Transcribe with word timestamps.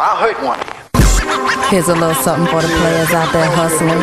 I'll 0.00 0.16
hurt 0.16 0.38
one 0.44 0.60
of 0.60 0.66
you. 0.66 0.74
Here's 1.70 1.88
a 1.88 1.94
little 1.94 2.14
something 2.14 2.46
for 2.46 2.62
the 2.62 2.68
players 2.68 3.10
out 3.10 3.32
there 3.32 3.50
hustling, 3.50 3.98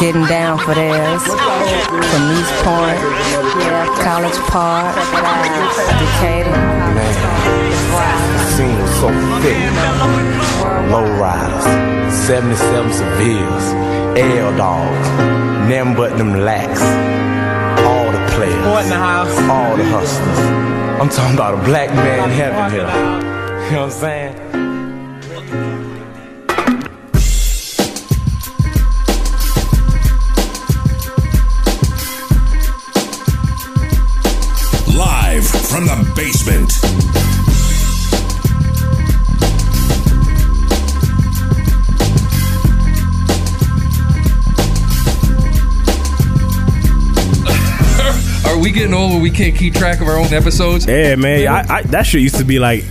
getting 0.00 0.24
down 0.26 0.58
for 0.58 0.74
theirs. 0.74 1.22
From 1.22 2.22
East 2.34 2.54
Point, 2.64 2.98
College 4.02 4.38
Park, 4.50 4.94
Decatur. 6.00 6.56
Scene 8.56 8.74
was 8.80 8.90
so 8.98 9.08
thick. 9.44 9.60
Low 10.90 11.06
riders, 11.20 11.64
77 12.26 12.90
Sevilles, 12.90 14.18
L 14.18 14.56
dogs, 14.56 15.08
them 15.68 15.94
but 15.94 16.16
them 16.18 16.32
lax. 16.40 16.80
All 17.86 18.10
the 18.10 18.26
players, 18.34 18.64
Boy 18.64 18.82
in 18.82 18.88
the 18.88 18.96
house. 18.96 19.38
all 19.48 19.76
the 19.76 19.84
hustlers. 19.84 20.38
I'm 21.00 21.08
talking 21.08 21.34
about 21.36 21.54
a 21.60 21.64
black 21.64 21.90
man 21.94 22.30
in 22.30 22.34
heaven 22.36 22.70
here. 22.72 22.88
You 23.70 23.76
know 23.76 23.82
what 23.86 23.92
I'm 23.94 24.00
saying? 24.00 24.29
From 35.70 35.86
the 35.86 36.12
basement. 36.16 36.72
Are 48.46 48.58
we 48.58 48.72
getting 48.72 48.92
old 48.92 49.12
where 49.12 49.20
we 49.20 49.30
can't 49.30 49.54
keep 49.54 49.74
track 49.74 50.00
of 50.00 50.08
our 50.08 50.18
own 50.18 50.32
episodes? 50.32 50.86
Yeah, 50.86 51.14
man. 51.14 51.46
I, 51.46 51.76
I 51.76 51.82
that 51.82 52.02
shit 52.04 52.20
used 52.20 52.36
to 52.38 52.44
be 52.44 52.58
like, 52.58 52.82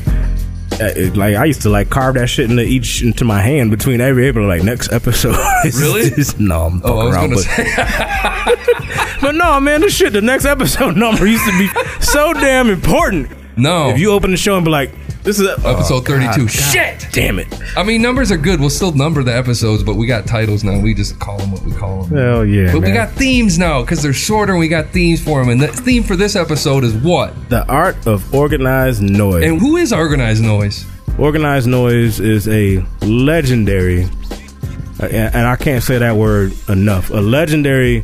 it- 0.80 1.16
like 1.18 1.36
I 1.36 1.46
used 1.46 1.62
to 1.64 1.70
like 1.70 1.90
carve 1.90 2.16
that 2.16 2.28
shit 2.28 2.50
into 2.50 2.64
each 2.64 3.02
into 3.04 3.26
my 3.26 3.42
hand 3.42 3.72
between 3.72 4.02
every 4.02 4.28
April. 4.28 4.48
Like 4.48 4.64
next 4.64 4.92
episode. 4.92 5.36
Really? 5.76 6.12
no, 6.40 6.64
I'm 6.66 6.80
fucking 6.82 6.96
Oh, 6.96 7.10
around, 7.10 7.30
but, 7.32 7.46
but 9.22 9.36
no, 9.36 9.60
man. 9.60 9.82
This 9.82 9.94
shit, 9.96 10.14
the 10.14 10.22
next 10.22 10.46
episode 10.46 10.96
number 11.04 11.26
used 11.28 11.46
to 11.46 11.58
be 11.58 11.70
so 12.00 12.34
damn 12.34 12.70
important. 12.70 13.30
No. 13.58 13.90
If 13.90 14.00
you 14.00 14.12
open 14.12 14.32
the 14.32 14.38
show 14.38 14.56
and 14.56 14.64
be 14.66 14.72
like, 14.72 14.92
this 15.30 15.40
is 15.40 15.48
Episode 15.64 16.08
32. 16.08 16.48
Shit, 16.48 17.06
damn 17.12 17.38
it. 17.38 17.48
I 17.78 17.84
mean, 17.84 18.02
numbers 18.02 18.32
are 18.32 18.38
good. 18.38 18.60
We'll 18.60 18.72
still 18.72 18.94
number 18.94 19.22
the 19.22 19.36
episodes, 19.36 19.84
but 19.84 19.94
we 19.94 20.08
got 20.08 20.26
titles 20.26 20.64
now. 20.64 20.80
We 20.80 20.96
just 20.96 21.20
call 21.20 21.38
them 21.38 21.52
what 21.52 21.62
we 21.62 21.72
call 21.72 22.06
them. 22.06 22.18
Hell 22.18 22.46
yeah, 22.46 22.74
But 22.74 22.82
we 22.82 22.92
got 22.92 23.12
themes 23.12 23.60
now 23.60 23.82
because 23.82 24.02
they're 24.02 24.12
shorter 24.12 24.54
and 24.54 24.60
we 24.60 24.68
got 24.68 24.88
themes 24.88 25.24
for 25.24 25.40
them. 25.40 25.50
And 25.52 25.62
the 25.62 25.68
theme 25.68 26.02
for 26.02 26.16
this 26.16 26.36
episode 26.36 26.84
is 26.84 26.96
what? 26.96 27.36
The 27.50 27.64
art 27.68 28.08
of 28.08 28.34
Organized 28.34 29.04
Noize. 29.04 29.48
And 29.48 29.60
who 29.62 29.78
is 29.78 29.94
Organized 29.94 30.44
Noize? 30.44 30.90
Organized 31.20 31.68
Noize 31.68 32.20
is 32.20 32.48
a 32.48 32.84
legendary, 33.06 34.06
uh, 34.06 35.06
and 35.12 35.36
and 35.36 35.48
I 35.48 35.58
can't 35.58 35.84
say 35.84 36.00
that 36.00 36.16
word 36.16 36.54
enough, 36.70 37.12
a 37.12 37.22
legendary 37.22 38.04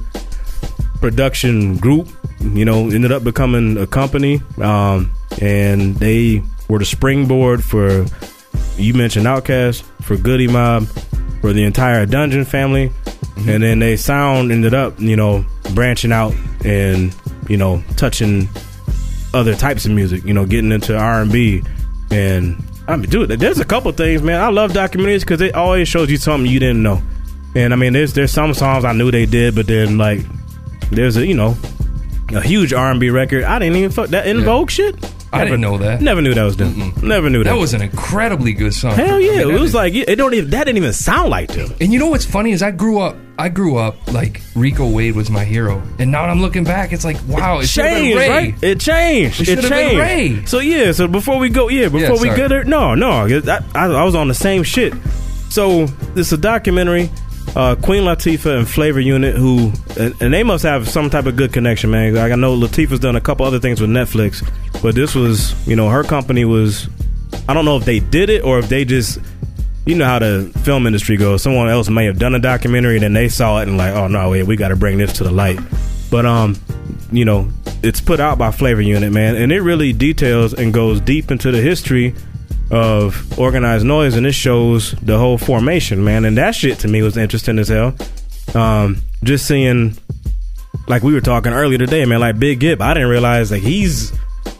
production 1.00 1.78
group. 1.78 2.08
You 2.40 2.66
know, 2.66 2.92
ended 2.92 3.12
up 3.12 3.24
becoming 3.24 3.78
a 3.78 3.88
company, 3.88 4.44
um, 4.62 5.10
and 5.42 5.96
they 5.96 6.44
were 6.68 6.80
the 6.80 6.86
springboard 6.86 7.64
for, 7.64 8.06
you 8.78 8.94
mentioned 8.94 9.26
Outkast, 9.26 9.84
for 10.02 10.18
Goodie 10.18 10.48
Mob, 10.48 10.88
for 11.42 11.54
the 11.54 11.64
entire 11.64 12.06
Dungeon 12.06 12.46
family. 12.46 12.90
Mm-hmm. 12.90 13.50
And 13.50 13.64
then 13.64 13.80
they 13.80 13.98
sound 13.98 14.52
ended 14.52 14.74
up, 14.74 15.00
you 15.00 15.16
know, 15.16 15.46
branching 15.74 16.12
out 16.12 16.34
and, 16.64 17.16
you 17.48 17.58
know, 17.58 17.84
touching 17.98 18.50
other 19.36 19.54
types 19.54 19.86
of 19.86 19.92
music, 19.92 20.24
you 20.24 20.34
know, 20.34 20.46
getting 20.46 20.72
into 20.72 20.98
R 20.98 21.22
and 21.22 21.32
B, 21.32 21.62
and 22.10 22.64
I 22.88 22.96
mean, 22.96 23.10
dude, 23.10 23.30
there's 23.30 23.60
a 23.60 23.66
couple 23.66 23.92
things, 23.92 24.22
man. 24.22 24.42
I 24.42 24.50
love 24.50 24.72
documentaries 24.72 25.20
because 25.22 25.42
it 25.42 25.54
always 25.54 25.88
shows 25.88 26.10
you 26.10 26.18
something 26.18 26.50
you 26.50 26.60
didn't 26.60 26.82
know, 26.82 27.02
and 27.54 27.74
I 27.74 27.76
mean, 27.76 27.94
there's 27.94 28.14
there's 28.14 28.32
some 28.32 28.54
songs 28.54 28.86
I 28.86 28.94
knew 28.94 29.12
they 29.12 29.26
did, 29.26 29.54
but 29.54 29.68
then 29.68 29.98
like 29.98 30.22
there's 30.90 31.18
a 31.18 31.28
you 31.28 31.34
know 31.34 31.58
a 32.30 32.42
huge 32.42 32.74
R 32.74 32.92
and 32.92 33.00
B 33.00 33.10
record 33.10 33.44
I 33.44 33.60
didn't 33.60 33.76
even 33.76 33.92
fuck 33.92 34.10
that 34.10 34.26
En 34.26 34.42
Vogue 34.42 34.72
shit. 34.72 34.96
I 35.36 35.46
didn't 35.46 35.62
know 35.62 35.78
that. 35.78 36.02
Never 36.02 36.22
knew 36.22 36.34
that 36.34 36.44
was 36.44 36.58
them. 36.58 36.94
Never 37.02 37.30
knew 37.30 37.44
that. 37.44 37.52
That 37.54 37.60
was 37.60 37.74
an 37.74 37.82
incredibly 37.82 38.54
good 38.54 38.74
song. 38.74 38.94
hell 38.96 39.16
I 39.16 39.20
yeah. 39.20 39.46
mean, 39.46 39.56
it 39.56 39.60
was 39.60 39.74
like 39.74 39.94
it 39.94 40.16
don't 40.16 40.34
even 40.34 40.50
that 40.52 40.66
didn't 40.66 40.78
even 40.78 40.94
sound 40.94 41.30
like 41.30 41.50
them. 41.50 41.74
And 41.82 41.92
you 41.94 42.00
know 42.00 42.08
what's 42.08 42.26
funny 42.26 42.52
is 42.52 42.62
I 42.64 42.72
grew 42.72 43.00
up. 43.00 43.16
I 43.38 43.50
grew 43.50 43.76
up 43.78 43.96
like 44.14 44.42
Rico 44.56 44.90
Wade 44.90 45.14
was 45.16 45.30
my 45.30 45.44
hero, 45.44 45.82
and 46.00 46.10
now 46.10 46.24
I'm 46.24 46.42
looking 46.42 46.64
back, 46.64 46.94
it's 46.94 47.04
like 47.04 47.18
wow, 47.28 47.58
it 47.58 47.62
been 47.62 47.68
changed, 47.68 48.18
right? 48.18 48.64
It 48.64 48.80
changed. 48.80 49.42
It 49.42 49.60
It, 49.60 49.70
changed. 49.70 50.48
So 50.48 50.60
yeah. 50.60 50.94
So 50.94 51.08
before 51.08 51.38
we 51.38 51.50
go, 51.50 51.68
yeah, 51.68 51.90
before 51.90 52.16
Yeah, 52.16 52.22
we 52.22 52.30
get 52.30 52.48
there, 52.48 52.64
no, 52.64 52.96
no, 52.96 53.10
I, 53.10 53.60
I, 53.76 53.88
I 53.88 54.04
was 54.06 54.16
on 54.16 54.30
the 54.30 54.34
same 54.34 54.64
shit. 54.64 54.94
So 55.50 55.86
this 56.16 56.28
is 56.28 56.34
a 56.34 56.38
documentary. 56.38 57.10
Uh, 57.56 57.76
Queen 57.76 58.04
Latifah 58.04 58.58
and 58.58 58.70
Flavor 58.70 59.00
Unit, 59.00 59.36
who 59.36 59.72
and, 59.98 60.14
they 60.34 60.44
must 60.44 60.64
have 60.64 60.90
some 60.90 61.10
type 61.10 61.26
of 61.26 61.38
good 61.38 61.54
connection, 61.54 61.90
man. 61.90 62.14
Like 62.14 62.34
I 62.34 62.36
know 62.36 62.58
Latifah's 62.58 63.00
done 63.00 63.16
a 63.16 63.22
couple 63.22 63.46
other 63.46 63.60
things 63.60 63.80
with 63.80 63.90
Netflix, 63.90 64.46
but 64.82 64.94
this 64.94 65.16
was, 65.16 65.56
you 65.68 65.76
know, 65.76 65.90
her 65.90 66.04
company 66.04 66.44
was. 66.44 66.90
I 67.48 67.54
don't 67.54 67.66
know 67.66 67.78
if 67.78 67.86
they 67.86 68.00
did 68.00 68.30
it 68.30 68.44
or 68.44 68.60
if 68.60 68.70
they 68.70 68.86
just 68.86 69.20
you 69.86 69.96
know 69.96 70.06
how 70.06 70.20
the 70.20 70.52
film 70.64 70.88
industry 70.88 71.16
goes. 71.16 71.44
Someone 71.44 71.70
else 71.70 71.90
may 71.90 72.06
have 72.06 72.20
done 72.20 72.36
a 72.36 72.40
documentary, 72.40 72.96
and 72.96 73.04
then 73.04 73.14
they 73.14 73.30
saw 73.30 73.60
it 73.60 73.68
and 73.68 73.78
like, 73.78 73.94
oh 73.94 74.08
no, 74.08 74.30
wait, 74.32 74.44
we 74.44 74.56
got 74.58 74.70
to 74.70 74.76
bring 74.76 74.98
this 74.98 75.14
to 75.14 75.24
the 75.24 75.32
light. 75.32 75.60
But 76.12 76.26
um, 76.26 76.58
you 77.12 77.24
know, 77.24 77.50
it's 77.84 78.02
put 78.02 78.20
out 78.20 78.38
by 78.38 78.52
Flavor 78.52 78.82
Unit, 78.82 79.14
man, 79.14 79.36
and 79.36 79.52
it 79.52 79.62
really 79.62 79.94
details 79.94 80.54
and 80.54 80.74
goes 80.74 81.00
deep 81.00 81.32
into 81.32 81.52
the 81.52 81.62
history 81.62 82.16
of 82.72 83.40
Organized 83.40 83.86
Noize, 83.86 84.18
and 84.18 84.26
it 84.26 84.34
shows 84.34 84.92
the 84.94 85.18
whole 85.18 85.38
formation, 85.38 86.04
man. 86.04 86.26
And 86.26 86.38
that 86.38 86.56
shit 86.56 86.80
to 86.80 86.88
me 86.88 87.02
was 87.02 87.18
interesting 87.18 87.60
as 87.60 87.68
hell. 87.70 87.96
Um, 88.54 88.98
just 89.24 89.48
seeing, 89.48 89.98
like 90.88 91.04
we 91.04 91.14
were 91.14 91.22
talking 91.22 91.54
earlier 91.54 91.78
today, 91.78 92.06
man, 92.06 92.20
like 92.20 92.40
Big 92.40 92.60
Gipp, 92.60 92.82
I 92.82 92.94
didn't 92.94 93.10
realize 93.10 93.52
like 93.52 93.62
he's 93.62 94.12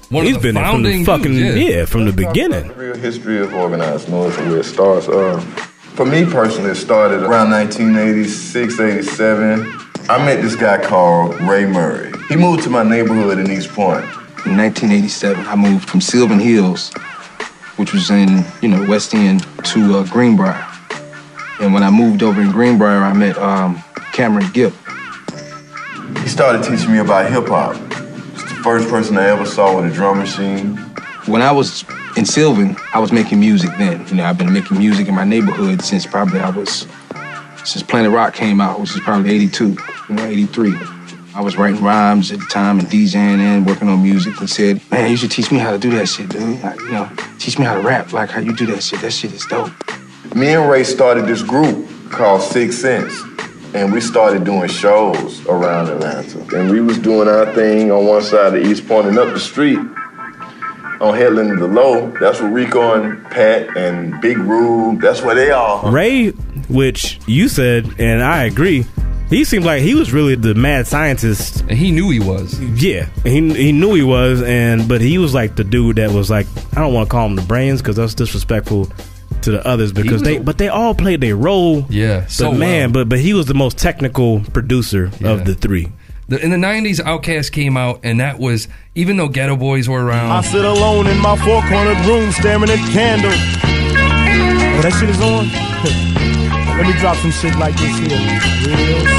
One 0.10 0.24
of 0.24 0.28
he's 0.28 0.36
the 0.36 0.42
been 0.42 0.58
in 0.58 0.64
from 0.64 0.84
the 0.84 0.90
founding 0.90 1.06
fucking 1.06 1.32
dudes, 1.34 1.58
yeah. 1.58 1.78
yeah 1.80 1.86
from 1.86 2.06
the 2.06 2.14
beginning. 2.14 2.76
Real 2.76 2.96
history 2.96 3.40
of 3.40 3.54
Organized 3.54 4.08
Noize 4.08 4.38
and 4.40 4.50
where 4.52 4.60
it 4.60 4.66
starts. 4.66 5.08
Uh, 5.08 5.40
for 5.96 6.06
me 6.06 6.26
personally, 6.26 6.72
it 6.72 6.76
started 6.76 7.22
around 7.24 7.52
1986, 7.52 8.80
87. 8.80 9.62
I 10.10 10.24
met 10.24 10.42
this 10.42 10.56
guy 10.56 10.84
called 10.84 11.40
Ray 11.42 11.66
Murray. 11.66 12.12
He 12.30 12.36
moved 12.36 12.64
to 12.64 12.70
my 12.70 12.84
neighborhood 12.84 13.40
in 13.40 13.50
East 13.50 13.70
Point. 13.70 14.04
In 14.46 14.58
1987, 14.58 15.48
I 15.48 15.56
moved 15.56 15.90
from 15.90 16.02
Sylvan 16.02 16.40
Hills, 16.40 16.92
which 17.78 17.94
was 17.94 18.10
in, 18.10 18.44
you 18.62 18.70
know, 18.70 18.88
West 18.88 19.14
End, 19.14 19.46
to 19.66 19.98
uh, 19.98 20.04
Greenbrier. 20.06 20.66
And 21.60 21.74
when 21.74 21.84
I 21.84 21.90
moved 21.90 22.24
over 22.24 22.42
in 22.42 22.52
Greenbrier, 22.52 23.04
I 23.04 23.14
met 23.14 23.38
um, 23.38 23.84
Cameron 24.14 24.50
Gipp. 24.52 24.74
He 26.20 26.30
started 26.30 26.64
teaching 26.64 26.92
me 26.92 27.00
about 27.00 27.32
hip 27.32 27.48
hop. 27.48 27.76
It's 28.34 28.44
the 28.44 28.60
first 28.64 28.90
person 28.90 29.18
I 29.18 29.28
ever 29.30 29.46
saw 29.46 29.76
with 29.76 29.92
a 29.92 29.94
drum 29.94 30.20
machine. 30.20 30.78
When 31.28 31.42
I 31.42 31.52
was 31.52 31.84
in 32.18 32.26
Sylvan, 32.26 32.78
I 32.94 33.00
was 33.00 33.12
making 33.12 33.40
music 33.40 33.72
then. 33.78 34.08
You 34.08 34.16
know, 34.16 34.26
I've 34.26 34.38
been 34.38 34.54
making 34.54 34.78
music 34.78 35.08
in 35.08 35.16
my 35.16 35.24
neighborhood 35.24 35.82
since 35.82 36.06
probably 36.06 36.40
I 36.40 36.50
was, 36.50 36.88
since 37.66 37.84
Planet 37.84 38.12
Rock 38.12 38.34
came 38.34 38.62
out, 38.62 38.80
which 38.80 38.92
is 38.92 39.00
probably 39.02 39.32
82, 39.32 39.78
you 40.10 40.16
know, 40.16 40.26
83. 40.26 40.76
I 41.36 41.42
was 41.42 41.58
writing 41.58 41.84
rhymes 41.84 42.32
at 42.32 42.40
the 42.40 42.46
time 42.46 42.80
and 42.80 42.88
DJing 42.88 43.40
and 43.40 43.66
working 43.66 43.90
on 43.90 44.02
music 44.02 44.40
and 44.40 44.50
said, 44.50 44.80
man, 44.90 45.12
you 45.12 45.18
should 45.18 45.32
teach 45.32 45.52
me 45.52 45.58
how 45.58 45.72
to 45.72 45.78
do 45.78 45.92
that 45.92 46.08
shit, 46.08 46.30
dude. 46.30 46.64
Like, 46.64 46.80
you 46.80 46.92
know, 46.94 47.12
teach 47.40 47.60
me 47.60 47.66
how 47.66 47.76
to 47.76 47.82
rap, 47.82 48.14
like 48.14 48.30
how 48.30 48.40
you 48.40 48.56
do 48.56 48.66
that 48.68 48.82
shit. 48.82 49.02
That 49.02 49.12
shit 49.12 49.34
is 49.34 49.46
dope. 49.48 49.70
Me 50.34 50.54
and 50.54 50.70
Ray 50.70 50.86
started 50.86 51.26
this 51.26 51.44
group 51.44 51.90
called 52.10 52.42
Six 52.42 52.78
Sense. 52.78 53.22
And 53.74 53.92
we 53.92 54.00
started 54.00 54.46
doing 54.46 54.70
shows 54.70 55.46
around 55.48 55.90
Atlanta. 55.90 56.40
And 56.58 56.72
we 56.72 56.80
was 56.80 56.98
doing 56.98 57.28
our 57.28 57.54
thing 57.54 57.92
on 57.92 58.06
one 58.06 58.22
side 58.22 58.56
of 58.56 58.66
East 58.66 58.88
Point 58.88 59.08
and 59.08 59.20
up 59.20 59.34
the 59.34 59.40
street 59.42 59.80
on 61.02 61.14
Headland 61.14 61.50
to 61.50 61.58
the 61.58 61.68
Low. 61.68 62.12
That's 62.22 62.40
where 62.40 62.50
Rico 62.50 62.94
and 62.94 63.22
Pat 63.26 63.76
and 63.76 64.22
Big 64.22 64.38
Rube, 64.38 65.02
that's 65.02 65.22
where 65.22 65.36
they 65.36 65.52
are. 65.52 65.92
Ray, 65.92 66.30
which 66.70 67.20
you 67.28 67.50
said, 67.50 67.94
and 68.00 68.24
I 68.24 68.46
agree, 68.46 68.86
he 69.30 69.44
seemed 69.44 69.66
like 69.66 69.82
he 69.82 69.96
was 69.96 70.14
really 70.14 70.36
the 70.36 70.54
mad 70.56 70.88
scientist. 70.88 71.62
And 71.62 71.72
he 71.72 71.92
knew 71.92 72.10
he 72.10 72.20
was. 72.20 72.60
Yeah, 72.62 73.08
he 73.24 73.54
he 73.54 73.72
knew 73.72 73.94
he 73.94 74.04
was, 74.04 74.42
and 74.44 74.88
but 74.88 75.02
he 75.02 75.18
was 75.18 75.34
like 75.34 75.56
the 75.56 75.64
dude 75.64 75.96
that 75.98 76.12
was 76.12 76.30
like 76.30 76.48
I 76.76 76.82
don't 76.82 76.94
want 76.94 77.08
to 77.10 77.12
call 77.12 77.26
him 77.28 77.36
the 77.36 77.42
brains 77.42 77.82
because 77.82 77.96
that's 77.96 78.14
disrespectful 78.14 78.90
to 79.42 79.52
the 79.52 79.66
others 79.68 79.92
because 79.92 80.22
they 80.22 80.38
a- 80.38 80.42
but 80.42 80.58
they 80.58 80.68
all 80.70 80.94
played 80.96 81.22
their 81.22 81.36
role. 81.36 81.86
Yeah, 81.90 82.22
but 82.22 82.32
so 82.32 82.50
uh, 82.52 82.54
man, 82.54 82.92
well. 82.94 83.04
but 83.06 83.10
but 83.10 83.20
he 83.20 83.34
was 83.34 83.46
the 83.48 83.54
most 83.54 83.78
technical 83.78 84.40
producer 84.42 85.12
Yeah. 85.20 85.32
of 85.32 85.46
the 85.46 85.56
three. 85.56 85.92
The, 86.28 86.44
in 86.44 86.50
the 86.50 86.58
'90s, 86.58 87.00
Outkast 87.02 87.52
came 87.52 87.78
out, 87.78 88.00
and 88.04 88.20
that 88.20 88.40
was 88.40 88.68
even 88.96 89.18
though 89.18 89.30
Geto 89.30 89.58
Boys 89.60 89.88
were 89.88 90.04
around. 90.04 90.32
I 90.32 90.42
sit 90.42 90.66
alone 90.66 91.06
in 91.08 91.20
my 91.20 91.36
four 91.38 91.62
cornered 91.64 92.04
room 92.06 92.32
staring 92.32 92.64
at 92.70 92.80
candle. 92.92 93.30
Oh, 93.32 94.82
that 94.82 94.92
shit 95.00 95.10
is 95.10 95.22
on? 95.22 95.46
Let 96.78 96.88
me 96.88 96.94
drop 97.00 97.16
some 97.18 97.32
shit 97.32 97.56
like 97.58 97.76
this 97.78 97.98
here. 98.00 98.18
Real 98.68 99.15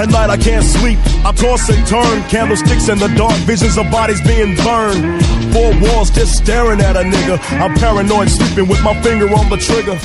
At 0.00 0.10
night 0.10 0.30
I 0.30 0.36
can't 0.36 0.64
sleep, 0.64 0.98
I 1.24 1.32
toss 1.32 1.68
and 1.68 1.86
turn. 1.86 2.22
Candlesticks 2.28 2.88
in 2.88 2.98
the 2.98 3.08
dark, 3.16 3.34
visions 3.46 3.78
of 3.78 3.90
bodies 3.90 4.20
being 4.22 4.56
burned. 4.56 5.24
Four 5.52 5.72
walls 5.80 6.10
just 6.10 6.36
staring 6.36 6.80
at 6.80 6.96
a 6.96 7.02
nigga. 7.02 7.38
I'm 7.60 7.74
paranoid, 7.74 8.28
sleeping 8.28 8.68
with 8.68 8.82
my 8.82 9.00
finger 9.02 9.26
on 9.28 9.48
the 9.50 9.56
trigger. 9.56 9.98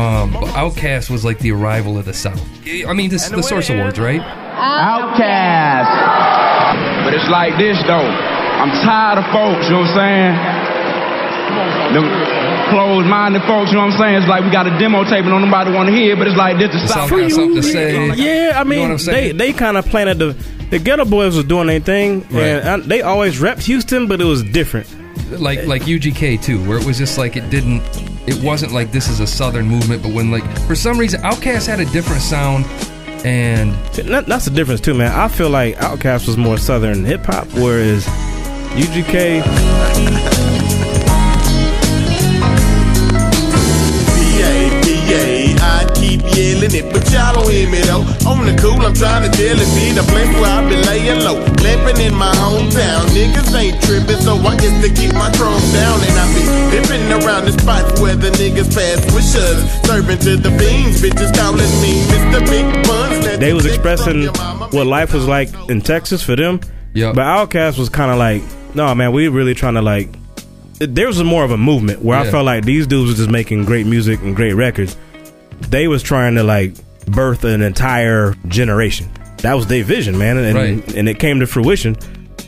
Um, 0.00 0.32
but 0.32 0.48
Outkast 0.56 1.10
was 1.10 1.24
like 1.24 1.38
the 1.38 1.52
arrival 1.52 1.96
of 1.98 2.04
the 2.04 2.14
South. 2.14 2.42
I 2.66 2.92
mean, 2.92 3.10
this 3.10 3.28
the 3.28 3.42
Source 3.42 3.70
Awards, 3.70 3.98
right? 3.98 4.20
Outkast. 4.20 5.90
But 7.04 7.14
it's 7.14 7.28
like 7.28 7.56
this 7.58 7.80
though. 7.86 8.10
I'm 8.56 8.70
tired 8.82 9.18
of 9.18 9.24
folks, 9.32 9.66
you 9.66 9.72
know 9.72 9.80
what 9.80 9.90
I'm 9.90 9.96
saying? 9.96 10.34
Them 11.94 12.04
closed 12.70 13.06
minded 13.08 13.42
folks, 13.42 13.70
you 13.70 13.76
know 13.76 13.84
what 13.86 13.92
I'm 13.94 13.98
saying? 13.98 14.14
It's 14.16 14.28
like 14.28 14.44
we 14.44 14.50
got 14.50 14.66
a 14.66 14.78
demo 14.78 15.04
tape 15.04 15.24
and 15.24 15.28
don't 15.28 15.42
nobody 15.42 15.72
want 15.72 15.88
to 15.88 15.94
hear, 15.94 16.16
but 16.16 16.26
it's 16.26 16.36
like 16.36 16.58
this 16.58 16.74
is 16.74 16.82
The 16.82 16.88
South 16.88 17.08
South 17.10 17.20
got 17.20 17.30
something 17.32 17.54
to 17.56 17.62
say. 17.62 18.14
Yeah, 18.14 18.52
I 18.54 18.58
You 18.58 18.64
know 18.64 18.64
mean, 18.64 18.90
what 18.92 19.00
I'm 19.00 19.06
they 19.06 19.32
they 19.32 19.52
kind 19.52 19.76
of 19.76 19.86
planted 19.86 20.18
the 20.18 20.32
the 20.70 20.78
Geto 20.78 21.08
Boys 21.08 21.36
was 21.36 21.44
doing 21.44 21.68
their 21.68 21.80
thing, 21.80 22.22
Right. 22.30 22.42
and 22.42 22.68
I, 22.68 22.76
they 22.78 23.02
always 23.02 23.40
repped 23.40 23.62
Houston, 23.64 24.08
but 24.08 24.20
it 24.20 24.24
was 24.24 24.42
different. 24.42 24.88
like 25.40 25.64
like 25.66 25.82
UGK 25.82 26.42
too, 26.42 26.58
where 26.68 26.78
it 26.78 26.84
was 26.84 26.98
just 26.98 27.18
like 27.18 27.36
it 27.36 27.48
didn't. 27.50 27.82
It 28.28 28.42
wasn't 28.42 28.72
like 28.72 28.90
this 28.90 29.08
is 29.08 29.20
a 29.20 29.26
Southern 29.26 29.66
movement, 29.68 30.02
but 30.02 30.12
when 30.12 30.30
like 30.32 30.44
for 30.66 30.74
some 30.74 30.98
reason 30.98 31.20
Outkast 31.22 31.66
had 31.68 31.78
a 31.80 31.84
different 31.86 32.22
sound, 32.22 32.64
and 33.24 33.72
That, 33.94 34.26
that's 34.26 34.44
the 34.46 34.50
difference 34.50 34.80
too, 34.80 34.94
man. 34.94 35.12
I 35.12 35.28
feel 35.28 35.48
like 35.50 35.76
Outkast 35.76 36.26
was 36.26 36.36
more 36.36 36.58
Southern 36.58 37.04
hip 37.04 37.24
hop, 37.24 37.46
whereas 37.54 38.04
UGK. 38.74 40.85
I 46.36 46.52
yelling 46.52 46.74
it, 46.76 46.92
but 46.92 47.00
y'all 47.08 47.32
don't 47.32 47.48
hear 47.48 47.64
me 47.64 47.80
though. 47.80 48.04
On 48.28 48.44
the 48.44 48.52
cool, 48.60 48.76
I'm 48.84 48.92
trying 48.92 49.24
to 49.24 49.32
tell 49.32 49.56
it 49.56 49.70
be 49.72 49.96
the 49.96 50.04
place 50.12 50.28
where 50.36 50.52
I've 50.52 50.68
been 50.68 50.84
laying 50.84 51.24
low. 51.24 51.40
Lamping 51.64 51.96
in 52.04 52.14
my 52.14 52.28
hometown, 52.36 53.08
niggas 53.16 53.48
ain't 53.56 53.80
tripping, 53.80 54.20
so 54.20 54.36
I 54.44 54.52
get 54.60 54.76
to 54.84 54.92
keep 54.92 55.16
my 55.16 55.32
chrome 55.32 55.64
down. 55.72 55.96
And 56.04 56.12
I 56.12 56.26
be 56.36 56.44
dipping 56.76 57.08
around 57.08 57.48
the 57.48 57.56
spots 57.56 58.00
where 58.00 58.16
the 58.16 58.28
niggas 58.36 58.68
pass 58.68 59.00
with 59.16 59.24
us. 59.32 59.64
Serving 59.88 60.18
to 60.28 60.36
the 60.36 60.52
beans, 60.60 61.00
bitches 61.00 61.32
calling 61.32 61.72
me 61.80 62.04
Mr. 62.12 62.44
Big 62.44 62.68
Buns. 62.84 63.38
They 63.40 63.54
was 63.54 63.64
expressing 63.64 64.28
what 64.76 64.86
life 64.86 65.14
was 65.14 65.26
like 65.26 65.48
in 65.70 65.80
Texas 65.80 66.22
for 66.22 66.36
them. 66.36 66.60
Yeah. 66.92 67.12
But 67.12 67.24
Outkast 67.24 67.78
was 67.78 67.88
kind 67.88 68.10
of 68.10 68.18
like, 68.18 68.42
no, 68.74 68.94
man, 68.94 69.12
we 69.12 69.28
really 69.28 69.54
trying 69.54 69.74
to 69.74 69.82
like. 69.82 70.10
There 70.78 71.06
was 71.06 71.22
more 71.24 71.44
of 71.44 71.50
a 71.50 71.56
movement 71.56 72.02
where 72.02 72.18
I 72.18 72.30
felt 72.30 72.44
like 72.44 72.66
these 72.66 72.86
dudes 72.86 73.08
was 73.08 73.16
just 73.16 73.30
making 73.30 73.64
great 73.64 73.86
music 73.86 74.20
and 74.20 74.36
great 74.36 74.52
records. 74.52 74.94
They 75.68 75.88
was 75.88 76.02
trying 76.02 76.34
to 76.36 76.42
like 76.42 76.74
birth 77.06 77.44
an 77.44 77.62
entire 77.62 78.34
generation. 78.48 79.08
That 79.38 79.54
was 79.54 79.66
their 79.66 79.84
vision, 79.84 80.16
man, 80.18 80.36
and 80.38 80.54
Right. 80.56 80.94
and 80.96 81.08
it 81.08 81.18
came 81.18 81.40
to 81.40 81.46
fruition. 81.46 81.96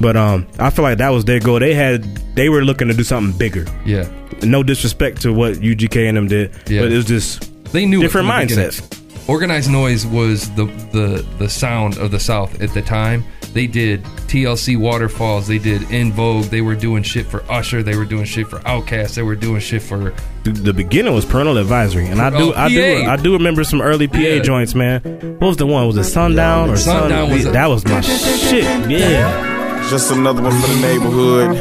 But 0.01 0.17
um, 0.17 0.47
I 0.59 0.71
feel 0.71 0.85
like 0.85 0.99
that 0.99 1.11
was 1.11 1.25
their 1.25 1.41
goal. 1.41 1.59
They 1.59 1.75
had 1.75 2.05
they 2.35 2.49
were 2.49 2.63
looking 2.65 2.89
to 2.89 2.95
do 2.95 3.03
something 3.05 3.37
bigger. 3.37 3.67
yeah, 3.85 4.09
No 4.43 4.63
disrespect 4.63 5.23
to 5.23 5.33
what 5.33 5.55
UGK 5.55 6.07
and 6.09 6.17
them 6.17 6.29
did, 6.29 6.53
Yeah. 6.69 6.83
but 6.83 6.93
it 6.93 6.97
was 6.97 7.05
just 7.05 7.51
they 7.73 7.85
knew 7.85 8.01
different 8.01 8.29
mindsets. 8.29 8.81
Organized 9.29 9.69
Noize 9.71 10.11
was 10.11 10.51
the 10.55 10.65
the 10.93 11.25
the 11.39 11.49
sound 11.51 11.99
of 11.99 12.11
the 12.11 12.19
South 12.21 12.61
at 12.63 12.73
the 12.73 12.81
time. 12.83 13.25
They 13.53 13.67
did 13.67 14.03
TLC 14.29 14.77
Waterfalls. 14.79 15.47
They 15.49 15.59
did 15.59 15.91
En 15.91 16.13
Vogue. 16.13 16.45
They 16.47 16.61
were 16.63 16.75
doing 16.75 17.03
shit 17.03 17.27
for 17.27 17.43
Usher. 17.51 17.83
They 17.83 17.97
were 17.97 18.05
doing 18.05 18.25
shit 18.25 18.47
for 18.47 18.59
Outkast. 18.61 19.15
They 19.15 19.23
were 19.23 19.37
doing 19.37 19.61
shit 19.61 19.83
for 19.83 20.15
the, 20.45 20.51
the 20.53 20.73
beginning 20.73 21.15
was 21.15 21.25
parental 21.25 21.57
advisory, 21.59 22.07
and 22.07 22.21
I 22.23 22.31
do, 22.31 22.53
Oh, 22.53 22.57
I 22.57 22.69
do, 22.69 23.05
I 23.07 23.17
do 23.17 23.33
remember 23.35 23.65
some 23.65 23.81
early 23.83 24.07
PA 24.09 24.19
Yeah. 24.19 24.39
joints, 24.43 24.75
man. 24.75 25.01
What 25.39 25.49
was 25.49 25.57
the 25.57 25.67
one? 25.67 25.87
Was 25.87 25.97
it 25.97 26.05
Sundown 26.05 26.71
or 26.71 26.77
Sundown 26.77 27.27
Sun? 27.29 27.33
was 27.37 27.47
a- 27.47 27.51
that 27.51 27.67
was 27.67 27.85
my 27.87 28.01
shit. 28.03 28.65
Yeah, 28.91 29.87
Just 29.91 30.11
another 30.11 30.43
one 30.43 30.53
for 30.53 30.67
the 30.69 30.81
neighborhood. 30.81 31.59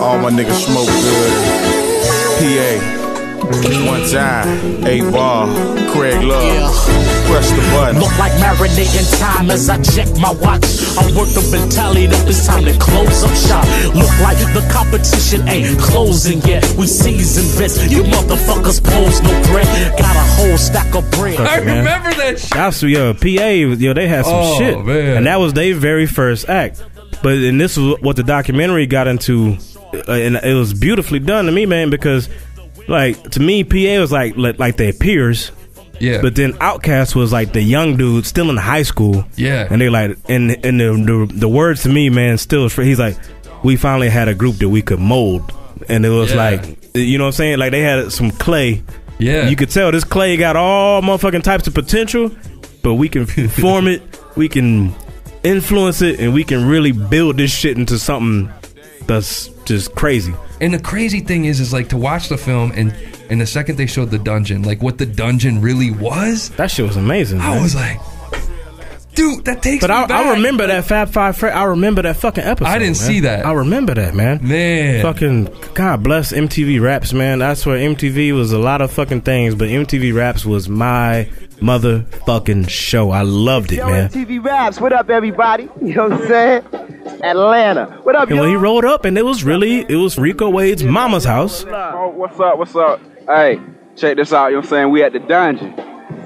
All 0.00 0.18
my 0.18 0.30
niggas 0.30 0.64
smoke 0.66 0.86
good. 0.86 1.32
PA. 2.38 2.99
One 3.50 4.08
time, 4.08 4.86
eight 4.86 5.02
ball, 5.10 5.48
Craig 5.90 6.22
Love. 6.22 6.72
Press 7.26 7.50
the 7.50 7.60
button. 7.74 8.00
Look 8.00 8.16
like 8.16 8.30
marinating 8.38 9.18
time 9.18 9.50
as 9.50 9.68
I 9.68 9.82
check 9.82 10.06
my 10.20 10.30
watch. 10.30 10.62
I 10.96 11.02
work 11.18 11.28
the 11.34 11.42
mentality 11.50 12.06
up, 12.06 12.28
it's 12.28 12.46
time 12.46 12.64
to 12.64 12.72
close 12.78 13.24
up 13.24 13.34
shop. 13.34 13.64
Look 13.92 14.10
like 14.20 14.38
the 14.54 14.62
competition 14.72 15.48
ain't 15.48 15.80
closing 15.80 16.40
yet. 16.42 16.62
We 16.78 16.86
season 16.86 17.44
this, 17.58 17.90
you 17.90 18.04
motherfuckers 18.04 18.82
pose 18.84 19.20
no 19.20 19.42
threat. 19.42 19.66
Got 19.98 20.14
a 20.14 20.26
whole 20.38 20.56
stack 20.56 20.94
of 20.94 21.10
bread. 21.10 21.40
I 21.40 21.58
remember 21.58 22.10
that 22.14 22.38
shit. 22.38 22.50
that's 22.50 22.80
yo 22.84 23.14
PA. 23.14 23.26
Yo, 23.26 23.94
they 23.94 24.06
had 24.06 24.26
some 24.26 24.34
Oh, 24.34 24.58
shit, 24.58 24.84
man. 24.84 25.16
and 25.16 25.26
that 25.26 25.40
was 25.40 25.54
their 25.54 25.74
very 25.74 26.06
first 26.06 26.48
act. 26.48 26.84
But 27.20 27.32
and 27.34 27.60
this 27.60 27.76
is 27.76 27.98
what 28.00 28.14
the 28.14 28.22
documentary 28.22 28.86
got 28.86 29.08
into, 29.08 29.56
uh, 29.92 30.12
and 30.12 30.36
it 30.36 30.54
was 30.54 30.72
beautifully 30.72 31.18
done 31.18 31.46
to 31.46 31.52
me, 31.52 31.66
man. 31.66 31.90
Because 31.90 32.28
like 32.88 33.30
to 33.30 33.40
me, 33.40 33.64
PA 33.64 34.00
was 34.00 34.12
like 34.12 34.36
like, 34.36 34.76
their 34.76 34.92
peers. 34.92 35.52
Yeah, 35.98 36.22
But 36.22 36.34
then 36.34 36.54
Outkast 36.54 37.14
was 37.14 37.30
like 37.30 37.52
the 37.52 37.60
young 37.60 37.98
dude 37.98 38.24
still 38.24 38.48
in 38.48 38.56
high 38.56 38.84
school. 38.84 39.22
Yeah. 39.36 39.68
And 39.70 39.80
they 39.82 39.90
like 39.90 40.16
and 40.30 40.52
and 40.64 40.80
the 40.80 41.26
the, 41.28 41.32
the 41.40 41.48
words 41.48 41.82
to 41.82 41.90
me, 41.90 42.08
man, 42.08 42.38
still 42.38 42.68
he's 42.70 42.98
like, 42.98 43.18
we 43.62 43.76
finally 43.76 44.08
had 44.08 44.26
a 44.28 44.34
group 44.34 44.56
that 44.56 44.68
we 44.70 44.80
could 44.80 44.98
mold. 44.98 45.52
And 45.90 46.06
it 46.06 46.08
was 46.08 46.30
Yeah. 46.30 46.36
like 46.36 46.78
you 46.94 47.18
know 47.18 47.24
what 47.24 47.28
I'm 47.28 47.32
saying? 47.32 47.58
Like 47.58 47.72
they 47.72 47.82
had 47.82 48.10
some 48.12 48.30
clay. 48.30 48.82
yeah. 49.18 49.48
You 49.50 49.56
could 49.56 49.68
tell 49.68 49.92
this 49.92 50.04
clay 50.04 50.36
got 50.38 50.56
all 50.56 51.02
motherfucking 51.02 51.42
types 51.42 51.66
of 51.66 51.74
potential, 51.74 52.30
but 52.82 52.94
we 52.94 53.10
can 53.10 53.26
form 53.50 53.86
it, 53.86 54.00
we 54.36 54.48
can 54.48 54.94
influence 55.42 56.00
it, 56.00 56.18
and 56.18 56.32
we 56.32 56.44
can 56.44 56.66
really 56.66 56.92
build 56.92 57.36
this 57.36 57.50
shit 57.54 57.76
into 57.76 57.98
something 57.98 58.50
that's 59.06 59.48
just 59.70 59.94
crazy. 59.94 60.34
And 60.60 60.74
the 60.74 60.78
crazy 60.80 61.20
thing 61.20 61.44
is, 61.46 61.60
is 61.60 61.72
like 61.72 61.88
to 61.90 61.96
watch 61.96 62.28
the 62.28 62.36
film 62.36 62.72
and 62.74 62.94
and 63.30 63.40
the 63.40 63.46
second 63.46 63.76
they 63.76 63.86
showed 63.86 64.10
the 64.10 64.18
dungeon, 64.18 64.62
like 64.62 64.82
what 64.82 64.98
the 64.98 65.06
dungeon 65.06 65.60
really 65.60 65.90
was, 65.92 66.50
That 66.50 66.70
shit 66.70 66.84
was 66.86 66.96
amazing. 66.96 67.40
I 67.40 67.54
man. 67.54 67.62
was 67.62 67.74
like, 67.76 68.00
dude, 69.14 69.44
that 69.44 69.62
takes. 69.62 69.82
But 69.82 69.90
me 69.90 69.96
I, 69.96 70.06
back. 70.06 70.26
I 70.26 70.30
remember 70.32 70.66
that 70.66 70.84
Fab 70.84 71.10
Five. 71.10 71.36
Fre- 71.36 71.46
I 71.48 71.64
remember 71.64 72.02
that 72.02 72.16
fucking 72.16 72.42
episode. 72.42 72.68
I 72.68 72.78
didn't 72.78 72.98
man. 72.98 73.06
see 73.06 73.20
that. 73.20 73.46
I 73.46 73.52
remember 73.52 73.94
that, 73.94 74.14
man. 74.14 74.46
man. 74.46 75.02
Fucking 75.02 75.48
God 75.74 76.02
bless 76.02 76.32
MTV 76.32 76.80
Raps, 76.80 77.12
man. 77.12 77.38
That's 77.38 77.64
where 77.64 77.78
MTV 77.78 78.34
was 78.34 78.52
a 78.52 78.58
lot 78.58 78.80
of 78.82 78.90
fucking 78.90 79.20
things, 79.22 79.54
but 79.54 79.68
MTV 79.68 80.12
Raps 80.14 80.44
was 80.44 80.68
my 80.68 81.28
motherfucking 81.60 82.68
show. 82.68 83.10
I 83.10 83.22
loved 83.22 83.72
it, 83.72 83.76
Yo, 83.76 83.86
man. 83.86 84.08
TV 84.10 84.42
Raps, 84.42 84.80
what 84.80 84.92
up, 84.92 85.10
everybody? 85.10 85.68
You 85.80 85.94
know 85.94 86.08
what 86.08 86.20
I'm 86.22 86.26
saying? 86.28 86.62
Atlanta. 87.22 87.86
What 88.02 88.14
up, 88.16 88.30
And 88.30 88.38
when 88.38 88.48
he 88.50 88.56
rolled 88.56 88.84
up, 88.84 89.04
and 89.04 89.16
it 89.18 89.24
was 89.24 89.42
really 89.44 89.80
it 89.88 89.96
was 89.96 90.18
Rico 90.18 90.48
Wade's 90.50 90.82
mama's 90.84 91.24
house. 91.24 91.64
Oh, 91.68 92.12
what's 92.14 92.38
up? 92.38 92.58
What's 92.58 92.76
up? 92.76 93.00
Hey, 93.26 93.60
check 93.96 94.16
this 94.16 94.32
out. 94.32 94.46
You 94.48 94.52
know 94.52 94.58
what 94.58 94.64
I'm 94.66 94.70
saying? 94.70 94.90
We 94.90 95.02
at 95.02 95.12
the 95.12 95.18
dungeon. 95.20 95.74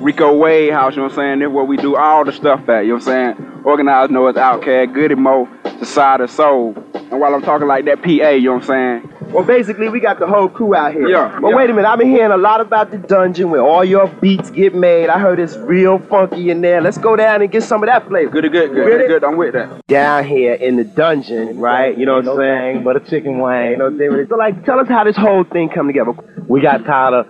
Rico 0.00 0.36
Wade 0.36 0.72
house, 0.72 0.92
you 0.94 0.98
know 0.98 1.04
what 1.04 1.12
I'm 1.12 1.16
saying? 1.16 1.38
This 1.38 1.48
is 1.48 1.52
where 1.52 1.64
we 1.64 1.76
do 1.78 1.96
all 1.96 2.24
the 2.24 2.32
stuff 2.32 2.68
at, 2.68 2.80
you 2.84 2.88
know 2.88 2.94
what 2.96 3.08
I'm 3.08 3.36
saying? 3.36 3.62
Organized 3.64 4.12
Noize 4.12 4.34
Outkast, 4.34 4.92
Goodie 4.92 5.14
Mo, 5.14 5.48
Society 5.78 6.26
Soul. 6.28 6.74
And 6.94 7.20
while 7.20 7.34
I'm 7.34 7.42
talking 7.42 7.66
like 7.68 7.84
that 7.86 8.02
PA, 8.02 8.08
you 8.10 8.42
know 8.42 8.52
what 8.54 8.62
I'm 8.70 9.02
saying? 9.02 9.10
Well, 9.32 9.44
basically, 9.44 9.88
we 9.88 9.98
got 9.98 10.20
the 10.20 10.26
whole 10.28 10.48
crew 10.48 10.74
out 10.76 10.92
here. 10.92 11.08
Yeah, 11.08 11.38
But 11.40 11.48
yeah. 11.48 11.56
wait 11.56 11.68
a 11.70 11.72
minute, 11.72 11.88
I've 11.88 11.98
been 11.98 12.08
hearing 12.10 12.30
a 12.30 12.36
lot 12.36 12.60
about 12.60 12.92
the 12.92 12.98
dungeon 12.98 13.50
where 13.50 13.62
all 13.62 13.84
your 13.84 14.06
beats 14.06 14.50
get 14.50 14.74
made. 14.74 15.08
I 15.08 15.18
heard 15.18 15.40
it's 15.40 15.56
real 15.56 15.98
funky 15.98 16.50
in 16.50 16.60
there. 16.60 16.80
Let's 16.80 16.98
go 16.98 17.16
down 17.16 17.42
and 17.42 17.50
get 17.50 17.64
some 17.64 17.82
of 17.82 17.88
that 17.88 18.06
flavor. 18.06 18.30
Good, 18.30 18.52
good, 18.52 18.70
good, 18.72 18.86
Ready? 18.86 19.08
good. 19.08 19.24
I'm 19.24 19.36
with 19.36 19.54
that. 19.54 19.84
Down 19.88 20.24
here 20.24 20.54
in 20.54 20.76
the 20.76 20.84
dungeon, 20.84 21.58
right? 21.58 21.96
You 21.98 22.06
know 22.06 22.16
what 22.20 22.28
I'm 22.28 22.36
saying? 22.36 22.84
But 22.84 22.96
a 22.96 23.00
chicken 23.00 23.40
wing. 23.40 23.78
No 23.78 23.90
thing 23.90 24.10
with 24.10 24.20
it. 24.20 24.28
So, 24.28 24.36
like, 24.36 24.64
tell 24.64 24.78
us 24.78 24.86
how 24.88 25.02
this 25.02 25.16
whole 25.16 25.42
thing 25.44 25.68
come 25.68 25.88
together. 25.88 26.12
we 26.46 26.60
got 26.60 26.84
tired 26.84 27.14
of 27.14 27.26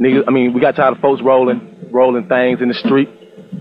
niggas. 0.00 0.24
I 0.26 0.30
mean, 0.32 0.52
we 0.54 0.60
got 0.60 0.74
tired 0.74 0.96
of 0.96 1.00
folks 1.00 1.22
rolling, 1.22 1.88
rolling 1.92 2.26
things 2.28 2.60
in 2.60 2.68
the 2.68 2.74
street. 2.74 3.10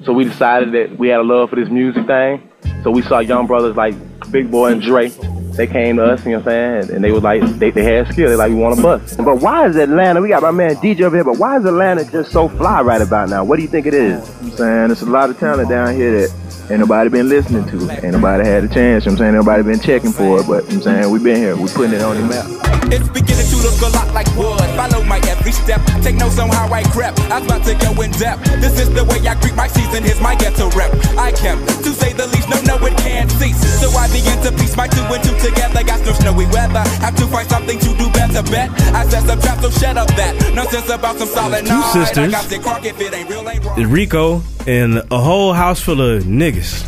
So 0.03 0.13
we 0.13 0.23
decided 0.23 0.71
that 0.73 0.97
we 0.97 1.09
had 1.09 1.19
a 1.19 1.23
love 1.23 1.49
for 1.51 1.55
this 1.57 1.69
music 1.69 2.07
thing. 2.07 2.49
So 2.83 2.89
we 2.91 3.01
saw 3.03 3.19
young 3.19 3.45
brothers 3.47 3.75
like 3.75 3.93
Big 4.31 4.51
Boi 4.51 4.71
and 4.73 4.81
Dre. 4.81 5.09
They 5.57 5.65
came 5.65 5.95
to 5.95 6.05
us, 6.05 6.23
you 6.23 6.33
know 6.33 6.37
what 6.37 6.53
I'm 6.53 6.83
saying, 6.83 6.95
and 6.95 7.03
they 7.03 7.11
was 7.11 7.23
like, 7.23 7.41
they, 7.57 7.71
they 7.71 7.83
had 7.83 8.07
skill. 8.09 8.29
They 8.29 8.35
like, 8.35 8.49
we 8.49 8.57
want 8.57 8.75
to 8.75 8.81
bust. 8.81 9.17
But 9.17 9.41
why 9.41 9.67
is 9.67 9.75
Atlanta? 9.75 10.21
We 10.21 10.29
got 10.29 10.43
my 10.43 10.51
man 10.51 10.75
DJ 10.75 11.01
over 11.01 11.15
here, 11.15 11.23
but 11.23 11.39
why 11.39 11.57
is 11.57 11.65
Atlanta 11.65 12.05
just 12.05 12.31
so 12.31 12.47
fly 12.47 12.81
right 12.81 13.01
about 13.01 13.29
now? 13.29 13.43
What 13.43 13.55
do 13.55 13.63
you 13.63 13.67
think 13.67 13.87
it 13.87 13.95
is? 13.95 14.29
I'm 14.39 14.51
saying 14.51 14.87
there's 14.89 15.01
a 15.01 15.07
lot 15.07 15.31
of 15.31 15.39
talent 15.39 15.67
down 15.67 15.95
here 15.95 16.27
that 16.27 16.69
ain't 16.69 16.79
nobody 16.79 17.09
been 17.09 17.27
listening 17.27 17.65
to. 17.69 17.89
Ain't 18.05 18.13
nobody 18.13 18.45
had 18.45 18.65
a 18.65 18.67
chance. 18.67 19.05
You 19.05 19.11
know 19.11 19.15
what 19.15 19.21
I'm 19.21 19.25
saying 19.25 19.33
nobody 19.33 19.63
been 19.63 19.79
checking 19.79 20.11
for 20.11 20.41
it, 20.41 20.47
but 20.47 20.63
you 20.65 20.77
know 20.77 20.79
what 20.79 20.87
I'm 20.87 21.01
saying 21.01 21.09
we 21.09 21.23
been 21.23 21.37
here. 21.37 21.55
We 21.55 21.67
putting 21.69 21.93
it 21.93 22.01
on 22.03 22.17
the 22.17 22.23
map. 22.23 22.66
It's 22.89 23.07
beginning 23.09 23.47
to 23.51 23.57
look 23.59 23.79
a 23.81 23.91
lot 23.91 24.13
like 24.13 24.27
wood. 24.35 24.63
Follow 24.79 25.03
my 25.03 25.19
every 25.27 25.51
step. 25.51 25.81
Take 26.01 26.15
notes 26.15 26.39
on 26.39 26.49
how 26.49 26.71
I 26.71 26.83
crept. 26.95 27.19
I'm 27.31 27.45
about 27.45 27.63
to 27.65 27.75
go 27.75 27.91
in 28.01 28.11
depth. 28.11 28.43
This 28.61 28.79
is 28.79 28.93
the 28.93 29.03
way 29.03 29.19
I 29.27 29.35
greet 29.41 29.55
my 29.55 29.67
season. 29.67 30.03
Here's 30.03 30.21
my 30.21 30.35
ghetto 30.35 30.69
rep. 30.71 30.91
I 31.17 31.31
kept, 31.31 31.67
to 31.83 31.91
say 31.91 32.13
the 32.13 32.27
least, 32.27 32.49
no, 32.49 32.61
no, 32.63 32.85
it 32.85 32.95
can't 32.97 33.29
cease. 33.31 33.59
So 33.81 33.89
I 33.91 34.07
begin 34.07 34.39
to 34.43 34.51
piece 34.55 34.75
my 34.77 34.87
two 34.87 35.03
and 35.03 35.23
two 35.23 35.35
together. 35.39 35.83
Got 35.83 36.05
no 36.05 36.13
snowy 36.13 36.45
weather. 36.47 36.83
Have 37.03 37.15
to 37.17 37.27
find 37.27 37.49
something 37.49 37.79
to 37.79 37.89
do 37.97 38.09
better. 38.11 38.43
Bet 38.43 38.69
I 38.95 39.07
set 39.09 39.23
some 39.23 39.39
traps, 39.41 39.61
so 39.61 39.69
shut 39.69 39.97
up 39.97 40.07
that. 40.15 40.53
Nonsense 40.55 40.89
about 40.89 41.17
some 41.17 41.27
solid 41.27 41.65
Two 41.65 41.81
sisters. 41.91 42.29
I 42.29 42.31
got 42.31 42.45
the 42.45 42.59
crock 42.59 42.85
if 42.85 42.99
it 43.01 43.13
ain't 43.13 43.29
real. 43.29 43.43
Rico 43.87 44.41
and 44.67 44.97
a 45.11 45.17
whole 45.19 45.53
house 45.53 45.79
full 45.79 46.01
of 46.01 46.23
niggas 46.23 46.83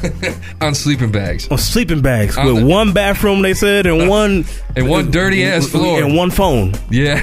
on 0.62 0.76
sleeping 0.76 1.12
bags. 1.12 1.48
on 1.50 1.58
sleeping 1.58 2.02
bags 2.02 2.38
On 2.38 2.46
with 2.46 2.58
the- 2.60 2.66
one 2.66 2.92
bathroom. 2.94 3.42
They 3.42 3.54
said 3.54 3.86
and 3.88 4.08
one 4.20 4.46
And 4.76 4.90
one 4.90 5.10
dirty-ass 5.12 5.68
floor. 5.70 6.04
and 6.04 6.16
one 6.16 6.30
phone. 6.30 6.74
Yeah. 6.92 7.20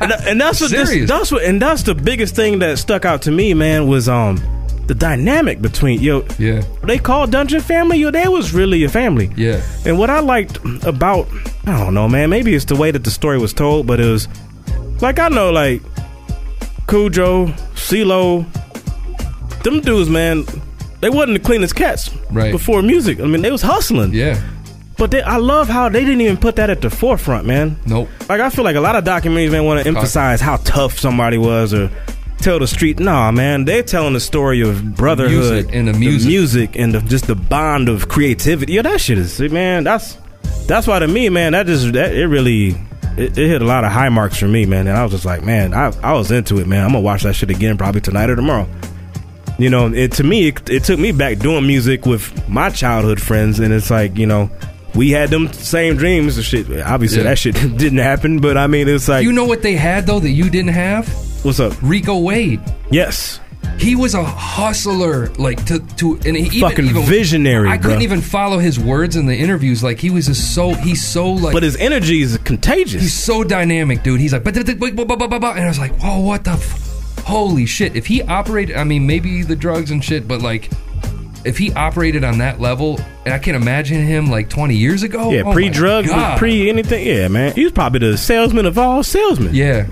and, 0.00 0.12
and 0.26 0.40
that's 0.40 0.60
what 0.60 0.70
this, 0.70 1.08
that's 1.08 1.30
what 1.30 1.44
and 1.44 1.60
that's 1.62 1.82
the 1.84 1.94
biggest 1.94 2.34
thing 2.34 2.58
that 2.60 2.78
stuck 2.78 3.04
out 3.04 3.22
to 3.22 3.30
me, 3.30 3.54
man, 3.54 3.86
was 3.86 4.08
um 4.08 4.40
the 4.88 4.94
dynamic 4.96 5.62
between 5.62 6.00
yo. 6.00 6.26
Yeah. 6.40 6.62
They 6.82 6.98
called 6.98 7.30
Dungeon 7.30 7.60
Family. 7.60 7.98
Yo, 7.98 8.10
they 8.10 8.26
was 8.26 8.52
really 8.52 8.82
a 8.82 8.88
family. 8.88 9.30
Yeah. 9.36 9.62
And 9.86 9.96
what 9.98 10.10
I 10.10 10.18
liked 10.20 10.58
about 10.84 11.28
I 11.66 11.78
don't 11.78 11.94
know, 11.94 12.08
man. 12.08 12.30
Maybe 12.30 12.52
it's 12.54 12.64
the 12.64 12.74
way 12.76 12.90
that 12.90 13.04
the 13.04 13.10
story 13.12 13.38
was 13.38 13.52
told, 13.54 13.86
but 13.86 14.00
it 14.00 14.06
was 14.10 14.26
like 15.00 15.20
I 15.20 15.28
know, 15.28 15.52
like 15.52 15.82
Khujo, 16.86 17.52
CeeLo, 17.74 18.44
them 19.64 19.80
dudes, 19.80 20.08
man. 20.10 20.44
They 21.00 21.10
wasn't 21.10 21.34
the 21.38 21.44
cleanest 21.44 21.74
cats 21.74 22.10
Right. 22.30 22.52
before 22.52 22.80
music. 22.82 23.18
I 23.20 23.24
mean, 23.24 23.42
they 23.42 23.50
was 23.50 23.62
hustling. 23.62 24.12
Yeah. 24.14 24.40
But 24.98 25.10
they, 25.10 25.22
I 25.22 25.38
love 25.38 25.68
how 25.68 25.88
they 25.88 26.04
didn't 26.04 26.20
even 26.20 26.36
put 26.36 26.56
that 26.56 26.70
at 26.70 26.80
the 26.80 26.90
forefront, 26.90 27.44
man. 27.46 27.76
Nope. 27.86 28.08
Like 28.28 28.40
I 28.40 28.50
feel 28.50 28.64
like 28.64 28.76
a 28.76 28.80
lot 28.80 28.94
of 28.94 29.02
documentaries, 29.04 29.50
man, 29.50 29.64
want 29.64 29.82
to 29.82 29.88
emphasize 29.88 30.40
how 30.40 30.58
tough 30.58 30.98
somebody 30.98 31.38
was 31.38 31.74
or 31.74 31.90
tell 32.38 32.58
the 32.60 32.68
street. 32.68 33.00
Nah, 33.00 33.32
man, 33.32 33.64
they're 33.64 33.82
telling 33.82 34.12
the 34.12 34.20
story 34.20 34.60
of 34.60 34.94
brotherhood 34.94 35.30
Music 35.66 35.74
and 35.74 35.88
the 35.88 35.92
music. 35.94 36.28
music 36.28 36.76
and 36.76 36.94
the, 36.94 37.00
just 37.00 37.26
the 37.26 37.34
bond 37.34 37.88
of 37.88 38.08
creativity. 38.08 38.74
Yeah, 38.74 38.82
that 38.82 39.00
shit 39.00 39.18
is 39.18 39.40
man. 39.40 39.82
That's 39.84 40.16
that's 40.66 40.86
why 40.86 41.00
to 41.00 41.08
me, 41.08 41.28
man, 41.30 41.52
that 41.52 41.66
just 41.66 41.92
that 41.94 42.14
it 42.14 42.26
really. 42.28 42.76
It, 43.14 43.36
it 43.36 43.46
hit 43.46 43.60
a 43.60 43.66
lot 43.66 43.84
of 43.84 43.92
high 43.92 44.08
marks 44.08 44.38
for 44.38 44.48
me, 44.48 44.64
man, 44.64 44.86
and 44.86 44.96
I 44.96 45.02
was 45.02 45.12
just 45.12 45.26
like, 45.26 45.44
man, 45.44 45.74
I, 45.74 45.92
I 46.02 46.14
was 46.14 46.30
into 46.30 46.60
it, 46.60 46.66
man. 46.66 46.82
I'm 46.82 46.92
gonna 46.92 47.00
watch 47.00 47.24
that 47.24 47.34
shit 47.34 47.50
again 47.50 47.76
probably 47.76 48.00
tonight 48.00 48.30
or 48.30 48.36
tomorrow. 48.36 48.66
You 49.62 49.70
know, 49.70 49.86
it 49.92 50.12
to 50.12 50.24
me, 50.24 50.48
it, 50.48 50.68
it 50.68 50.84
took 50.84 50.98
me 50.98 51.12
back 51.12 51.38
doing 51.38 51.66
music 51.66 52.04
with 52.04 52.48
my 52.48 52.68
childhood 52.70 53.20
friends, 53.20 53.60
and 53.60 53.72
it's 53.72 53.90
like, 53.90 54.16
you 54.18 54.26
know, 54.26 54.50
we 54.94 55.10
had 55.10 55.30
them 55.30 55.52
same 55.52 55.96
dreams 55.96 56.36
and 56.36 56.44
shit. 56.44 56.66
Obviously, 56.82 57.18
Yeah. 57.18 57.24
that 57.24 57.38
shit 57.38 57.54
didn't 57.78 57.98
happen, 57.98 58.40
but 58.40 58.56
I 58.58 58.66
mean, 58.66 58.88
it's 58.88 59.08
like, 59.08 59.22
You 59.24 59.32
know 59.32 59.44
what 59.44 59.62
they 59.62 59.74
had 59.74 60.06
though 60.06 60.20
that 60.20 60.30
you 60.30 60.50
didn't 60.50 60.72
have? 60.72 61.08
what's 61.44 61.60
up? 61.60 61.72
Rico 61.82 62.18
Wade. 62.18 62.60
Yes, 62.90 63.40
He 63.78 63.96
was 63.96 64.14
a 64.14 64.22
hustler, 64.22 65.28
like 65.38 65.64
to 65.66 65.78
to, 65.96 66.18
and 66.26 66.36
he 66.36 66.60
Fucking 66.60 66.84
even, 66.86 67.02
visionary, 67.04 67.68
I 67.68 67.78
couldn't 67.78 68.02
even 68.02 68.20
follow 68.20 68.58
his 68.58 68.78
words 68.78 69.16
in 69.16 69.26
the 69.26 69.34
interviews. 69.36 69.82
Like 69.82 69.98
he 69.98 70.10
was 70.10 70.26
just 70.26 70.54
so 70.54 70.74
he's 70.74 71.06
so 71.06 71.30
like, 71.32 71.52
but 71.52 71.62
his 71.62 71.76
energy 71.76 72.20
is 72.22 72.36
contagious. 72.38 73.00
he's 73.02 73.14
so 73.14 73.42
dynamic, 73.44 74.02
dude. 74.02 74.20
He's 74.20 74.32
like, 74.32 74.44
and 74.44 74.56
I 74.58 75.68
was 75.68 75.78
like, 75.78 75.92
whoa, 76.00 76.20
what 76.20 76.44
the, 76.44 76.50
f- 76.52 76.91
holy 77.22 77.66
shit! 77.66 77.96
If 77.96 78.06
he 78.06 78.22
operated, 78.22 78.76
I 78.76 78.84
mean, 78.84 79.06
maybe 79.06 79.42
the 79.42 79.56
drugs 79.56 79.90
and 79.90 80.02
shit, 80.04 80.26
but 80.28 80.42
like, 80.42 80.70
if 81.44 81.58
he 81.58 81.72
operated 81.72 82.24
on 82.24 82.38
that 82.38 82.60
level, 82.60 83.00
and 83.24 83.34
I 83.34 83.38
can't 83.38 83.56
imagine 83.56 84.04
him 84.04 84.30
like 84.30 84.48
20 84.48 84.74
years 84.76 85.02
ago, 85.02 85.30
yeah, 85.30 85.42
oh 85.44 85.52
pre 85.52 85.68
drugs, 85.68 86.10
pre 86.38 86.68
anything. 86.68 87.06
Yeah, 87.06 87.28
man, 87.28 87.52
he 87.54 87.64
was 87.64 87.72
probably 87.72 88.00
the 88.10 88.16
salesman 88.18 88.66
of 88.66 88.78
all 88.78 89.02
salesmen. 89.02 89.54
yeah, 89.54 89.86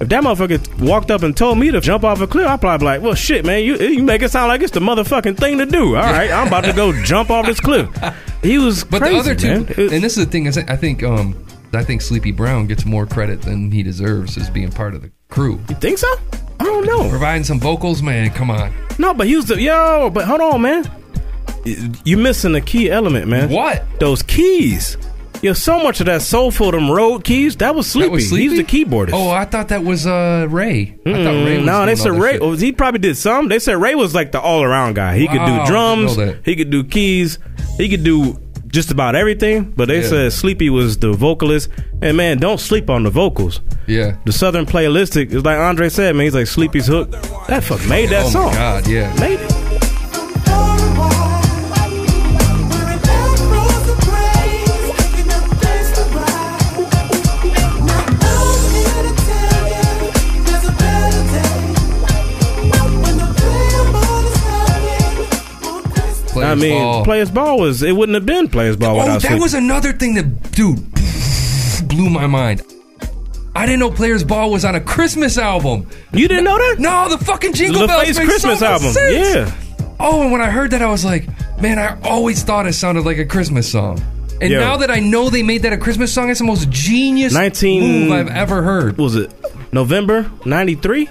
If 0.00 0.08
that 0.08 0.22
motherfucker 0.22 0.80
walked 0.86 1.10
up 1.10 1.22
and 1.22 1.36
told 1.36 1.58
me 1.58 1.70
to 1.70 1.80
jump 1.80 2.04
off 2.04 2.20
a 2.20 2.26
cliff, 2.26 2.46
I'd 2.46 2.60
probably 2.60 2.78
be 2.78 2.84
like, 2.84 3.02
well, 3.02 3.14
shit, 3.14 3.44
man, 3.44 3.64
you 3.64 3.76
you 3.78 4.02
make 4.02 4.22
it 4.22 4.30
sound 4.30 4.48
like 4.48 4.60
it's 4.62 4.72
the 4.72 4.80
motherfucking 4.80 5.36
thing 5.36 5.58
to 5.58 5.66
do. 5.66 5.96
All 5.96 6.02
right, 6.02 6.30
I'm 6.30 6.46
about 6.48 6.64
to 6.64 6.72
go 6.72 6.92
jump 7.04 7.30
off 7.30 7.46
this 7.46 7.60
cliff. 7.60 7.88
He 8.42 8.58
was 8.58 8.84
But 8.84 9.00
crazy, 9.00 9.14
the 9.14 9.20
other 9.20 9.34
two, 9.34 9.48
man. 9.88 9.94
And 9.94 10.04
this 10.04 10.16
is 10.18 10.24
the 10.26 10.30
thing 10.30 10.46
is, 10.46 10.58
I 10.58 10.76
think, 10.76 11.02
um, 11.02 11.34
I 11.72 11.82
think 11.82 12.02
Sleepy 12.02 12.30
Brown 12.30 12.66
gets 12.68 12.84
more 12.84 13.04
credit 13.06 13.42
than 13.42 13.72
he 13.72 13.82
deserves 13.82 14.36
as 14.36 14.48
being 14.50 14.70
part 14.70 14.94
of 14.94 15.02
the 15.02 15.10
crew. 15.28 15.60
You 15.68 15.74
think 15.76 15.98
so? 15.98 16.12
I 16.60 16.64
don't 16.64 16.86
know. 16.86 17.08
Providing 17.08 17.44
some 17.44 17.60
vocals, 17.60 18.02
man. 18.02 18.30
Come 18.30 18.50
on. 18.50 18.72
No, 18.98 19.12
but 19.14 19.26
he 19.26 19.36
was 19.36 19.46
the 19.46 19.60
yo. 19.60 20.10
But 20.10 20.24
hold 20.26 20.40
on, 20.40 20.62
man. 20.62 20.90
You 22.04 22.16
missing 22.18 22.54
a 22.54 22.60
key 22.60 22.90
element, 22.90 23.26
man. 23.26 23.48
What? 23.50 23.84
Those 23.98 24.22
keys. 24.22 24.96
Yo, 25.42 25.52
so 25.52 25.82
much 25.82 26.00
of 26.00 26.06
that 26.06 26.22
soulful 26.22 26.70
them 26.70 26.90
road 26.90 27.22
keys. 27.24 27.56
That 27.56 27.74
was 27.74 27.86
Sleepy. 27.86 28.06
That 28.08 28.12
was 28.12 28.28
Sleepy? 28.28 28.56
He's 28.56 28.66
the 28.66 28.84
keyboardist. 28.84 29.10
Oh, 29.12 29.30
I 29.30 29.44
thought 29.44 29.68
that 29.68 29.82
was 29.84 30.06
uh, 30.06 30.46
Ray. 30.48 30.98
I 31.04 31.12
thought 31.12 31.44
Ray 31.44 31.58
Mm, 31.58 31.64
no, 31.64 31.84
they 31.84 31.96
said 31.96 32.12
Ray. 32.12 32.38
shit. 32.38 32.60
He 32.60 32.72
probably 32.72 33.00
did 33.00 33.16
some. 33.16 33.48
They 33.48 33.58
said 33.58 33.76
Ray 33.76 33.94
was 33.94 34.14
like 34.14 34.32
the 34.32 34.40
all 34.40 34.62
around 34.62 34.94
guy. 34.94 35.18
He 35.18 35.26
could 35.26 35.38
Wow, 35.38 35.62
I 35.62 35.64
do 35.66 35.70
drums. 35.70 36.16
He 36.44 36.56
could 36.56 36.70
do 36.70 36.84
keys. 36.84 37.38
He 37.76 37.88
could 37.90 38.04
do 38.04 38.38
just 38.74 38.90
about 38.90 39.14
everything. 39.14 39.72
But 39.76 39.88
they 39.88 40.02
Yeah. 40.02 40.08
said 40.08 40.32
Sleepy 40.32 40.68
was 40.68 40.98
the 40.98 41.12
vocalist. 41.12 41.68
And 42.02 42.16
man, 42.16 42.38
don't 42.38 42.60
sleep 42.60 42.90
on 42.90 43.04
the 43.04 43.10
vocals. 43.10 43.60
Yeah. 43.86 44.16
The 44.26 44.32
Southern 44.32 44.66
Playalistic 44.66 45.32
is 45.32 45.44
like 45.44 45.58
Andre 45.58 45.88
said, 45.88 46.14
man. 46.16 46.24
He's 46.24 46.34
like 46.34 46.46
Sleepy's 46.48 46.86
hook. 46.86 47.10
That 47.46 47.64
fuck 47.64 47.86
made 47.88 48.10
that 48.10 48.26
oh 48.26 48.30
song. 48.30 48.52
God, 48.52 48.86
yeah. 48.88 49.14
Made 49.20 49.40
it. 49.40 49.53
I 66.58 66.60
mean, 66.60 66.82
Ball. 66.82 67.04
Players 67.04 67.30
Ball 67.30 67.58
was 67.58 67.82
it 67.82 67.92
wouldn't 67.92 68.14
have 68.14 68.26
been 68.26 68.48
Players 68.48 68.76
Ball 68.76 68.96
Oh, 68.96 69.04
without 69.04 69.22
that 69.22 69.40
was 69.40 69.54
another 69.54 69.92
thing 69.92 70.14
that, 70.14 70.52
dude, 70.52 70.78
blew 71.88 72.10
my 72.10 72.26
mind. 72.26 72.62
I 73.56 73.66
didn't 73.66 73.80
know 73.80 73.90
Players 73.90 74.24
Ball 74.24 74.50
was 74.50 74.64
on 74.64 74.74
a 74.74 74.80
Christmas 74.80 75.38
album. 75.38 75.88
You 76.12 76.26
didn't 76.26 76.44
know 76.44 76.58
that? 76.58 76.76
No, 76.80 77.08
the 77.16 77.24
fucking 77.24 77.52
Jingle 77.52 77.86
Bells 77.86 78.06
makes 78.06 78.18
Christmas 78.18 78.58
so 78.58 78.66
album. 78.66 78.88
sense. 78.92 79.34
Yeah. 79.36 79.54
Oh, 80.00 80.22
and 80.22 80.32
when 80.32 80.40
I 80.40 80.50
heard 80.50 80.72
that, 80.72 80.82
I 80.82 80.88
was 80.90 81.04
like, 81.04 81.28
man, 81.60 81.78
I 81.78 82.00
always 82.02 82.42
thought 82.42 82.66
it 82.66 82.72
sounded 82.72 83.04
like 83.04 83.18
a 83.18 83.24
Christmas 83.24 83.70
song. 83.70 84.02
And 84.40 84.50
Yo. 84.50 84.58
now 84.58 84.76
that 84.78 84.90
I 84.90 84.98
know 84.98 85.30
they 85.30 85.44
made 85.44 85.62
that 85.62 85.72
a 85.72 85.78
Christmas 85.78 86.12
song, 86.12 86.30
it's 86.30 86.40
the 86.40 86.44
most 86.46 86.68
genius 86.68 87.32
19 87.32 87.80
move 87.82 88.10
I've 88.10 88.28
ever 88.28 88.62
heard. 88.62 88.98
was 88.98 89.14
it 89.14 89.32
November 89.72 90.28
'93? 90.44 91.06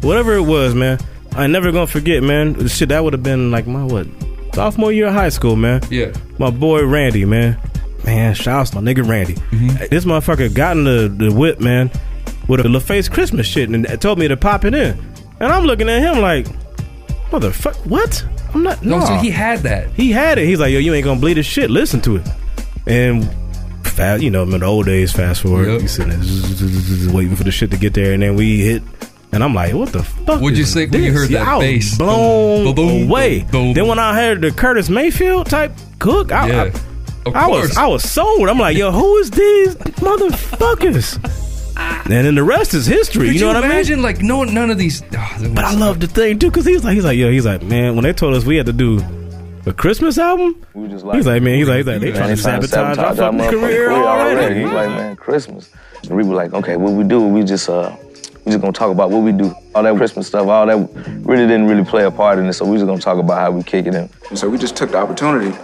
Whatever 0.00 0.34
it 0.34 0.42
was, 0.42 0.74
man. 0.74 0.98
I 1.36 1.46
never 1.46 1.70
gonna 1.70 1.86
forget, 1.86 2.24
man. 2.24 2.66
Shit, 2.66 2.88
that 2.88 3.04
would 3.04 3.12
have 3.12 3.22
been 3.22 3.52
like 3.52 3.68
my 3.68 3.84
what 3.84 4.08
sophomore 4.56 4.90
year 4.90 5.08
of 5.08 5.12
high 5.12 5.28
school, 5.28 5.54
man. 5.54 5.82
Yeah. 5.90 6.12
My 6.38 6.48
boy 6.50 6.82
Randy, 6.86 7.26
man. 7.26 7.58
Man, 8.06 8.34
shout 8.34 8.60
out 8.60 8.66
to 8.68 8.80
my 8.80 8.90
nigga 8.90 9.06
Randy. 9.06 9.34
Mm-hmm. 9.34 9.84
This 9.90 10.06
motherfucker 10.06 10.52
got 10.54 10.78
in 10.78 10.84
the, 10.84 11.08
the 11.08 11.30
whip, 11.30 11.60
man, 11.60 11.90
with 12.48 12.60
a 12.60 12.62
LaFace 12.62 13.10
Christmas 13.10 13.46
shit 13.46 13.68
and 13.68 13.84
told 14.00 14.18
me 14.18 14.28
to 14.28 14.36
pop 14.36 14.64
it 14.64 14.72
in. 14.74 14.98
And 15.40 15.52
I'm 15.52 15.64
looking 15.64 15.90
at 15.90 16.00
him 16.00 16.22
like, 16.22 16.46
motherfucker, 17.30 17.84
what? 17.86 18.24
I'm 18.54 18.62
not. 18.62 18.82
No, 18.82 19.04
so 19.04 19.16
he 19.16 19.28
had 19.30 19.58
that. 19.60 19.90
He 19.90 20.10
had 20.10 20.38
it. 20.38 20.46
He's 20.46 20.58
like, 20.58 20.72
yo, 20.72 20.78
you 20.78 20.94
ain't 20.94 21.04
gonna 21.04 21.20
bleed 21.20 21.34
this 21.34 21.44
shit. 21.44 21.68
Listen 21.68 22.00
to 22.02 22.16
it. 22.16 22.26
And 22.86 23.28
fast, 23.84 24.22
you 24.22 24.30
know, 24.30 24.42
in 24.44 24.50
the 24.58 24.64
old 24.64 24.86
days, 24.86 25.12
fast 25.12 25.42
forward, 25.42 25.68
Yep. 25.68 25.82
you 25.82 25.88
sitting 25.88 26.10
there 26.12 26.22
zzz, 26.22 26.44
zzz, 26.46 26.58
zzz, 26.70 27.00
zzz, 27.02 27.12
waiting 27.12 27.36
for 27.36 27.44
the 27.44 27.50
shit 27.52 27.70
to 27.72 27.76
get 27.76 27.92
there, 27.92 28.14
and 28.14 28.22
then 28.22 28.36
we 28.36 28.60
hit. 28.64 28.82
And 29.32 29.44
I'm 29.44 29.54
like, 29.54 29.74
what 29.74 29.92
the 29.92 30.02
fuck? 30.02 30.40
What'd 30.40 30.56
you 30.56 30.64
is 30.64 30.72
think 30.72 30.92
when 30.92 31.02
you 31.02 31.10
this? 31.12 31.20
heard 31.22 31.30
Yeah, 31.30 31.44
that 31.44 31.48
I 31.48 31.56
was 31.56 31.64
bass? 31.64 31.98
Blown 31.98 32.64
Boom, 32.64 32.74
boom, 32.74 32.88
boom, 33.00 33.10
away. 33.10 33.42
boom. 33.50 33.72
Then 33.74 33.86
when 33.86 33.98
I 33.98 34.14
heard 34.14 34.40
the 34.40 34.50
Curtis 34.50 34.88
Mayfield 34.88 35.46
type 35.50 35.72
cook, 35.98 36.32
I, 36.32 36.46
Yeah. 36.48 36.78
I, 37.26 37.30
I 37.30 37.46
was. 37.48 37.76
I 37.76 37.86
was 37.86 38.08
sold. 38.08 38.48
I'm 38.48 38.58
like, 38.58 38.76
yo, 38.76 38.92
who 38.92 39.16
is 39.18 39.30
these 39.32 39.74
motherfuckers? 40.36 41.18
and 42.04 42.12
then 42.12 42.34
the 42.34 42.42
rest 42.42 42.72
is 42.72 42.86
history. 42.86 43.26
Could 43.26 43.34
you 43.34 43.40
know 43.42 43.48
what 43.48 43.56
I 43.56 43.60
mean? 43.62 43.70
imagine, 43.72 44.00
like, 44.02 44.22
no, 44.22 44.44
none 44.44 44.70
of 44.70 44.78
these. 44.78 45.02
Oh, 45.12 45.50
But 45.54 45.64
I 45.64 45.74
love 45.74 46.00
the 46.00 46.06
thing 46.06 46.38
too, 46.38 46.50
cause 46.50 46.64
he's 46.64 46.84
like, 46.84 46.94
he's 46.94 47.04
like, 47.04 47.18
yo, 47.18 47.30
he's 47.30 47.44
like, 47.44 47.62
man, 47.62 47.94
when 47.96 48.04
they 48.04 48.12
told 48.12 48.34
us 48.34 48.44
we 48.44 48.56
had 48.56 48.66
to 48.66 48.72
do 48.72 49.00
a 49.66 49.72
Christmas 49.72 50.16
album, 50.18 50.64
We 50.74 50.86
just 50.88 51.04
he's 51.12 51.26
like, 51.26 51.42
man, 51.42 51.56
he's 51.58 51.68
like, 51.68 51.78
he's 51.78 51.86
like, 51.86 52.00
they 52.00 52.12
Man, 52.12 52.16
trying 52.16 52.36
to 52.36 52.36
they 52.36 52.42
trying 52.42 52.60
to 52.60 52.66
sabotage 52.68 52.98
our 52.98 53.14
fucking 53.16 53.38
motherfucking 53.40 53.50
career 53.50 53.90
already. 53.92 54.60
He's 54.60 54.70
like, 54.70 54.88
man, 54.90 55.16
Christmas. 55.16 55.70
And 56.04 56.16
we 56.16 56.22
were 56.22 56.36
like, 56.36 56.54
okay, 56.54 56.76
what 56.76 56.92
we 56.92 57.02
do, 57.04 57.20
we 57.26 57.42
just 57.42 57.68
uh 57.68 57.90
we 58.46 58.52
just 58.52 58.62
gonna 58.62 58.72
talk 58.72 58.92
about 58.92 59.10
what 59.10 59.22
we 59.22 59.32
do. 59.32 59.52
All 59.74 59.82
that 59.82 59.96
Christmas 59.96 60.28
stuff, 60.28 60.46
all 60.46 60.66
that 60.66 60.76
really 61.24 61.48
didn't 61.48 61.66
really 61.66 61.84
play 61.84 62.04
a 62.04 62.10
part 62.12 62.38
in 62.38 62.46
it, 62.46 62.52
so 62.52 62.64
we 62.64 62.76
just 62.76 62.86
gonna 62.86 63.00
talk 63.00 63.18
about 63.18 63.40
how 63.40 63.50
we 63.50 63.64
kick 63.64 63.86
it 63.86 63.94
in. 63.96 64.08
And 64.30 64.38
so 64.38 64.48
we 64.48 64.56
just 64.56 64.76
took 64.76 64.92
the 64.92 64.98
opportunity. 64.98 65.56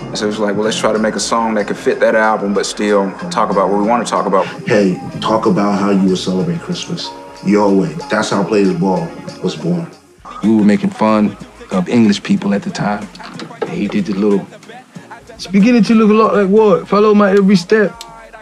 And 0.00 0.16
so 0.16 0.26
it 0.26 0.28
was 0.28 0.38
like, 0.38 0.54
well, 0.54 0.66
let's 0.66 0.78
try 0.78 0.92
to 0.92 0.98
make 0.98 1.14
a 1.14 1.20
song 1.20 1.54
that 1.54 1.66
could 1.66 1.78
fit 1.78 2.00
that 2.00 2.14
album, 2.14 2.52
but 2.52 2.66
still 2.66 3.10
talk 3.30 3.50
about 3.50 3.70
what 3.70 3.80
we 3.80 3.86
want 3.86 4.06
to 4.06 4.10
talk 4.10 4.26
about. 4.26 4.46
Hey, 4.68 5.00
talk 5.20 5.46
about 5.46 5.78
how 5.78 5.90
you 5.90 6.10
would 6.10 6.18
celebrate 6.18 6.60
Christmas. 6.60 7.08
Your 7.46 7.74
way. 7.74 7.94
That's 8.10 8.28
how 8.28 8.44
Players 8.44 8.74
Ball 8.74 9.08
was 9.42 9.56
born. 9.56 9.90
We 10.42 10.54
were 10.54 10.64
making 10.64 10.90
fun 10.90 11.34
of 11.70 11.88
English 11.88 12.22
people 12.22 12.52
at 12.52 12.62
the 12.62 12.70
time. 12.70 13.08
He 13.70 13.88
did 13.88 14.04
the 14.04 14.12
little. 14.12 14.46
It's 15.30 15.46
beginning 15.46 15.82
to 15.84 15.94
look 15.94 16.10
a 16.10 16.14
lot 16.14 16.34
like 16.34 16.48
what? 16.48 16.86
Follow 16.86 17.14
my 17.14 17.30
every 17.30 17.56
step. 17.56 17.94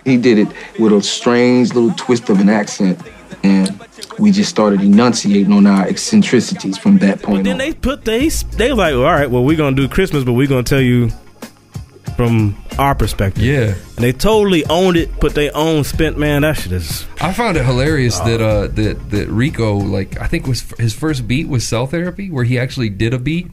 He 0.04 0.16
did 0.16 0.38
it 0.38 0.48
with 0.78 0.92
a 0.92 1.02
strange 1.02 1.72
little 1.72 1.92
twist 1.96 2.28
of 2.30 2.40
an 2.40 2.48
accent, 2.48 3.00
and 3.46 3.80
we 4.18 4.30
just 4.30 4.50
started 4.50 4.80
enunciating 4.80 5.52
on 5.52 5.66
our 5.66 5.86
eccentricities 5.86 6.76
from 6.78 6.98
that 6.98 7.22
point 7.22 7.38
But 7.38 7.44
Then 7.44 7.52
on. 7.54 7.58
they 7.58 7.72
put 7.74 8.04
they 8.04 8.28
they 8.28 8.70
was 8.70 8.78
like, 8.78 8.94
all 8.94 9.02
right, 9.02 9.30
well, 9.30 9.44
we're 9.44 9.56
gonna 9.56 9.76
do 9.76 9.88
Christmas, 9.88 10.24
but 10.24 10.32
we're 10.32 10.48
gonna 10.48 10.62
tell 10.62 10.80
you 10.80 11.10
from 12.16 12.56
our 12.78 12.94
perspective. 12.94 13.42
Yeah. 13.44 13.74
And 13.96 14.04
they 14.04 14.12
totally 14.12 14.64
owned 14.66 14.96
it, 14.96 15.12
put 15.20 15.34
their 15.34 15.50
own 15.54 15.84
spent. 15.84 16.16
Man, 16.18 16.42
that 16.42 16.54
shit 16.56 16.72
is. 16.72 17.06
I 17.20 17.32
found 17.32 17.56
it 17.56 17.64
hilarious 17.64 18.18
that 18.20 18.40
uh 18.40 18.68
that 18.68 19.10
that 19.10 19.28
Rico 19.28 19.76
like 19.76 20.18
I 20.20 20.26
think 20.26 20.46
was 20.46 20.62
his 20.78 20.94
first 20.94 21.28
beat 21.28 21.48
was 21.48 21.66
cell 21.66 21.86
therapy 21.86 22.30
where 22.30 22.44
he 22.44 22.58
actually 22.58 22.88
did 22.90 23.12
a 23.14 23.18
beat. 23.18 23.48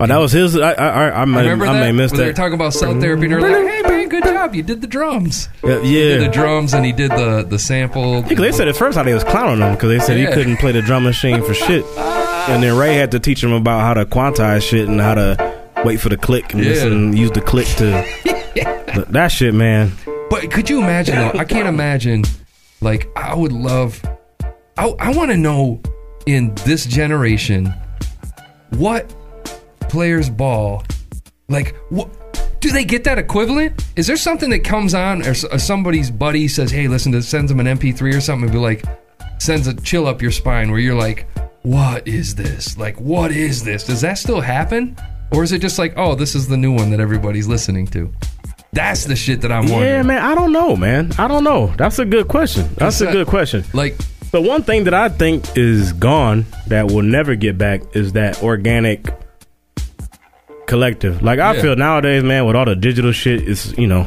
Oh, 0.00 0.06
that 0.06 0.16
was 0.18 0.32
his. 0.32 0.56
I 0.58 0.72
I 0.72 0.86
I, 0.88 1.22
I, 1.22 1.24
may, 1.24 1.42
Remember 1.42 1.66
I 1.66 1.72
that? 1.74 1.80
may 1.80 1.92
miss 1.92 2.10
Where 2.12 2.20
they 2.20 2.26
were 2.26 2.32
talking 2.32 2.54
about 2.54 2.74
cell 2.74 2.98
therapy 3.00 3.24
and 3.26 3.32
they're 3.32 3.40
like, 3.40 3.70
"Hey 3.72 3.82
man, 3.82 3.93
good 4.20 4.24
job, 4.32 4.54
you 4.54 4.62
did 4.62 4.80
the 4.80 4.86
drums." 4.86 5.48
Yeah, 5.62 5.80
He 5.82 5.92
did 5.94 6.20
yeah. 6.20 6.26
the 6.26 6.32
drums 6.32 6.74
and 6.74 6.84
he 6.84 6.92
did 6.92 7.10
the 7.10 7.44
the 7.48 7.58
sample. 7.58 8.16
Yeah, 8.22 8.28
'cause 8.28 8.36
they 8.38 8.52
said 8.52 8.68
at 8.68 8.76
first 8.76 8.96
how 8.96 9.02
they 9.04 9.14
was 9.14 9.24
clowning 9.24 9.60
him 9.66 9.74
because 9.74 9.90
they 9.90 9.98
said 10.04 10.18
Yeah. 10.18 10.28
he 10.28 10.34
couldn't 10.34 10.56
play 10.58 10.72
the 10.72 10.82
drum 10.82 11.04
machine 11.04 11.42
for 11.42 11.54
shit, 11.54 11.84
and 12.48 12.62
then 12.62 12.76
Ray 12.76 12.94
had 12.94 13.10
to 13.12 13.18
teach 13.20 13.42
him 13.42 13.52
about 13.52 13.80
how 13.80 13.94
to 13.94 14.04
quantize 14.06 14.62
shit 14.62 14.88
and 14.88 15.00
how 15.00 15.14
to 15.14 15.54
wait 15.84 16.00
for 16.00 16.08
the 16.08 16.16
click 16.16 16.52
and 16.54 16.62
Yeah. 16.62 16.70
listen, 16.70 17.16
use 17.16 17.30
the 17.32 17.40
click 17.40 17.66
to 17.76 18.04
Th- 18.94 19.06
that 19.10 19.28
shit, 19.28 19.54
man. 19.54 19.92
But 20.30 20.50
could 20.50 20.70
you 20.70 20.78
imagine 20.78 21.16
though? 21.16 21.32
I 21.38 21.44
can't 21.44 21.66
imagine. 21.68 22.24
Like 22.80 23.08
I 23.16 23.34
would 23.34 23.52
love. 23.52 24.00
I 24.76 24.92
I 25.00 25.10
want 25.12 25.30
to 25.30 25.36
know 25.36 25.80
in 26.26 26.54
this 26.64 26.86
generation 26.86 27.72
what 28.70 29.12
players 29.88 30.28
ball 30.30 30.82
like 31.48 31.74
what. 31.90 32.08
Do 32.64 32.70
they 32.70 32.86
get 32.86 33.04
that 33.04 33.18
equivalent? 33.18 33.84
Is 33.94 34.06
there 34.06 34.16
something 34.16 34.48
that 34.48 34.60
comes 34.60 34.94
on, 34.94 35.20
or, 35.20 35.34
or 35.52 35.58
somebody's 35.58 36.10
buddy 36.10 36.48
says, 36.48 36.70
"Hey, 36.70 36.88
listen 36.88 37.12
to," 37.12 37.20
sends 37.20 37.50
them 37.50 37.60
an 37.60 37.66
MP3 37.66 38.16
or 38.16 38.22
something, 38.22 38.44
and 38.44 38.52
be 38.52 38.58
like, 38.58 38.82
sends 39.38 39.66
a 39.66 39.74
chill 39.82 40.06
up 40.06 40.22
your 40.22 40.30
spine, 40.30 40.70
where 40.70 40.80
you're 40.80 40.94
like, 40.94 41.26
"What 41.60 42.08
is 42.08 42.34
this? 42.34 42.78
Like, 42.78 42.98
what 42.98 43.32
is 43.32 43.64
this?" 43.64 43.84
Does 43.84 44.00
that 44.00 44.16
still 44.16 44.40
happen, 44.40 44.96
or 45.30 45.42
is 45.42 45.52
it 45.52 45.58
just 45.58 45.78
like, 45.78 45.92
"Oh, 45.98 46.14
this 46.14 46.34
is 46.34 46.48
the 46.48 46.56
new 46.56 46.72
one 46.72 46.88
that 46.92 47.00
everybody's 47.00 47.46
listening 47.46 47.86
to"? 47.88 48.10
That's 48.72 49.04
the 49.04 49.14
shit 49.14 49.42
that 49.42 49.52
I'm 49.52 49.68
wondering. 49.68 49.84
Yeah, 49.84 50.02
man. 50.02 50.22
I 50.22 50.34
don't 50.34 50.52
know, 50.52 50.74
man. 50.74 51.12
I 51.18 51.28
don't 51.28 51.44
know. 51.44 51.66
That's 51.76 51.98
a 51.98 52.06
good 52.06 52.28
question. 52.28 52.70
That's 52.78 53.02
a 53.02 53.12
good 53.12 53.26
question. 53.26 53.62
Like, 53.74 53.94
the 54.30 54.40
one 54.40 54.62
thing 54.62 54.84
that 54.84 54.94
I 54.94 55.10
think 55.10 55.44
is 55.54 55.92
gone 55.92 56.46
that 56.68 56.86
will 56.86 57.02
never 57.02 57.34
get 57.34 57.58
back 57.58 57.82
is 57.94 58.14
that 58.14 58.42
organic 58.42 59.06
collective. 60.66 61.22
Like 61.22 61.38
I 61.38 61.54
Yeah. 61.54 61.62
feel 61.62 61.76
nowadays, 61.76 62.22
man, 62.22 62.46
with 62.46 62.56
all 62.56 62.64
the 62.64 62.76
digital 62.76 63.12
shit, 63.12 63.46
it's 63.48 63.76
you 63.78 63.86
know, 63.86 64.06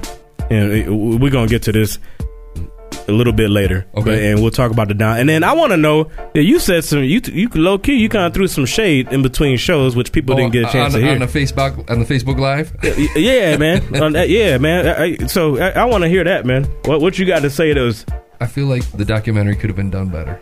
and 0.49 0.71
it- 0.71 0.89
we're 0.89 1.31
gonna 1.31 1.47
get 1.47 1.63
to 1.63 1.71
this 1.71 1.99
a 3.09 3.11
little 3.13 3.31
bit 3.31 3.49
later. 3.49 3.85
Okay. 3.95 4.03
But, 4.03 4.19
and 4.19 4.41
we'll 4.41 4.51
talk 4.51 4.69
about 4.71 4.89
the 4.89 4.93
down. 4.93 5.17
And 5.17 5.29
then 5.29 5.41
I 5.43 5.53
want 5.53 5.71
to 5.71 5.77
know 5.77 6.09
that 6.33 6.43
you 6.43 6.59
said 6.59 6.83
some 6.83 7.03
you 7.03 7.21
you 7.31 7.47
low 7.55 7.77
key 7.77 7.93
you 7.93 8.09
kind 8.09 8.25
of 8.25 8.33
threw 8.33 8.47
some 8.47 8.65
shade 8.65 9.07
in 9.13 9.21
between 9.21 9.55
shows, 9.57 9.95
which 9.95 10.11
people 10.11 10.33
oh, 10.35 10.37
didn't 10.37 10.51
get 10.53 10.63
a 10.63 10.67
uh, 10.67 10.71
chance 10.71 10.93
Oh, 10.93 10.97
on, 10.97 11.01
to 11.01 11.05
hear. 11.07 11.13
on 11.15 11.19
the 11.21 11.27
Facebook 11.27 11.89
on 11.89 11.99
the 11.99 12.05
Facebook 12.05 12.37
Live. 12.39 12.75
Yeah, 13.15 13.55
man. 13.57 13.81
On 14.03 14.13
yeah, 14.27 14.57
man. 14.57 14.87
I, 14.87 15.27
so 15.27 15.57
I, 15.57 15.69
I 15.69 15.85
want 15.85 16.03
to 16.03 16.09
hear 16.09 16.23
that, 16.25 16.45
man. 16.45 16.65
What 16.85 16.99
what 17.01 17.17
you 17.17 17.25
got 17.25 17.41
to 17.43 17.49
say? 17.49 17.71
That 17.73 17.81
was 17.81 18.05
I 18.41 18.45
feel 18.45 18.65
like 18.67 18.83
the 18.91 19.05
documentary 19.05 19.55
could 19.55 19.69
have 19.69 19.77
been 19.77 19.89
done 19.89 20.09
better. 20.09 20.39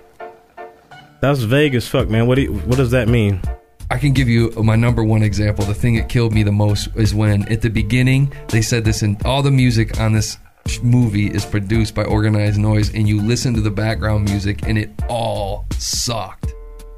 that's 1.21 1.39
vague 1.41 1.75
as 1.75 1.87
fuck, 1.87 2.09
man. 2.09 2.25
What 2.27 2.35
do 2.35 2.41
you, 2.43 2.53
what 2.53 2.77
does 2.77 2.91
that 2.91 3.07
mean? 3.07 3.41
I 3.89 3.97
can 3.97 4.13
give 4.13 4.27
you 4.27 4.51
my 4.51 4.75
number 4.75 5.03
one 5.03 5.21
example. 5.21 5.63
The 5.65 5.73
thing 5.73 5.95
that 5.95 6.09
killed 6.09 6.33
me 6.33 6.43
the 6.43 6.51
most 6.51 6.89
is 6.95 7.13
when 7.13 7.47
at 7.51 7.61
the 7.61 7.69
beginning 7.69 8.33
they 8.47 8.61
said 8.61 8.83
this 8.83 9.03
and 9.03 9.23
all 9.25 9.43
the 9.43 9.51
music 9.51 9.99
on 9.99 10.13
this 10.13 10.37
movie 10.81 11.27
is 11.27 11.45
produced 11.45 11.93
by 11.93 12.03
Organized 12.03 12.59
Noize, 12.59 12.93
and 12.95 13.07
you 13.07 13.21
listen 13.21 13.53
to 13.53 13.61
the 13.61 13.69
background 13.69 14.25
music 14.25 14.67
and 14.67 14.77
it 14.77 14.89
all 15.07 15.65
sucked. 15.77 16.53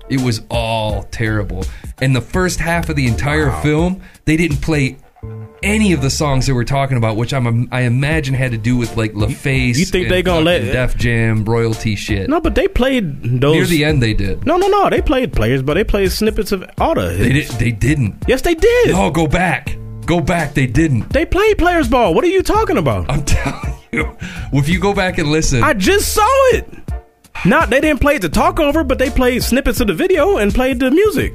It 0.09 0.21
was 0.21 0.41
all 0.49 1.03
terrible. 1.03 1.65
And 2.01 2.15
the 2.15 2.21
first 2.21 2.59
half 2.59 2.87
of 2.87 2.95
the 2.95 3.07
entire 3.07 3.51
film, 3.61 4.01
they 4.23 4.37
didn't 4.37 4.61
play 4.61 4.97
any 5.63 5.93
of 5.93 6.01
the 6.01 6.09
songs 6.09 6.45
that 6.47 6.53
we're 6.55 6.63
talking 6.63 6.97
about, 6.97 7.17
which 7.17 7.33
I'm 7.33 7.67
I 7.71 7.81
imagine 7.81 8.33
had 8.33 8.51
to 8.51 8.57
do 8.57 8.75
with 8.77 8.95
like 8.97 9.13
LaFace. 9.13 9.77
you 9.77 9.85
think 9.85 10.09
they 10.09 10.21
gonna 10.21 10.45
let- 10.45 10.61
Def 10.61 10.95
Jam 10.97 11.43
royalty 11.45 11.95
shit? 11.95 12.29
No, 12.29 12.39
but 12.39 12.55
they 12.55 12.67
played 12.67 13.41
those 13.41 13.55
Near 13.55 13.65
the 13.65 13.85
end, 13.85 14.01
they 14.01 14.13
did. 14.13 14.45
No, 14.45 14.57
no, 14.57 14.67
no. 14.67 14.89
They 14.89 15.01
played 15.01 15.33
players, 15.33 15.61
but 15.61 15.73
they 15.75 15.83
played 15.83 16.11
snippets 16.11 16.51
of 16.51 16.63
all 16.77 16.95
the. 16.95 17.07
They 17.09 17.33
did. 17.33 17.47
They 17.51 17.71
didn't. 17.71 18.23
Yes, 18.27 18.41
they 18.41 18.55
did. 18.55 18.89
No, 18.91 19.09
go 19.11 19.27
back. 19.27 19.77
Go 20.05 20.21
back. 20.21 20.53
They 20.53 20.67
didn't. 20.67 21.09
They 21.09 21.25
played 21.25 21.57
players 21.57 21.87
ball. 21.87 22.13
What 22.13 22.23
are 22.23 22.27
you 22.27 22.41
talking 22.43 22.77
about? 22.77 23.09
I'm 23.09 23.23
telling 23.25 23.73
you. 23.91 24.15
If 24.53 24.69
you 24.69 24.79
go 24.79 24.93
back 24.93 25.17
and 25.17 25.29
listen, 25.31 25.63
I 25.63 25.73
just 25.73 26.13
saw 26.13 26.27
it. 26.53 26.67
Not 27.45 27.69
they 27.69 27.81
didn't 27.81 28.01
play 28.01 28.17
the 28.17 28.29
talk 28.29 28.59
over, 28.59 28.83
but 28.83 28.97
they 28.97 29.09
played 29.09 29.43
snippets 29.43 29.79
of 29.79 29.87
the 29.87 29.93
video 29.93 30.37
and 30.37 30.53
played 30.53 30.79
the 30.79 30.89
music. 30.91 31.33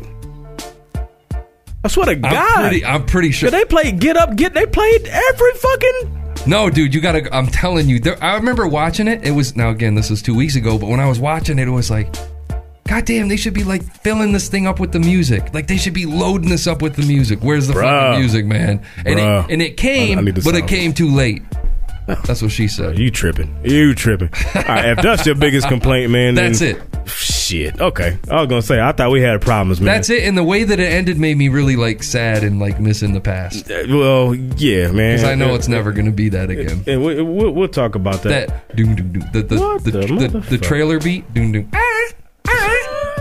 I 1.84 1.88
swear 1.88 2.06
to 2.06 2.14
God. 2.16 2.32
I'm 2.32 2.60
pretty, 2.62 2.84
I'm 2.84 3.06
pretty 3.06 3.30
sure. 3.32 3.48
Yeah, 3.50 3.58
they 3.58 3.64
played 3.64 3.98
Get 4.00 4.16
Up, 4.16 4.36
Get. 4.36 4.54
They 4.54 4.66
played 4.66 5.06
every 5.06 5.52
fucking. 5.54 6.18
No, 6.46 6.70
dude, 6.70 6.94
you 6.94 7.00
gotta. 7.00 7.34
I'm 7.34 7.46
telling 7.46 7.88
you. 7.88 7.98
There, 8.00 8.22
I 8.22 8.34
remember 8.36 8.66
watching 8.68 9.08
it. 9.08 9.24
It 9.26 9.32
was 9.32 9.56
now 9.56 9.70
again. 9.70 9.94
This 9.94 10.10
was 10.10 10.22
two 10.22 10.34
weeks 10.34 10.56
ago, 10.56 10.78
but 10.78 10.88
when 10.88 11.00
I 11.00 11.08
was 11.08 11.18
watching 11.18 11.58
it, 11.58 11.68
it 11.68 11.72
was 11.72 11.90
like, 11.90 12.12
God 12.86 13.04
damn, 13.04 13.28
they 13.28 13.36
should 13.36 13.54
be 13.54 13.64
like 13.64 13.82
filling 13.82 14.32
this 14.32 14.48
thing 14.48 14.66
up 14.66 14.78
with 14.80 14.92
the 14.92 14.98
music. 15.00 15.52
Like 15.54 15.66
they 15.66 15.76
should 15.76 15.94
be 15.94 16.06
loading 16.06 16.48
this 16.48 16.66
up 16.66 16.82
with 16.82 16.94
the 16.96 17.02
music. 17.06 17.40
Where's 17.42 17.66
the 17.68 17.74
Bruh. 17.74 17.82
fucking 17.82 18.20
music, 18.20 18.46
man? 18.46 18.84
And 19.04 19.18
Bruh. 19.18 19.44
it, 19.44 19.52
and 19.52 19.62
it 19.62 19.76
came, 19.76 20.18
I- 20.18 20.22
I 20.22 20.32
but 20.32 20.54
it 20.54 20.66
came 20.68 20.92
too 20.92 21.10
late. 21.10 21.42
That's 22.06 22.42
what 22.42 22.50
she 22.50 22.66
said. 22.66 22.98
You 22.98 23.10
tripping? 23.10 23.54
You 23.64 23.94
tripping? 23.94 24.30
All 24.56 24.62
right, 24.62 24.86
if 24.90 25.02
that's 25.02 25.24
your 25.24 25.36
biggest 25.36 25.68
complaint, 25.68 26.10
man, 26.10 26.34
then- 26.34 26.52
That's 26.52 26.60
it. 26.60 26.82
Shit. 27.52 27.78
Okay, 27.82 28.16
I 28.30 28.40
was 28.40 28.48
gonna 28.48 28.62
say 28.62 28.80
I 28.80 28.92
thought 28.92 29.10
we 29.10 29.20
had 29.20 29.42
problems, 29.42 29.78
man. 29.78 29.94
That's 29.94 30.08
it. 30.08 30.24
And 30.24 30.38
the 30.38 30.42
way 30.42 30.64
that 30.64 30.80
it 30.80 30.90
ended 30.90 31.18
made 31.18 31.36
me 31.36 31.50
really 31.50 31.76
like 31.76 32.02
sad 32.02 32.44
and 32.44 32.58
like 32.58 32.80
missing 32.80 33.12
the 33.12 33.20
past. 33.20 33.70
Uh, 33.70 33.84
Well, 33.90 34.34
yeah, 34.34 34.90
man. 34.90 35.16
Because 35.16 35.24
I 35.24 35.34
know 35.34 35.54
it's 35.54 35.68
never 35.68 35.92
to 35.92 36.10
be 36.10 36.30
that 36.30 36.48
again. 36.48 36.82
And 36.86 37.04
we, 37.04 37.20
we'll, 37.20 37.50
we'll 37.50 37.68
talk 37.68 37.94
about 37.94 38.22
that. 38.22 38.48
That 38.48 38.74
doom 38.74 38.94
doom 38.94 39.12
doom. 39.12 39.28
The 39.34 39.42
the 39.42 39.60
What 39.60 39.84
the, 39.84 39.90
the 39.90 40.00
the, 40.00 40.06
the, 40.06 40.38
motherfucker? 40.38 40.62
trailer 40.62 40.98
beat 40.98 41.34
doom 41.34 41.52
doom. 41.52 41.70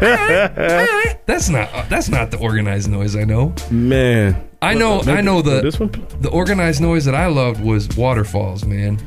That's 0.01 1.49
not 1.49 1.71
uh, 1.73 1.85
that's 1.89 2.09
not 2.09 2.31
the 2.31 2.37
Organized 2.37 2.89
Noize 2.89 3.19
I 3.19 3.23
know. 3.25 3.53
Man, 3.69 4.49
I 4.61 4.73
know 4.73 5.01
I 5.01 5.21
know 5.21 5.41
the 5.41 5.61
this 5.61 5.79
one. 5.79 5.91
the 6.21 6.29
Organized 6.29 6.81
Noize 6.81 7.05
that 7.05 7.15
I 7.15 7.27
loved 7.27 7.61
was 7.61 7.87
waterfalls, 7.97 8.65
man. 8.65 8.97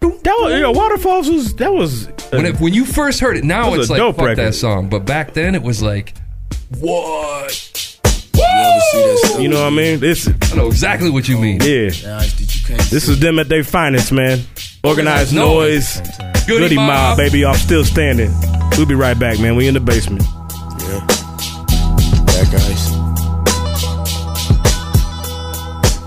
That 0.00 0.34
was, 0.40 0.60
yeah, 0.60 0.68
waterfalls 0.68 1.30
was 1.30 1.54
that 1.56 1.72
was 1.72 2.08
When 2.30 2.46
it, 2.46 2.60
when 2.60 2.74
you 2.74 2.84
first 2.84 3.20
heard 3.20 3.36
it, 3.36 3.44
now 3.44 3.74
it's 3.74 3.88
like 3.88 3.98
dope 3.98 4.16
fuck 4.16 4.26
record. 4.26 4.44
that 4.44 4.54
song, 4.54 4.88
but 4.88 5.04
back 5.06 5.34
then 5.34 5.54
it 5.54 5.62
was 5.62 5.82
like 5.82 6.14
what? 6.78 7.72
You 9.38 9.48
know 9.48 9.60
what 9.62 9.68
I 9.68 9.70
mean? 9.70 10.00
This 10.00 10.28
I 10.28 10.56
know 10.56 10.66
exactly 10.66 11.10
what 11.10 11.28
you 11.28 11.38
mean. 11.38 11.60
Yeah. 11.60 11.90
This 12.90 13.08
is 13.08 13.20
them 13.20 13.38
at 13.38 13.48
their 13.48 13.64
finest, 13.64 14.12
man. 14.12 14.40
Organized 14.84 15.32
Noize. 15.32 16.02
Goodie 16.46 16.60
Goodie 16.60 16.76
mob. 16.76 16.86
mob, 16.88 17.16
baby. 17.18 17.44
I'm 17.46 17.54
still 17.56 17.84
standing. 17.84 18.30
We'll 18.76 18.86
be 18.86 18.94
right 18.94 19.18
back, 19.18 19.38
man. 19.40 19.56
We 19.56 19.68
in 19.68 19.74
the 19.74 19.80
basement. 19.80 20.22
Yeah. 20.80 21.06
Bad 22.26 22.52
guys. 22.52 22.90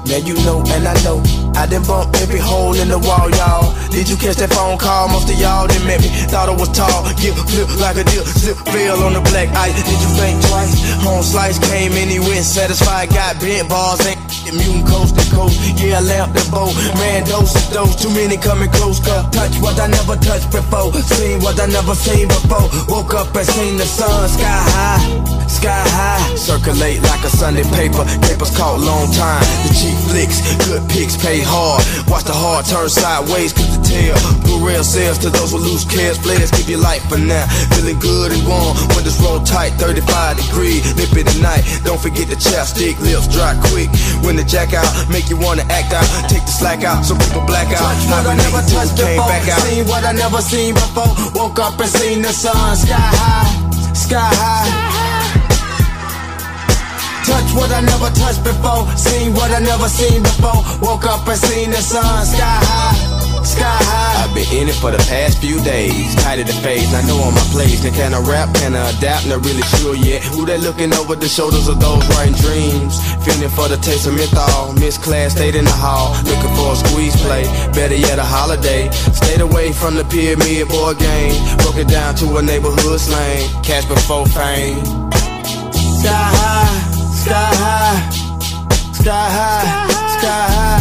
Now 0.10 0.18
you 0.18 0.34
know 0.46 0.64
and 0.68 0.88
I 0.88 0.94
know 1.04 1.22
I 1.56 1.66
done 1.66 1.84
bump 1.86 2.16
every 2.18 2.40
hole 2.40 2.74
in 2.76 2.88
the 2.88 3.00
wall, 3.00 3.30
y'all. 3.32 3.74
Did 3.90 4.10
you 4.10 4.18
catch 4.18 4.38
that 4.38 4.52
phone 4.54 4.78
call? 4.78 5.10
Most 5.10 5.30
of 5.30 5.38
y'all 5.40 5.68
didn't 5.68 5.88
met 5.88 6.02
me. 6.02 6.10
Thought 6.30 6.50
I 6.50 6.56
was 6.56 6.70
tall, 6.70 7.04
get 7.18 7.36
flip 7.36 7.70
like 7.80 7.98
a 7.98 8.04
dip, 8.04 8.26
zip 8.26 8.58
fell 8.70 9.04
on 9.04 9.14
the 9.14 9.22
black 9.30 9.50
ice. 9.56 9.76
Did 9.76 10.00
you 10.00 10.12
think 10.18 10.42
twice? 10.48 10.74
Home 11.04 11.24
slice 11.24 11.60
came 11.60 11.94
in, 11.94 12.10
he 12.10 12.20
went 12.20 12.46
satisfied, 12.46 13.10
got 13.10 13.40
bent 13.40 13.70
balls, 13.70 14.06
ain't 14.06 14.20
mutant 14.54 14.88
coast 14.88 15.18
to 15.18 15.29
coast. 15.40 15.56
Yeah, 15.80 16.00
I 16.00 16.02
lamped 16.04 16.36
the 16.36 16.44
boat, 16.52 16.76
man, 17.00 17.24
dose 17.24 17.56
is 17.56 17.68
dose. 17.72 17.96
Too 17.96 18.12
many 18.12 18.36
coming 18.36 18.70
close, 18.76 19.00
cause 19.00 19.24
touch 19.32 19.56
what 19.64 19.80
I 19.80 19.88
never 19.88 20.16
touched 20.20 20.52
before, 20.52 20.92
seen 21.16 21.40
what 21.40 21.56
I 21.60 21.68
never 21.68 21.96
seen 21.96 22.28
before. 22.28 22.68
Woke 22.92 23.14
up 23.16 23.36
and 23.36 23.48
seen 23.48 23.78
the 23.78 23.88
sun 23.88 24.28
sky 24.28 24.60
high, 24.76 25.02
sky 25.48 25.84
high. 25.96 26.36
Circulate 26.36 27.02
like 27.04 27.24
a 27.24 27.32
Sunday 27.32 27.64
paper, 27.76 28.04
papers 28.28 28.52
caught 28.58 28.80
long 28.80 29.08
time. 29.16 29.44
The 29.64 29.72
cheap 29.80 29.98
flicks, 30.12 30.40
good 30.68 30.84
pics 30.92 31.16
pay 31.16 31.40
hard. 31.40 31.84
Watch 32.12 32.26
the 32.28 32.36
hard 32.36 32.66
turn 32.66 32.90
sideways, 32.90 33.54
cause 33.54 33.79
Put 34.46 34.62
real 34.62 34.84
sales 34.84 35.18
to 35.20 35.30
those 35.30 35.52
who 35.52 35.58
lose 35.58 35.86
cares. 35.86 36.18
Players 36.18 36.52
keep 36.52 36.68
your 36.70 36.80
life 36.80 37.02
for 37.10 37.18
now. 37.18 37.46
Feeling 37.74 38.00
good 38.00 38.32
and 38.32 38.46
warm, 38.46 38.78
windows 38.96 39.20
roll 39.22 39.42
tight, 39.42 39.74
35 39.82 40.38
degrees. 40.38 40.82
Nip 40.96 41.14
it 41.18 41.28
at 41.28 41.40
night, 41.42 41.64
don't 41.84 42.00
forget 42.00 42.28
the 42.30 42.36
chapstick, 42.36 43.00
lips 43.00 43.28
dry 43.28 43.58
quick. 43.72 43.90
When 44.24 44.36
the 44.36 44.44
jack 44.44 44.74
out, 44.74 44.90
make 45.10 45.30
you 45.30 45.38
wanna 45.38 45.66
act 45.70 45.94
out. 45.94 46.06
Take 46.30 46.46
the 46.46 46.54
slack 46.54 46.84
out, 46.84 47.04
so 47.06 47.16
people 47.18 47.42
black 47.46 47.68
out. 47.74 47.82
Touch 47.82 48.06
what 48.10 48.26
I 48.28 48.36
never 48.36 48.62
touched 48.70 48.96
before. 48.98 49.30
Seen 49.66 49.86
what 49.88 50.04
I 50.06 50.12
never 50.14 50.42
seen 50.42 50.74
before. 50.74 51.14
Woke 51.34 51.60
up 51.60 51.80
and 51.80 51.90
seen 51.90 52.22
the 52.22 52.34
sun 52.34 52.76
sky 52.76 52.96
high, 52.96 53.94
sky 53.94 54.20
high. 54.22 55.00
Touch 57.26 57.54
what 57.54 57.72
I 57.72 57.82
never 57.82 58.10
touched 58.18 58.44
before. 58.44 58.86
Seen 58.98 59.34
what 59.34 59.52
I 59.52 59.60
never 59.60 59.88
seen 59.88 60.24
before. 60.24 60.62
Woke 60.82 61.06
up 61.06 61.28
and 61.28 61.38
seen 61.38 61.70
the 61.70 61.82
sun 61.82 62.26
sky 62.26 62.58
high, 62.70 63.19
sky 63.50 63.78
high. 63.90 64.24
I've 64.24 64.34
been 64.36 64.50
in 64.54 64.70
it 64.70 64.78
for 64.78 64.92
the 64.92 65.02
past 65.10 65.42
few 65.42 65.58
days. 65.64 66.16
Tight 66.24 66.40
of 66.40 66.48
the 66.48 66.58
face, 66.62 66.94
I 66.94 67.02
know 67.08 67.18
on 67.26 67.34
my 67.34 67.46
place. 67.50 67.82
Then 67.82 67.94
can 67.94 68.14
I 68.14 68.22
rap? 68.22 68.54
Can 68.56 68.76
I 68.76 68.90
adapt? 68.94 69.26
Not 69.26 69.42
really 69.46 69.66
sure 69.78 69.96
yet. 69.96 70.24
Who 70.32 70.46
they 70.46 70.58
looking 70.58 70.94
over 70.94 71.16
the 71.16 71.28
shoulders 71.28 71.68
of 71.68 71.80
those 71.80 72.06
writing 72.14 72.38
dreams? 72.38 72.94
Feeling 73.26 73.50
for 73.50 73.68
the 73.68 73.78
taste 73.78 74.06
of 74.08 74.14
menthol. 74.14 74.74
Miss 74.74 74.98
class, 74.98 75.34
stayed 75.34 75.56
in 75.56 75.66
the 75.66 75.78
hall. 75.86 76.14
Looking 76.30 76.54
for 76.56 76.74
a 76.74 76.78
squeeze 76.78 77.18
play. 77.26 77.44
Better 77.74 77.96
yet, 77.96 78.20
a 78.20 78.24
holiday. 78.24 78.90
Stayed 78.92 79.42
away 79.42 79.74
from 79.74 79.96
the 79.96 80.06
pyramid 80.06 80.70
board 80.70 80.98
game. 81.00 81.36
Broke 81.66 81.82
it 81.82 81.90
down 81.90 82.16
to 82.22 82.38
a 82.38 82.42
neighborhood 82.42 83.00
slang. 83.00 83.44
Cash 83.64 83.86
before 83.86 84.26
fame. 84.28 85.10
Sky 86.00 86.16
high, 86.16 86.80
sky 87.12 87.52
high, 87.60 88.00
sky 88.94 89.28
high, 89.36 89.90
sky 90.16 90.46
high, 90.56 90.79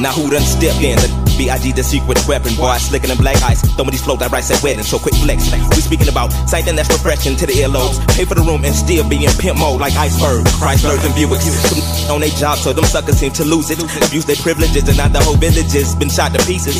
Now 0.00 0.12
who 0.12 0.30
done 0.30 0.42
stepped 0.42 0.82
in? 0.82 0.98
The 0.98 1.24
B.I.G. 1.38 1.72
the 1.74 1.82
secret 1.82 2.18
weapon, 2.26 2.54
boy, 2.54 2.78
slicker 2.78 3.10
than 3.10 3.18
black 3.18 3.38
ice. 3.42 3.62
Throwing 3.74 3.90
these 3.90 4.02
flows 4.02 4.22
I 4.22 4.28
rice 4.30 4.50
at 4.50 4.62
weddings, 4.62 4.86
so 4.86 4.98
quick 4.98 5.14
flex. 5.18 5.50
We 5.74 5.82
speaking 5.82 6.06
about 6.06 6.30
something 6.46 6.74
that's 6.78 6.90
refreshing 6.90 7.34
to 7.42 7.46
the 7.46 7.54
earlobes. 7.62 7.98
Pay 8.14 8.24
for 8.24 8.34
the 8.34 8.42
room 8.46 8.62
and 8.64 8.74
still 8.74 9.02
be 9.08 9.26
in 9.26 9.34
pimp 9.38 9.58
mode 9.58 9.80
like 9.80 9.94
iceberg. 9.98 10.46
Chryslers 10.62 11.02
and 11.02 11.14
Buicks. 11.14 11.42
Some 11.46 12.14
on 12.14 12.20
their 12.22 12.30
job, 12.38 12.58
so 12.58 12.72
them 12.72 12.86
suckers 12.86 13.18
seem 13.18 13.32
to 13.34 13.44
lose 13.44 13.70
it. 13.70 13.82
Abuse 13.82 14.26
their 14.26 14.38
privileges 14.38 14.86
and 14.86 14.98
now 14.98 15.08
the 15.10 15.22
whole 15.22 15.38
village 15.38 15.74
has 15.74 15.94
been 15.94 16.10
shot 16.10 16.30
to 16.34 16.40
pieces. 16.46 16.78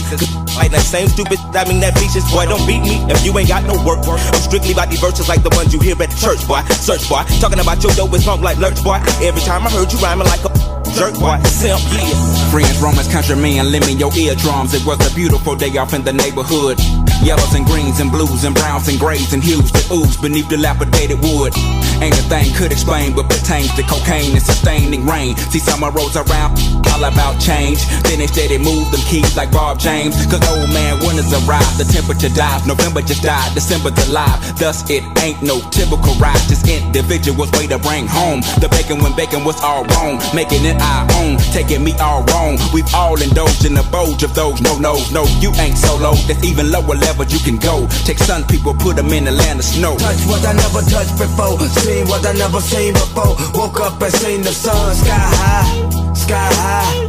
Like 0.55 0.71
that 0.71 0.87
same 0.87 1.11
stupid, 1.11 1.43
I 1.51 1.67
mean 1.67 1.83
that 1.83 1.99
features, 1.99 2.23
boy, 2.31 2.47
don't 2.47 2.63
beat 2.63 2.83
me 2.87 3.03
if 3.11 3.27
you 3.27 3.35
ain't 3.35 3.51
got 3.51 3.67
no 3.67 3.75
work. 3.83 4.07
I'm 4.07 4.19
strictly 4.39 4.71
about 4.71 4.91
the 4.91 4.99
verses 5.03 5.27
like 5.27 5.43
the 5.43 5.51
ones 5.59 5.75
you 5.75 5.83
hear 5.83 5.99
at 5.99 6.15
church, 6.15 6.47
boy. 6.47 6.63
Search, 6.79 7.03
boy. 7.11 7.27
Talking 7.43 7.59
about 7.59 7.83
your 7.83 7.91
dope 7.99 8.15
is 8.15 8.23
funk 8.23 8.43
like 8.43 8.59
lurch, 8.63 8.79
boy. 8.87 9.03
Every 9.19 9.43
time 9.43 9.67
I 9.67 9.71
heard 9.75 9.91
you 9.91 9.99
rhyming 9.99 10.31
like 10.31 10.47
a 10.47 10.54
jerk, 10.95 11.15
boy. 11.19 11.39
Simp, 11.45 11.81
yeah. 11.93 12.51
Friends, 12.51 12.81
Romans, 12.81 13.09
countrymen, 13.09 13.71
lend 13.71 13.87
me 13.87 13.95
your 13.95 14.13
eardrums. 14.17 14.75
It 14.75 14.85
was 14.87 14.99
a 15.11 15.15
beautiful 15.15 15.57
day 15.57 15.77
off 15.77 15.93
in 15.93 16.05
the 16.05 16.13
neighborhood. 16.13 16.79
Yellows 17.25 17.55
and 17.55 17.65
greens 17.65 18.01
and 18.01 18.11
blues 18.13 18.45
and 18.45 18.55
browns 18.55 18.87
and 18.89 19.01
grays 19.01 19.33
and 19.33 19.43
hues 19.43 19.73
that 19.73 19.89
ooze 19.91 20.17
beneath 20.21 20.47
dilapidated 20.49 21.17
wood. 21.25 21.57
Ain't 22.05 22.13
a 22.21 22.25
thing 22.29 22.53
could 22.53 22.71
explain 22.71 23.17
what 23.17 23.33
pertains 23.33 23.73
to 23.81 23.83
cocaine 23.89 24.37
and 24.37 24.45
sustaining 24.45 25.07
rain. 25.07 25.35
See 25.49 25.59
summer 25.59 25.91
rolls 25.91 26.17
around, 26.21 26.61
all 26.93 27.01
about 27.01 27.41
change. 27.41 27.81
Then 28.05 28.21
they 28.21 28.29
steady 28.29 28.59
move 28.59 28.93
them 28.93 29.01
keys 29.09 29.37
like 29.41 29.51
Bob 29.51 29.81
James. 29.81 30.13
Cause 30.29 30.45
old 30.53 30.69
man 30.69 31.01
winters 31.01 31.33
arrive, 31.33 31.65
the 31.81 31.89
temperature 31.89 32.29
dives. 32.29 32.67
November 32.67 33.01
just 33.01 33.23
died, 33.23 33.55
December's 33.55 33.97
alive. 34.05 34.37
Thus 34.61 34.85
it 34.91 35.01
ain't 35.25 35.41
no 35.41 35.65
typical 35.73 36.13
ride, 36.21 36.45
just 36.45 36.69
individuals 36.69 37.51
way 37.57 37.67
to 37.73 37.79
bring 37.79 38.07
home. 38.07 38.45
The 38.61 38.69
bacon 38.69 39.01
when 39.01 39.17
bacon 39.17 39.45
was 39.49 39.57
all 39.65 39.89
wrong, 39.97 40.21
making 40.37 40.69
it 40.69 40.77
our 40.77 41.09
own, 41.25 41.39
taking 41.57 41.83
me 41.83 41.97
all 42.05 42.21
wrong. 42.37 42.61
We've 42.75 42.93
all 42.93 43.17
indulged 43.17 43.65
in 43.65 43.73
the 43.73 43.87
bulge 43.89 44.23
of 44.23 44.35
those 44.35 44.61
no 44.61 44.77
nos. 44.77 45.09
No, 45.11 45.25
you 45.41 45.57
ain't 45.57 45.79
solo. 45.79 46.13
that's 46.29 46.45
even 46.45 46.71
lower 46.71 46.95
levels 47.15 47.33
you 47.33 47.41
can 47.41 47.59
go. 47.59 47.87
Take 48.05 48.19
sun 48.19 48.45
people, 48.45 48.75
put 48.75 48.97
them 48.97 49.13
in 49.13 49.25
the 49.25 49.33
land 49.33 49.59
of 49.59 49.65
snow. 49.65 49.97
Touch 49.97 50.27
what 50.27 50.45
I 50.47 50.53
never 50.53 50.83
touched 50.83 51.17
before. 51.19 51.59
Seen 51.83 52.07
what 52.09 52.27
I 52.27 52.33
never 52.33 52.61
seen 52.61 52.93
before. 52.93 53.37
Woke 53.55 53.81
up 53.81 54.01
and 54.03 54.13
seen 54.13 54.43
the 54.43 54.53
sun 54.53 54.95
sky 54.95 55.15
high, 55.15 56.15
sky 56.15 56.51
high. 56.63 57.09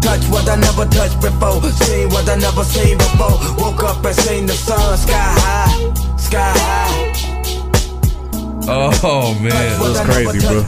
Touch 0.00 0.24
what 0.28 0.48
I 0.48 0.56
never 0.56 0.86
touched 0.86 1.20
before. 1.20 1.62
Seen 1.84 2.08
what 2.10 2.28
I 2.28 2.36
never 2.36 2.64
seen 2.64 2.98
before. 2.98 3.38
Woke 3.58 3.84
up 3.84 4.04
and 4.04 4.16
seen 4.16 4.46
the 4.46 4.54
sun 4.54 4.98
sky 4.98 5.14
high, 5.14 6.16
sky 6.16 6.52
high. 6.58 7.29
Oh 8.68 9.34
man, 9.40 9.50
That 9.50 9.80
was 9.80 10.00
crazy, 10.00 10.38
bro. 10.46 10.62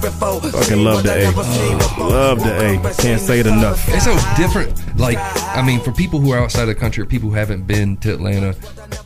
Fucking 0.50 0.82
love 0.84 1.02
the 1.02 1.28
A. 1.28 2.00
Love 2.02 2.38
the 2.40 2.56
A. 2.90 2.94
Can't 3.02 3.20
say 3.20 3.40
it 3.40 3.46
enough. 3.46 3.86
It's 3.88 4.04
so 4.04 4.16
different. 4.36 4.72
Like, 4.98 5.18
I 5.56 5.62
mean, 5.64 5.80
for 5.80 5.92
people 5.92 6.20
who 6.20 6.32
are 6.32 6.38
outside 6.38 6.64
the 6.66 6.74
country, 6.74 7.02
or 7.02 7.06
people 7.06 7.28
who 7.28 7.34
haven't 7.34 7.66
been 7.66 7.96
to 7.98 8.12
Atlanta, 8.14 8.54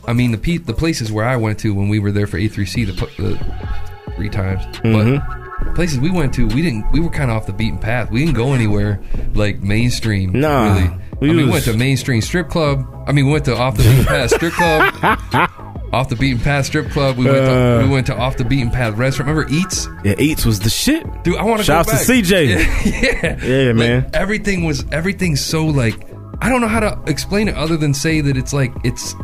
I 0.07 0.13
mean, 0.13 0.31
the 0.31 0.37
pe- 0.37 0.57
the 0.57 0.73
places 0.73 1.11
where 1.11 1.25
I 1.25 1.35
went 1.35 1.59
to 1.59 1.73
when 1.73 1.89
we 1.89 1.99
were 1.99 2.11
there 2.11 2.27
for 2.27 2.37
A3C, 2.37 2.85
the, 2.85 2.93
the 3.21 4.13
three 4.15 4.29
times, 4.29 4.63
Mhm. 4.77 5.19
but 5.65 5.75
places 5.75 5.99
we 5.99 6.09
went 6.09 6.33
to, 6.35 6.47
we 6.47 6.61
didn't. 6.61 6.89
We 6.91 6.99
were 6.99 7.09
kind 7.09 7.29
of 7.29 7.37
off 7.37 7.45
the 7.45 7.53
beaten 7.53 7.79
path. 7.79 8.09
We 8.09 8.19
didn't 8.25 8.35
go 8.35 8.53
anywhere 8.53 8.99
like 9.33 9.61
mainstream. 9.61 10.31
Nah, 10.39 10.73
really. 10.75 10.89
we 11.19 11.29
I 11.29 11.33
mean, 11.33 11.45
we 11.47 11.51
went 11.51 11.65
to 11.65 11.73
mainstream 11.73 12.21
strip 12.21 12.49
club. 12.49 12.85
I 13.07 13.11
mean, 13.11 13.25
we 13.27 13.31
went 13.33 13.45
to 13.45 13.55
off 13.55 13.75
the 13.77 13.83
beaten 13.83 14.05
path 14.05 14.31
strip 14.31 14.53
club. 14.53 15.19
Off 15.93 16.09
the 16.09 16.15
beaten 16.15 16.39
path 16.39 16.65
strip 16.65 16.89
club. 16.89 17.17
We 17.17 17.25
went 17.25 17.37
to 17.37 17.51
Uh. 17.55 17.81
we 17.83 17.89
went 17.89 18.07
to 18.07 18.15
off 18.17 18.37
the 18.37 18.43
beaten 18.45 18.69
path 18.71 18.95
restaurant. 18.97 19.29
Remember 19.29 19.51
Eats? 19.53 19.87
Yeah, 20.03 20.15
Eats 20.19 20.45
was 20.45 20.59
the 20.59 20.69
shit. 20.69 21.05
Dude, 21.23 21.37
I 21.37 21.43
want 21.43 21.59
to 21.59 21.63
Shouts 21.63 22.05
to. 22.05 22.13
CJ. 22.13 22.47
Yeah, 22.85 23.43
Yeah, 23.45 23.73
man. 23.73 24.03
Like, 24.03 24.15
everything 24.15 24.65
was 24.65 24.85
everything's 24.91 25.39
so 25.41 25.65
like 25.65 25.95
I 26.41 26.49
don't 26.49 26.61
know 26.61 26.67
how 26.67 26.81
to 26.81 26.99
explain 27.07 27.47
it 27.47 27.55
other 27.55 27.77
than 27.77 27.93
say 27.93 28.21
that 28.21 28.37
it's 28.37 28.53
like 28.53 28.71
it's 28.83 29.15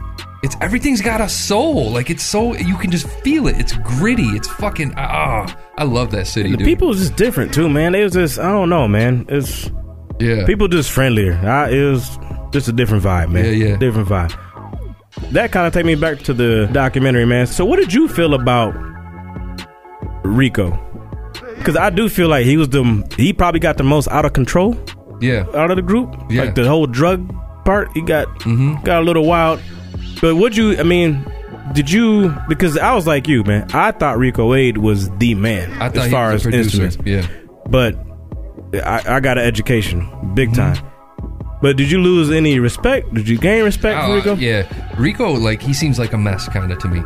it's 0.41 0.56
everything's 0.62 1.02
got 1.02 1.21
a 1.21 1.30
soul. 1.30 1.89
Like 1.91 2.10
it's 2.10 2.23
so 2.23 2.54
you 2.56 2.76
can 2.78 2.91
just 2.91 3.08
feel 3.08 3.47
it. 3.47 3.58
It's 3.60 3.73
gritty. 3.73 4.28
It's 4.30 4.47
fucking 4.47 4.93
ah. 4.97 5.56
I 5.78 5.84
love 5.86 6.12
that 6.12 6.28
city, 6.28 6.52
The 6.52 6.58
dude. 6.58 6.65
people 6.65 6.88
was 6.89 6.99
just 6.99 7.15
different 7.15 7.54
too, 7.54 7.67
man. 7.69 7.91
They 7.93 8.04
was 8.04 8.13
just 8.13 8.39
I 8.39 8.52
don't 8.52 8.69
know, 8.69 8.88
man. 8.88 9.26
It's 9.30 9.69
yeah. 10.19 10.45
people 10.45 10.67
just 10.67 10.91
friendlier. 10.91 11.34
I, 11.36 11.69
it 11.71 11.84
was 11.91 12.17
just 12.52 12.67
a 12.67 12.71
different 12.73 13.04
vibe, 13.04 13.32
man. 13.32 13.45
Yeah, 13.45 13.52
yeah. 13.52 13.76
different 13.78 14.08
vibe. 14.08 14.32
That 15.32 15.52
kind 15.52 15.67
of 15.67 15.73
take 15.73 15.86
me 15.86 15.95
back 15.95 16.19
to 16.19 16.34
the 16.34 16.69
documentary, 16.71 17.26
man. 17.26 17.47
So, 17.47 17.65
what 17.65 17.78
did 17.80 17.93
you 17.93 18.08
feel 18.08 18.34
about 18.34 18.73
Rico? 20.23 20.71
Because 21.58 21.76
I 21.78 21.89
do 21.89 22.10
feel 22.10 22.28
like 22.30 22.45
he 22.45 22.58
was 22.58 22.69
the 22.69 22.84
he 23.17 23.34
probably 23.34 23.60
got 23.60 23.78
the 23.78 23.84
most 23.84 24.08
out 24.10 24.26
of 24.26 24.34
control. 24.34 24.76
Yeah, 25.21 25.45
out 25.54 25.69
of 25.71 25.78
the 25.78 25.82
group. 25.82 26.12
Yeah. 26.13 26.17
Mm-hmm. 26.19 26.38
like 26.38 26.56
the 26.56 26.67
whole 26.67 26.88
drug 26.88 27.34
part. 27.65 27.89
He 27.93 28.02
got 28.02 28.26
got 28.84 29.02
a 29.02 29.06
little 29.06 29.26
wild. 29.26 29.62
But 30.21 30.36
would 30.36 30.56
you? 30.58 30.78
I 30.78 30.84
mean. 30.84 31.26
Did 31.73 31.89
you? 31.89 32.36
Because 32.49 32.78
I 32.78 32.93
was 32.93 33.08
like 33.08 33.28
you, 33.28 33.43
man. 33.45 33.71
I 33.73 33.91
thought 33.91 34.17
Rico 34.17 34.49
Wade 34.49 34.78
was 34.78 35.10
the 35.17 35.34
man 35.34 35.71
as 35.82 36.12
far 36.12 36.32
as 36.32 36.45
instruments. 36.45 36.97
Yeah. 37.06 37.26
But 37.67 37.95
I, 38.73 39.02
I 39.15 39.19
got 39.21 39.38
an 39.38 39.45
education, 39.45 40.02
big 40.36 40.49
Mm-hmm. 40.52 40.73
time. 40.84 40.92
But 41.63 41.78
did 41.78 41.89
you 41.89 41.99
lose 42.02 42.30
any 42.30 42.60
respect? 42.60 43.12
Did 43.13 43.28
you 43.28 43.38
gain 43.39 43.63
respect 43.63 43.99
for 44.06 44.12
Oh, 44.12 44.15
Rico? 44.15 44.36
Yeah, 44.36 44.67
Rico, 44.99 45.32
like 45.32 45.62
he 45.62 45.73
seems 45.73 45.97
like 45.97 46.13
a 46.13 46.17
mess, 46.17 46.47
kind 46.49 46.71
of 46.71 46.78
to 46.80 46.88
me. 46.89 46.99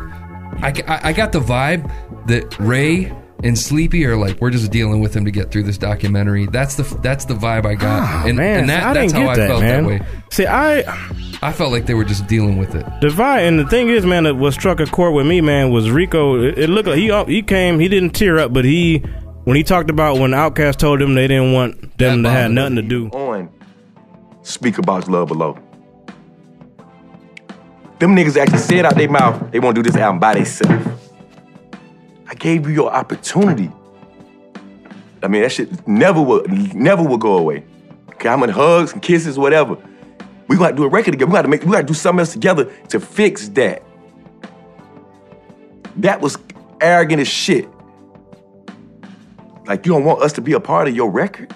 I, 0.60 0.72
I, 0.88 1.00
I 1.08 1.12
got 1.12 1.30
the 1.32 1.38
vibe 1.40 1.88
that 2.26 2.58
Ray 2.58 3.12
and 3.44 3.56
Sleepy 3.56 4.04
are 4.04 4.16
like 4.16 4.40
we're 4.40 4.50
just 4.50 4.72
dealing 4.72 5.00
with 5.00 5.14
him 5.14 5.24
to 5.24 5.30
get 5.30 5.52
through 5.52 5.62
this 5.62 5.78
documentary. 5.78 6.46
That's 6.46 6.74
the 6.74 6.82
that's 7.02 7.24
the 7.24 7.34
vibe 7.34 7.66
I 7.66 7.76
got, 7.76 8.26
and, 8.26 8.36
Ah, 8.36 8.42
man, 8.42 8.60
and 8.62 8.68
that, 8.68 8.82
I 8.82 8.94
that's 8.94 9.12
didn't 9.12 9.28
how 9.28 9.34
get 9.34 9.42
I 9.42 9.42
that, 9.42 9.48
felt 9.48 9.60
man. 9.62 9.82
that 9.84 9.88
way. 9.88 10.06
See, 10.32 10.46
I 10.46 10.80
I 11.40 11.52
felt 11.52 11.70
like 11.70 11.86
they 11.86 11.94
were 11.94 12.04
just 12.04 12.26
dealing 12.26 12.58
with 12.58 12.74
it. 12.74 12.84
the 13.00 13.08
vibe, 13.08 13.46
and 13.46 13.60
the 13.60 13.66
thing 13.68 13.88
is, 13.90 14.04
man, 14.04 14.24
that 14.24 14.34
what 14.34 14.54
struck 14.54 14.80
a 14.80 14.86
chord 14.86 15.14
with 15.14 15.24
me, 15.26 15.40
man, 15.40 15.70
was 15.70 15.88
Rico. 15.88 16.42
It, 16.42 16.58
it 16.58 16.68
looked 16.68 16.88
like 16.88 16.98
he 16.98 17.12
he 17.32 17.42
came, 17.42 17.78
he 17.78 17.86
didn't 17.86 18.10
tear 18.10 18.40
up, 18.40 18.52
but 18.52 18.64
he 18.64 18.98
when 19.44 19.56
he 19.56 19.62
talked 19.62 19.88
about 19.88 20.18
when 20.18 20.32
Outkast 20.32 20.78
told 20.78 21.00
him 21.00 21.14
they 21.14 21.28
didn't 21.28 21.52
want 21.52 21.96
them 21.96 22.24
to 22.24 22.30
have 22.30 22.50
nothing 22.50 22.74
to 22.76 22.82
do. 22.82 23.06
on 23.10 23.50
Speakerboxxx 24.48 25.08
Love 25.08 25.28
Below. 25.28 25.58
Them 27.98 28.16
niggas 28.16 28.36
actually 28.36 28.58
said 28.58 28.86
out 28.86 28.94
their 28.94 29.10
mouth 29.10 29.50
they 29.50 29.60
want 29.60 29.76
to 29.76 29.82
do 29.82 29.90
this 29.90 30.00
album 30.00 30.20
by 30.20 30.34
themselves. 30.34 30.86
I 32.26 32.34
gave 32.34 32.66
you 32.66 32.72
your 32.72 32.90
opportunity. 32.90 33.70
I 35.22 35.28
mean, 35.28 35.42
that 35.42 35.52
shit 35.52 35.86
never 35.86 36.22
will, 36.22 36.44
never 36.48 37.02
will 37.02 37.18
go 37.18 37.36
away. 37.36 37.64
Okay, 38.14 38.28
how 38.28 38.36
many 38.36 38.52
hugs 38.52 38.92
and 38.92 39.02
kisses, 39.02 39.38
whatever. 39.38 39.76
We 40.48 40.56
gotta 40.56 40.74
do 40.74 40.84
a 40.84 40.88
record 40.88 41.12
together. 41.12 41.30
We 41.30 41.34
gotta 41.34 41.48
make, 41.48 41.62
we 41.64 41.72
gotta 41.72 41.86
do 41.86 41.94
something 41.94 42.20
else 42.20 42.32
together 42.32 42.64
to 42.88 43.00
fix 43.00 43.48
that. 43.50 43.82
That 45.96 46.20
was 46.20 46.38
arrogant 46.80 47.20
as 47.20 47.28
shit. 47.28 47.68
Like 49.66 49.84
you 49.84 49.92
don't 49.92 50.04
want 50.04 50.22
us 50.22 50.32
to 50.34 50.40
be 50.40 50.52
a 50.52 50.60
part 50.60 50.88
of 50.88 50.96
your 50.96 51.10
record. 51.10 51.52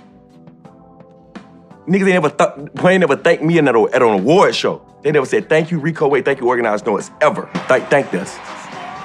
Niggas 1.87 2.13
ain't 2.13 2.23
never 2.23 2.31
th- 2.31 2.71
Wayne 2.83 3.01
never 3.01 3.17
thanked 3.17 3.43
me 3.43 3.59
at, 3.59 3.67
a, 3.67 3.81
at 3.93 4.03
an 4.03 4.09
award 4.09 4.55
show. 4.55 4.87
They 5.03 5.11
never 5.11 5.27
said 5.27 5.49
thank 5.49 5.71
you, 5.73 5.79
Rico 5.81 6.07
Wade, 6.09 6.25
thank 6.25 6.41
you, 6.41 6.47
Organized 6.49 6.85
Noize, 6.85 7.11
ever. 7.21 7.51
Thank, 7.67 7.89
thanked 7.89 8.15
us. 8.15 8.39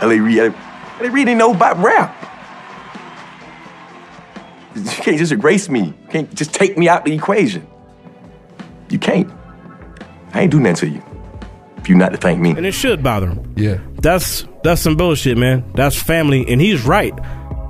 L.A. 0.01 0.19
Reid, 0.19 0.37
L.A. 0.37 1.09
Reid 1.09 1.25
didn't 1.25 1.39
know 1.39 1.53
about 1.53 1.77
rap. 1.79 2.13
You 4.75 4.83
can't 4.83 5.17
just 5.17 5.31
erase 5.31 5.69
me. 5.69 5.85
You 5.85 5.95
can't 6.09 6.33
just 6.35 6.53
take 6.53 6.77
me 6.77 6.87
out 6.87 7.03
the 7.03 7.13
equation. 7.13 7.65
You 8.89 8.99
can't. 8.99 9.31
I 10.33 10.41
ain't 10.41 10.51
do 10.51 10.59
nothing 10.59 10.89
to 10.89 10.95
you. 10.95 11.03
If 11.77 11.89
you 11.89 11.95
not 11.95 12.09
to 12.11 12.17
thank 12.17 12.39
me. 12.39 12.51
And 12.51 12.65
it 12.65 12.73
should 12.73 13.01
bother 13.01 13.27
him. 13.27 13.53
Yeah. 13.55 13.79
That's 14.01 14.45
that's 14.63 14.81
some 14.81 14.95
bullshit, 14.95 15.37
man. 15.37 15.63
That's 15.73 15.99
family, 15.99 16.45
and 16.47 16.61
he's 16.61 16.85
right. 16.85 17.13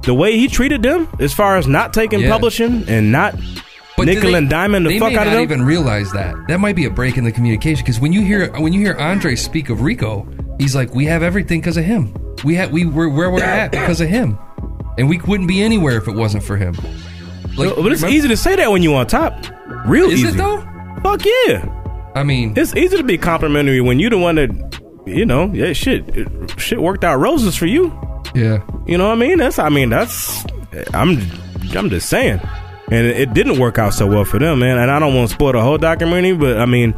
The 0.03 0.13
way 0.13 0.37
he 0.37 0.47
treated 0.49 0.83
them, 0.83 1.07
as 1.19 1.33
far 1.33 1.57
as 1.57 1.65
not 1.67 1.93
taking 1.93 2.19
Yeah. 2.21 2.29
publishing 2.31 2.83
and 2.89 3.11
not 3.11 3.35
do 4.05 4.13
nickel 4.13 4.31
they- 4.31 4.37
and 4.37 4.49
diamond 4.49 4.85
the 4.85 4.99
fuck 4.99 5.13
out 5.13 5.25
of 5.27 5.33
did 5.33 5.37
not 5.37 5.41
even 5.43 5.63
realize 5.63 6.11
that. 6.11 6.35
That 6.47 6.59
might 6.59 6.75
be 6.75 6.85
a 6.85 6.89
break 6.89 7.17
in 7.17 7.23
the 7.23 7.31
communication 7.31 7.83
because 7.83 7.99
when 7.99 8.13
you 8.13 8.21
hear 8.21 8.51
when 8.59 8.73
you 8.73 8.79
hear 8.81 8.95
Andre 8.97 9.35
speak 9.35 9.69
of 9.69 9.81
Rico, 9.81 10.27
he's 10.59 10.75
like, 10.75 10.93
"We 10.93 11.05
have 11.05 11.23
everything 11.23 11.59
because 11.61 11.77
of 11.77 11.83
him. 11.85 12.13
We 12.43 12.55
had 12.55 12.71
we 12.71 12.85
were 12.85 13.09
where 13.09 13.31
we're 13.31 13.43
at 13.43 13.71
because 13.71 13.99
of 14.01 14.07
him, 14.09 14.37
and 14.97 15.09
we 15.09 15.17
wouldn't 15.19 15.47
be 15.49 15.61
anywhere 15.63 15.97
if 15.97 16.07
it 16.07 16.15
wasn't 16.15 16.43
for 16.43 16.57
him." 16.57 16.75
Like, 17.57 17.75
but 17.75 17.91
it's 17.91 18.01
remember- 18.01 18.07
easy 18.09 18.27
to 18.27 18.37
say 18.37 18.55
that 18.55 18.71
when 18.71 18.83
you're 18.83 18.95
on 18.97 19.07
top. 19.07 19.33
Real 19.85 20.09
Is 20.11 20.19
easy. 20.19 20.27
it 20.29 20.37
though? 20.37 20.61
Fuck 21.01 21.23
yeah. 21.25 21.65
I 22.15 22.23
mean, 22.23 22.53
It's 22.55 22.75
easy 22.75 22.97
to 22.97 23.03
be 23.03 23.17
complimentary 23.17 23.79
when 23.81 23.99
you 23.99 24.09
the 24.09 24.17
one 24.17 24.35
that, 24.35 24.49
you 25.05 25.25
know, 25.25 25.51
yeah, 25.53 25.73
shit, 25.73 26.07
it, 26.17 26.27
shit 26.59 26.81
worked 26.81 27.03
out 27.03 27.17
roses 27.19 27.55
for 27.55 27.67
you. 27.67 27.91
yeah. 28.35 28.59
You 28.87 28.97
know 28.97 29.07
what 29.07 29.13
I 29.13 29.19
mean? 29.19 29.37
That's, 29.37 29.59
I 29.59 29.69
mean, 29.69 29.89
that's, 29.89 30.43
I'm, 30.93 31.21
I'm 31.75 31.89
just 31.89 32.09
saying. 32.09 32.39
And 32.89 33.05
it, 33.05 33.19
it 33.19 33.33
didn't 33.33 33.59
work 33.59 33.77
out 33.77 33.93
so 33.93 34.07
well 34.07 34.23
for 34.25 34.39
them, 34.39 34.59
man. 34.59 34.77
And 34.77 34.89
I 34.89 34.97
don't 34.99 35.13
want 35.13 35.29
to 35.29 35.33
spoil 35.35 35.51
the 35.51 35.61
whole 35.61 35.77
documentary, 35.77 36.33
but 36.33 36.57
I 36.57 36.65
mean, 36.65 36.95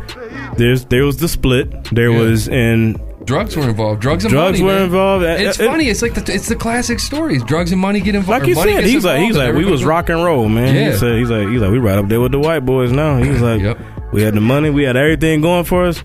there's, 0.57 0.85
there 0.85 1.03
was 1.05 1.17
the 1.17 1.27
split. 1.27 1.85
There 1.85 2.11
Yeah. 2.11 2.19
was, 2.19 2.47
and 2.49 2.99
Drugs 3.25 3.55
were 3.55 3.67
involved. 3.69 4.01
Drugs 4.01 4.25
and 4.25 4.33
money 4.33 4.57
Drugs 4.57 4.61
money. 4.61 4.71
were 4.73 4.75
man. 4.79 4.85
involved. 4.85 5.23
It's 5.25 5.59
uh, 5.59 5.65
funny. 5.65 5.87
It's 5.89 6.01
like 6.01 6.13
the 6.15 6.33
it's 6.33 6.47
the 6.47 6.55
classic 6.55 6.99
stories. 6.99 7.43
Drugs 7.43 7.71
and 7.71 7.79
money 7.79 7.99
get 8.01 8.15
involved. 8.15 8.41
like 8.41 8.49
you 8.49 8.55
money 8.55 8.73
said, 8.73 8.83
he's 8.85 9.05
like, 9.05 9.19
he's 9.21 9.37
like, 9.37 9.53
we 9.53 9.65
was 9.65 9.83
rock 9.83 10.09
and 10.09 10.23
roll, 10.23 10.47
man. 10.49 10.73
Yeah. 10.73 10.91
He 10.91 10.97
said, 10.97 11.17
he's 11.19 11.29
like, 11.29 11.47
he's 11.49 11.61
like, 11.61 11.71
we 11.71 11.77
right 11.79 11.97
up 11.99 12.07
there 12.07 12.19
with 12.21 12.31
the 12.31 12.39
white 12.39 12.61
boys 12.65 12.91
now. 12.91 13.17
He 13.21 13.29
was 13.29 13.41
like, 13.41 13.77
we 14.13 14.23
had 14.23 14.33
the 14.33 14.41
money, 14.41 14.69
we 14.71 14.83
had 14.83 14.95
everything 14.97 15.41
going 15.41 15.63
for 15.65 15.85
us. 15.85 16.03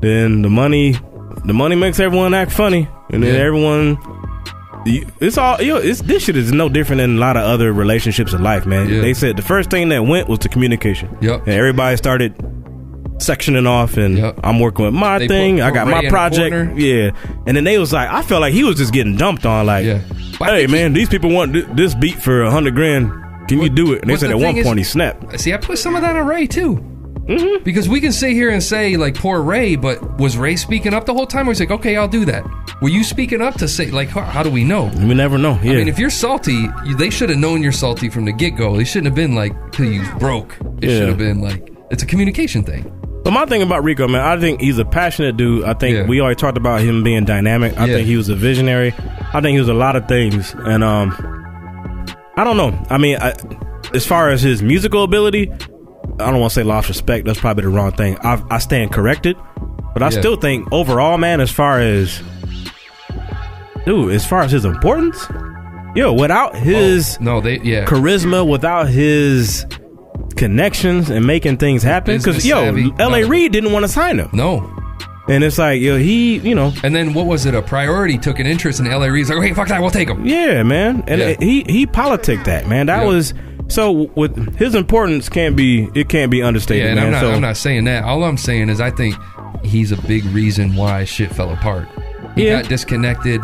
Then 0.00 0.42
the 0.42 0.50
money, 0.50 0.96
the 1.44 1.52
money 1.52 1.76
makes 1.76 2.00
everyone 2.00 2.32
act 2.34 2.50
funny, 2.52 2.88
and 3.10 3.22
then 3.22 3.34
Yeah. 3.34 3.40
everyone. 3.42 3.98
It's 4.86 5.36
all 5.38 5.60
yo. 5.60 5.76
It's 5.76 6.00
this 6.02 6.24
shit 6.24 6.36
is 6.36 6.52
no 6.52 6.68
different 6.68 7.00
than 7.00 7.16
a 7.16 7.20
lot 7.20 7.36
of 7.36 7.42
other 7.44 7.72
relationships 7.72 8.32
in 8.32 8.42
life, 8.42 8.66
man. 8.66 8.88
Yeah. 8.88 9.00
They 9.00 9.14
said 9.14 9.36
the 9.36 9.42
first 9.42 9.70
thing 9.70 9.88
that 9.90 10.02
went 10.04 10.28
was 10.28 10.38
the 10.40 10.48
communication. 10.48 11.16
Yep. 11.20 11.40
And 11.40 11.48
everybody 11.50 11.96
started 11.96 12.34
sectioning 13.18 13.66
off, 13.66 13.96
and 13.98 14.18
I'm 14.42 14.58
working 14.60 14.86
with 14.86 14.94
my 14.94 15.18
They 15.18 15.28
thing. 15.28 15.60
I 15.60 15.70
got 15.70 15.86
Ray 15.86 16.02
my 16.02 16.08
project. 16.08 16.78
Yeah. 16.78 17.10
And 17.46 17.56
then 17.56 17.64
they 17.64 17.78
was 17.78 17.92
like, 17.92 18.08
I 18.08 18.22
felt 18.22 18.40
like 18.40 18.54
he 18.54 18.64
was 18.64 18.76
just 18.76 18.92
getting 18.92 19.16
dumped 19.16 19.44
on. 19.44 19.66
Like, 19.66 19.84
hey 19.84 20.66
man, 20.66 20.94
these 20.94 21.08
people 21.08 21.30
want 21.30 21.52
thi- 21.52 21.66
this 21.74 21.94
beat 21.94 22.20
for 22.22 22.42
a 22.42 22.50
hundred 22.50 22.74
grand. 22.74 23.12
Can 23.48 23.60
you 23.60 23.68
do 23.68 23.92
it? 23.92 24.02
And 24.02 24.10
they 24.10 24.16
said 24.16 24.30
the 24.30 24.34
at 24.36 24.40
one 24.40 24.56
is- 24.56 24.66
point 24.66 24.78
he 24.78 24.84
snapped. 24.84 25.38
See, 25.40 25.52
I 25.52 25.56
put 25.58 25.78
some 25.78 25.94
of 25.96 26.02
that 26.02 26.16
on 26.16 26.26
Ray 26.26 26.46
too. 26.46 26.76
Mm-hmm. 27.30 27.62
Because 27.62 27.88
we 27.88 28.00
can 28.00 28.12
sit 28.12 28.32
here 28.32 28.50
and 28.50 28.62
say 28.62 28.96
like 28.96 29.14
poor 29.14 29.40
Ray, 29.40 29.76
but 29.76 30.18
was 30.18 30.36
Ray 30.36 30.56
speaking 30.56 30.92
up 30.94 31.06
the 31.06 31.14
whole 31.14 31.26
time? 31.26 31.48
Or 31.48 31.52
he's 31.52 31.60
like, 31.60 31.70
okay, 31.70 31.96
I'll 31.96 32.08
do 32.08 32.24
that. 32.24 32.44
Were 32.82 32.88
you 32.88 33.04
speaking 33.04 33.40
up 33.40 33.54
to 33.58 33.68
say 33.68 33.90
like, 33.90 34.08
how, 34.08 34.22
how 34.22 34.42
do 34.42 34.50
we 34.50 34.64
know? 34.64 34.84
We 34.96 35.14
never 35.14 35.38
know. 35.38 35.58
Yeah. 35.62 35.72
I 35.72 35.76
mean, 35.76 35.88
if 35.88 35.98
you're 35.98 36.10
salty, 36.10 36.66
you, 36.84 36.96
they 36.96 37.10
should 37.10 37.28
have 37.30 37.38
known 37.38 37.62
you're 37.62 37.70
salty 37.72 38.08
from 38.10 38.24
the 38.24 38.32
get 38.32 38.56
go. 38.56 38.76
They 38.76 38.84
shouldn't 38.84 39.06
have 39.06 39.14
been 39.14 39.34
like 39.34 39.52
till 39.72 39.86
you 39.86 40.02
broke. 40.18 40.56
It 40.82 40.90
Yeah. 40.90 40.98
should 40.98 41.08
have 41.08 41.18
been 41.18 41.40
like 41.40 41.72
it's 41.90 42.02
a 42.02 42.06
communication 42.06 42.64
thing. 42.64 42.90
But 43.22 43.32
my 43.32 43.44
thing 43.46 43.62
about 43.62 43.84
Rico, 43.84 44.08
man, 44.08 44.22
I 44.22 44.40
think 44.40 44.60
he's 44.60 44.78
a 44.78 44.84
passionate 44.84 45.36
dude. 45.36 45.64
I 45.64 45.74
think 45.74 46.08
we 46.08 46.20
already 46.20 46.36
talked 46.36 46.56
about 46.56 46.80
him 46.80 47.04
being 47.04 47.24
dynamic. 47.26 47.78
I 47.78 47.84
Yeah. 47.86 47.94
think 47.96 48.06
he 48.08 48.16
was 48.16 48.28
a 48.28 48.34
visionary. 48.34 48.92
I 49.32 49.40
think 49.40 49.54
he 49.54 49.58
was 49.60 49.68
a 49.68 49.74
lot 49.74 49.94
of 49.94 50.08
things, 50.08 50.54
and 50.56 50.82
um, 50.82 51.10
I 52.36 52.44
don't 52.44 52.56
know. 52.56 52.76
I 52.88 52.96
mean, 52.98 53.18
I, 53.20 53.34
as 53.94 54.06
far 54.06 54.30
as 54.30 54.40
his 54.42 54.62
musical 54.62 55.04
ability, 55.04 55.52
I 56.18 56.30
don't 56.30 56.40
want 56.40 56.52
to 56.52 56.54
say 56.54 56.62
lost 56.62 56.88
respect. 56.88 57.26
That's 57.26 57.40
probably 57.40 57.62
the 57.62 57.68
wrong 57.70 57.92
thing. 57.92 58.18
I, 58.22 58.42
I 58.50 58.58
stand 58.58 58.92
corrected, 58.92 59.36
but 59.94 60.02
I 60.02 60.06
Yeah. 60.06 60.18
still 60.20 60.36
think 60.36 60.68
overall, 60.72 61.16
man, 61.18 61.40
as 61.40 61.50
far 61.50 61.80
as 61.80 62.20
dude, 63.86 64.12
as 64.12 64.26
far 64.26 64.42
as 64.42 64.52
his 64.52 64.64
importance, 64.64 65.26
yo, 65.94 66.12
without 66.12 66.54
his 66.56 67.16
Oh, 67.20 67.24
no, 67.24 67.40
they 67.40 67.58
yeah 67.60 67.84
charisma, 67.86 68.46
without 68.46 68.88
his 68.88 69.64
connections 70.36 71.10
and 71.10 71.26
making 71.26 71.56
things 71.58 71.82
happen, 71.82 72.18
because 72.18 72.44
yo, 72.46 72.64
savvy, 72.66 72.92
L.A. 72.98 73.22
of 73.22 73.28
Reid 73.30 73.52
didn't 73.52 73.72
want 73.72 73.84
to 73.84 73.88
sign 73.88 74.18
him. 74.18 74.30
No. 74.32 74.76
And 75.28 75.44
it's 75.44 75.58
like, 75.58 75.80
yo, 75.80 75.96
he, 75.96 76.38
you 76.38 76.54
know. 76.56 76.72
And 76.82 76.94
then 76.94 77.14
what 77.14 77.26
was 77.26 77.46
it? 77.46 77.54
A 77.54 77.62
priority 77.62 78.18
took 78.18 78.40
an 78.40 78.46
interest 78.46 78.80
in 78.80 78.86
LA 78.90 79.06
Reid's 79.06 79.30
like, 79.30 79.38
wait, 79.38 79.54
fuck 79.54 79.68
that, 79.68 79.80
we'll 79.80 79.90
take 79.90 80.08
him. 80.08 80.26
Yeah, 80.26 80.62
man. 80.64 81.04
And 81.06 81.20
Yeah. 81.20 81.34
he 81.38 81.62
he 81.68 81.86
politicked 81.86 82.46
that, 82.46 82.68
man. 82.68 82.86
That 82.86 83.02
Yeah. 83.02 83.08
was 83.08 83.34
so 83.70 83.90
with 84.16 84.56
his 84.56 84.74
importance 84.74 85.28
can't 85.28 85.56
be 85.56 85.88
it 85.94 86.08
can't 86.08 86.30
be 86.30 86.42
understated, 86.42 86.84
Yeah, 86.84 86.90
and 86.90 86.96
man. 86.96 87.06
I'm 87.06 87.12
not, 87.12 87.20
so 87.20 87.30
I'm 87.32 87.40
not 87.40 87.56
saying 87.56 87.84
that. 87.84 88.04
All 88.04 88.24
I'm 88.24 88.36
saying 88.36 88.68
is 88.68 88.80
I 88.80 88.90
think 88.90 89.14
he's 89.64 89.92
a 89.92 89.96
big 90.02 90.24
reason 90.26 90.76
why 90.76 91.04
shit 91.04 91.32
fell 91.32 91.50
apart. 91.52 91.88
He 92.34 92.46
Yeah. 92.46 92.60
got 92.62 92.68
disconnected. 92.68 93.40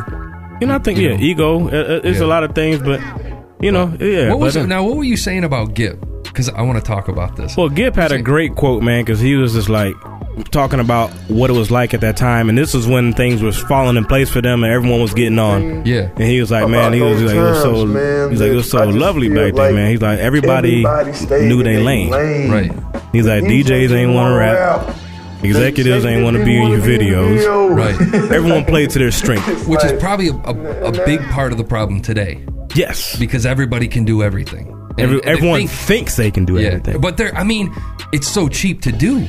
you 0.60 0.66
know, 0.66 0.74
I 0.76 0.78
think 0.78 0.98
yeah, 0.98 1.16
know. 1.16 1.22
ego. 1.22 1.68
Uh, 1.68 1.70
uh, 1.70 2.00
it's 2.04 2.18
Yeah. 2.18 2.24
a 2.24 2.28
lot 2.28 2.42
of 2.44 2.54
things, 2.54 2.80
but 2.80 3.00
you 3.60 3.70
know, 3.72 3.92
yeah. 4.00 4.30
what 4.30 4.40
was 4.40 4.54
but, 4.54 4.60
it? 4.60 4.62
uh, 4.64 4.66
Now, 4.66 4.84
what 4.84 4.96
were 4.96 5.04
you 5.04 5.16
saying 5.16 5.44
about 5.44 5.74
Gipp? 5.74 5.98
Because 6.24 6.48
I 6.50 6.62
want 6.62 6.78
to 6.78 6.84
talk 6.84 7.08
about 7.08 7.36
this. 7.36 7.56
Well, 7.56 7.68
Gipp 7.68 7.94
had 7.96 8.12
a 8.12 8.20
great 8.20 8.54
quote, 8.54 8.82
man, 8.82 9.04
because 9.04 9.20
he 9.20 9.34
was 9.36 9.54
just 9.54 9.68
like 9.68 9.94
talking 10.50 10.80
about 10.80 11.10
what 11.28 11.50
it 11.50 11.54
was 11.54 11.70
like 11.70 11.94
at 11.94 12.00
that 12.02 12.16
time, 12.16 12.48
and 12.48 12.56
this 12.58 12.74
was 12.74 12.86
when 12.86 13.12
things 13.12 13.42
was 13.42 13.58
falling 13.58 13.96
in 13.96 14.04
place 14.04 14.30
for 14.30 14.40
them, 14.40 14.62
and 14.64 14.72
everyone 14.72 15.00
was 15.00 15.14
getting 15.14 15.38
on. 15.38 15.62
Mm-hmm. 15.62 15.86
Yeah, 15.86 16.10
and 16.10 16.22
he 16.22 16.40
was 16.40 16.50
like, 16.50 16.68
man, 16.68 16.92
he 16.92 17.00
was 17.00 17.22
About 17.22 17.34
like, 17.34 17.36
it 17.36 17.50
was 17.50 17.62
so, 17.62 17.72
times, 17.74 17.94
man, 17.94 18.30
he's 18.30 18.40
like, 18.40 18.50
it 18.50 18.54
was 18.54 18.70
so 18.70 18.88
lovely 18.88 19.28
feel 19.28 19.44
back 19.46 19.54
then, 19.54 19.74
man. 19.74 19.90
He's 19.90 20.02
like, 20.02 20.18
everybody, 20.18 20.84
everybody 20.86 21.46
knew 21.48 21.62
they 21.62 21.74
their 21.74 21.82
lane, 21.82 22.10
lane. 22.10 22.50
Right. 22.50 22.72
He's 23.12 23.26
like, 23.26 23.44
DJs 23.44 23.90
ain't 23.92 24.12
want 24.14 24.32
to 24.32 24.36
rap. 24.38 24.96
Executives 25.42 26.04
ain't 26.04 26.24
want 26.24 26.36
to 26.36 26.44
be 26.44 26.56
in 26.60 26.68
your 26.68 26.80
videos. 26.80 27.74
Right. 27.76 27.94
Everyone 28.32 28.64
played 28.64 28.90
to 28.90 28.98
their 28.98 29.10
strength. 29.10 29.68
Which 29.68 29.84
is 29.84 29.92
probably 30.00 30.28
a, 30.28 30.32
a, 30.34 30.84
a 30.92 31.04
big 31.04 31.20
part 31.28 31.52
of 31.52 31.58
the 31.58 31.64
problem 31.64 32.00
today. 32.00 32.44
Yes. 32.74 33.16
Because 33.18 33.46
everybody 33.46 33.86
can 33.86 34.04
do 34.04 34.22
everything. 34.22 34.68
And- 34.68 34.76
Every, 34.98 35.14
and 35.16 35.24
they 35.24 35.30
everyone 35.30 35.58
think- 35.60 35.70
thinks 35.70 36.16
they 36.16 36.30
can 36.30 36.46
do 36.46 36.56
yeah, 36.58 36.68
everything. 36.68 37.00
but 37.02 37.18
they're. 37.18 37.34
I 37.34 37.44
mean, 37.44 37.70
it's 38.14 38.26
so 38.26 38.48
cheap 38.48 38.80
to 38.82 38.92
do. 38.92 39.28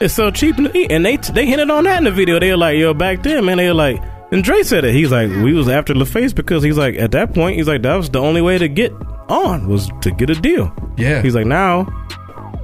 It's 0.00 0.14
so 0.14 0.30
cheap 0.30 0.56
to 0.56 0.76
eat. 0.76 0.90
And 0.90 1.04
they 1.04 1.16
they 1.16 1.46
hinted 1.46 1.70
on 1.70 1.84
that 1.84 1.98
in 1.98 2.04
the 2.04 2.10
video. 2.10 2.38
They 2.38 2.50
were 2.50 2.56
like, 2.56 2.78
yo, 2.78 2.94
back 2.94 3.22
then, 3.22 3.44
man, 3.44 3.58
they 3.58 3.68
were 3.68 3.74
like, 3.74 4.02
and 4.32 4.42
Dre 4.42 4.62
said 4.62 4.84
it. 4.84 4.92
He's 4.92 5.10
like, 5.10 5.30
we 5.30 5.52
was 5.52 5.68
after 5.68 5.94
LaFace 5.94 6.34
because 6.34 6.62
he's 6.62 6.76
like, 6.76 6.96
at 6.96 7.12
that 7.12 7.32
point, 7.32 7.56
he's 7.56 7.68
like, 7.68 7.82
that 7.82 7.94
was 7.94 8.10
the 8.10 8.20
only 8.20 8.42
way 8.42 8.58
to 8.58 8.68
get 8.68 8.92
on 9.28 9.68
was 9.68 9.90
to 10.02 10.10
get 10.10 10.30
a 10.30 10.34
deal. 10.34 10.72
Yeah. 10.96 11.22
He's 11.22 11.34
like, 11.34 11.46
now, 11.46 11.86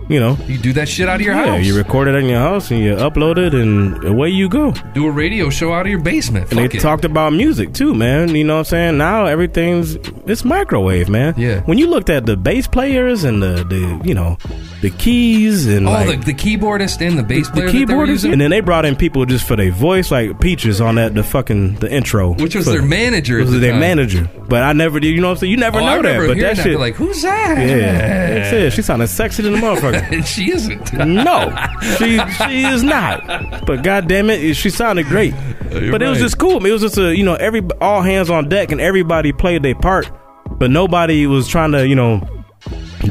you 0.09 0.21
know, 0.21 0.37
You 0.47 0.59
do 0.59 0.73
that 0.75 0.89
shit 0.89 1.09
out 1.09 1.17
of 1.17 1.21
your 1.23 1.35
yeah, 1.35 1.57
house. 1.57 1.65
you 1.67 1.77
record 1.77 2.09
it 2.09 2.15
in 2.15 2.27
your 2.27 2.39
house 2.41 2.71
and 2.71 2.81
you 2.81 2.95
upload 2.97 3.39
it 3.39 3.55
and 3.55 4.03
away 4.05 4.29
you 4.31 4.49
go. 4.49 4.73
do 4.95 5.07
a 5.07 5.11
radio 5.11 5.51
show 5.51 5.73
out 5.73 5.87
of 5.87 5.91
your 5.91 6.01
basement. 6.01 6.51
And 6.51 6.59
they 6.59 6.65
it. 6.65 6.81
talked 6.81 7.05
about 7.05 7.33
music 7.33 7.73
too, 7.75 7.95
man. 7.95 8.35
You 8.35 8.45
know 8.45 8.55
what 8.55 8.59
I'm 8.61 8.65
saying? 8.67 8.99
Now 8.99 9.27
everything's 9.27 9.95
it's 10.27 10.45
microwave, 10.45 11.09
man. 11.09 11.35
Yeah. 11.37 11.61
When 11.63 11.79
you 11.79 11.87
looked 11.89 12.11
at 12.11 12.27
the 12.27 12.37
bass 12.37 12.67
players 12.67 13.25
and 13.25 13.43
the, 13.43 13.65
the 13.65 14.01
you 14.07 14.15
know, 14.15 14.37
the 14.81 14.91
keys 14.91 15.67
and 15.67 15.87
Oh, 15.89 15.93
like 15.93 16.21
the, 16.25 16.33
the 16.33 16.35
keyboardist 16.35 17.01
and 17.07 17.19
the 17.19 17.23
bass 17.23 17.47
the 17.49 17.53
player 17.55 17.67
that 17.67 17.73
they 17.73 17.95
were 17.95 18.05
keyboarders, 18.05 18.09
using? 18.09 18.33
and 18.33 18.41
then 18.41 18.51
they 18.51 18.61
brought 18.61 18.85
in 18.85 18.97
people 18.97 19.25
just 19.27 19.47
for 19.47 19.57
their 19.57 19.71
voice, 19.71 20.11
like 20.11 20.41
Peaches 20.41 20.81
on 20.81 20.97
that 20.97 21.15
the 21.15 21.23
fucking 21.23 21.77
the 21.77 21.91
intro, 21.93 22.33
Which 22.35 22.55
was 22.55 22.65
For- 22.67 22.73
their 22.73 22.83
manager 22.83 23.39
Was 23.39 23.51
the 23.53 23.59
their 23.59 23.73
time. 23.73 23.81
manager, 23.81 24.29
but 24.49 24.63
I 24.63 24.73
never 24.73 24.99
did. 25.01 25.15
You 25.15 25.21
know 25.21 25.29
what 25.29 25.33
I'm 25.35 25.39
saying? 25.39 25.51
You 25.53 25.57
never 25.57 25.79
Oh, 25.81 25.87
know 25.87 26.03
that, 26.03 26.27
but 26.27 26.39
that 26.39 26.57
shit, 26.57 26.79
like, 26.79 26.95
who's 26.95 27.23
that? 27.23 27.59
yeah, 27.59 28.35
that's 28.41 28.53
it. 28.53 28.73
She 28.73 28.83
sounded 28.83 29.07
sexy 29.09 29.43
than 29.43 29.53
the 29.53 29.59
motherfucker. 29.67 29.92
she 30.25 30.51
isn't. 30.53 30.93
no, 30.95 31.55
she 31.99 32.19
she 32.47 32.65
is 32.65 32.83
not. 32.83 33.67
But 33.67 33.83
god 33.83 34.09
damn 34.09 34.31
it, 34.31 34.55
she 34.55 34.71
sounded 34.71 35.07
great. 35.07 35.35
You're 35.71 35.91
but 35.93 36.03
it 36.03 36.09
was 36.09 36.19
right. 36.19 36.25
just 36.25 36.39
cool. 36.39 36.65
It 36.65 36.71
was 36.73 36.83
just 36.83 36.99
a 36.99 37.15
you 37.17 37.25
know 37.25 37.35
every 37.35 37.63
all 37.81 38.03
hands 38.03 38.31
on 38.31 38.49
deck 38.49 38.73
and 38.73 38.81
everybody 38.81 39.33
played 39.33 39.63
their 39.63 39.75
part, 39.75 40.11
but 40.59 40.71
nobody 40.71 41.27
was 41.27 41.49
trying 41.49 41.73
to 41.73 41.87
you 41.87 41.95
know 41.95 42.21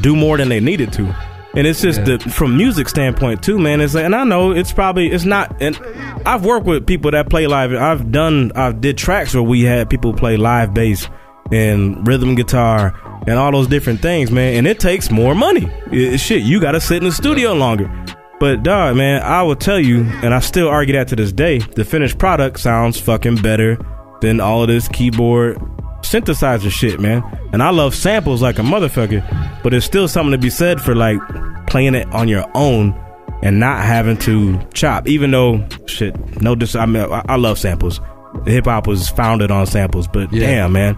do 0.02 0.16
more 0.16 0.38
than 0.38 0.50
they 0.50 0.60
needed 0.60 0.94
to. 0.94 1.16
And 1.54 1.68
it's 1.68 1.82
just 1.82 2.00
Yeah. 2.00 2.18
the 2.18 2.30
from 2.30 2.56
music 2.56 2.88
standpoint 2.88 3.44
too, 3.44 3.60
man. 3.60 3.82
It's 3.82 3.94
like, 3.94 4.06
and 4.06 4.16
I 4.16 4.24
know 4.24 4.52
it's 4.52 4.72
probably 4.72 5.12
it's 5.12 5.26
not. 5.26 5.62
And 5.62 5.78
I've 6.26 6.46
worked 6.46 6.66
with 6.66 6.88
people 6.88 7.12
that 7.12 7.30
play 7.30 7.46
live. 7.48 7.74
I've 7.74 8.10
done 8.12 8.54
I've 8.56 8.80
did 8.80 8.98
tracks 8.98 9.34
where 9.34 9.44
we 9.44 9.64
had 9.64 9.90
people 9.90 10.14
play 10.14 10.38
live 10.38 10.74
bass 10.74 11.10
and 11.52 12.06
rhythm 12.08 12.36
guitar 12.36 12.94
and 13.28 13.38
all 13.38 13.52
those 13.52 13.68
different 13.68 14.02
things, 14.02 14.32
man. 14.32 14.56
And 14.56 14.68
it 14.68 14.80
takes 14.80 15.12
more 15.12 15.36
money. 15.36 15.70
It- 15.92 16.20
shit, 16.20 16.42
you 16.44 16.60
got 16.60 16.72
to 16.72 16.82
sit 16.82 16.98
in 16.98 17.04
the 17.04 17.12
studio 17.12 17.54
longer. 17.54 17.90
But 18.40 18.64
dog, 18.64 18.96
man, 18.96 19.22
I 19.22 19.44
will 19.44 19.56
tell 19.56 19.80
you, 19.80 20.02
and 20.24 20.34
I 20.34 20.40
still 20.40 20.68
argue 20.68 20.94
that 20.96 21.08
to 21.10 21.16
this 21.16 21.32
day. 21.32 21.60
The 21.60 21.86
finished 21.86 22.18
product 22.18 22.60
sounds 22.60 23.00
fucking 23.00 23.36
better 23.36 23.78
than 24.22 24.40
all 24.40 24.64
of 24.64 24.68
this 24.68 24.88
keyboard 24.88 25.58
synthesizer 26.02 26.72
shit, 26.72 27.00
man. 27.00 27.24
And 27.54 27.62
I 27.62 27.70
love 27.70 27.94
samples 27.94 28.42
like 28.42 28.58
a 28.58 28.64
motherfucker, 28.64 29.22
but 29.62 29.70
there's 29.70 29.86
still 29.86 30.08
something 30.08 30.32
to 30.32 30.38
be 30.40 30.50
said 30.50 30.82
for 30.82 30.96
like 30.96 31.20
playing 31.68 31.94
it 31.94 32.12
on 32.14 32.28
your 32.28 32.46
own 32.56 33.00
and 33.44 33.60
not 33.60 33.84
having 33.86 34.18
to 34.18 34.60
chop. 34.74 35.08
Even 35.08 35.30
though 35.32 35.64
shit, 35.86 36.16
no, 36.42 36.56
dis- 36.56 36.76
I 36.76 36.86
mean, 36.88 37.04
I, 37.04 37.22
I 37.30 37.36
love 37.36 37.60
samples. 37.60 38.02
Hip 38.48 38.66
hop 38.66 38.88
was 38.88 39.10
founded 39.10 39.52
on 39.52 39.68
samples, 39.68 40.08
but 40.08 40.32
Yeah. 40.34 40.48
damn, 40.48 40.72
man, 40.74 40.98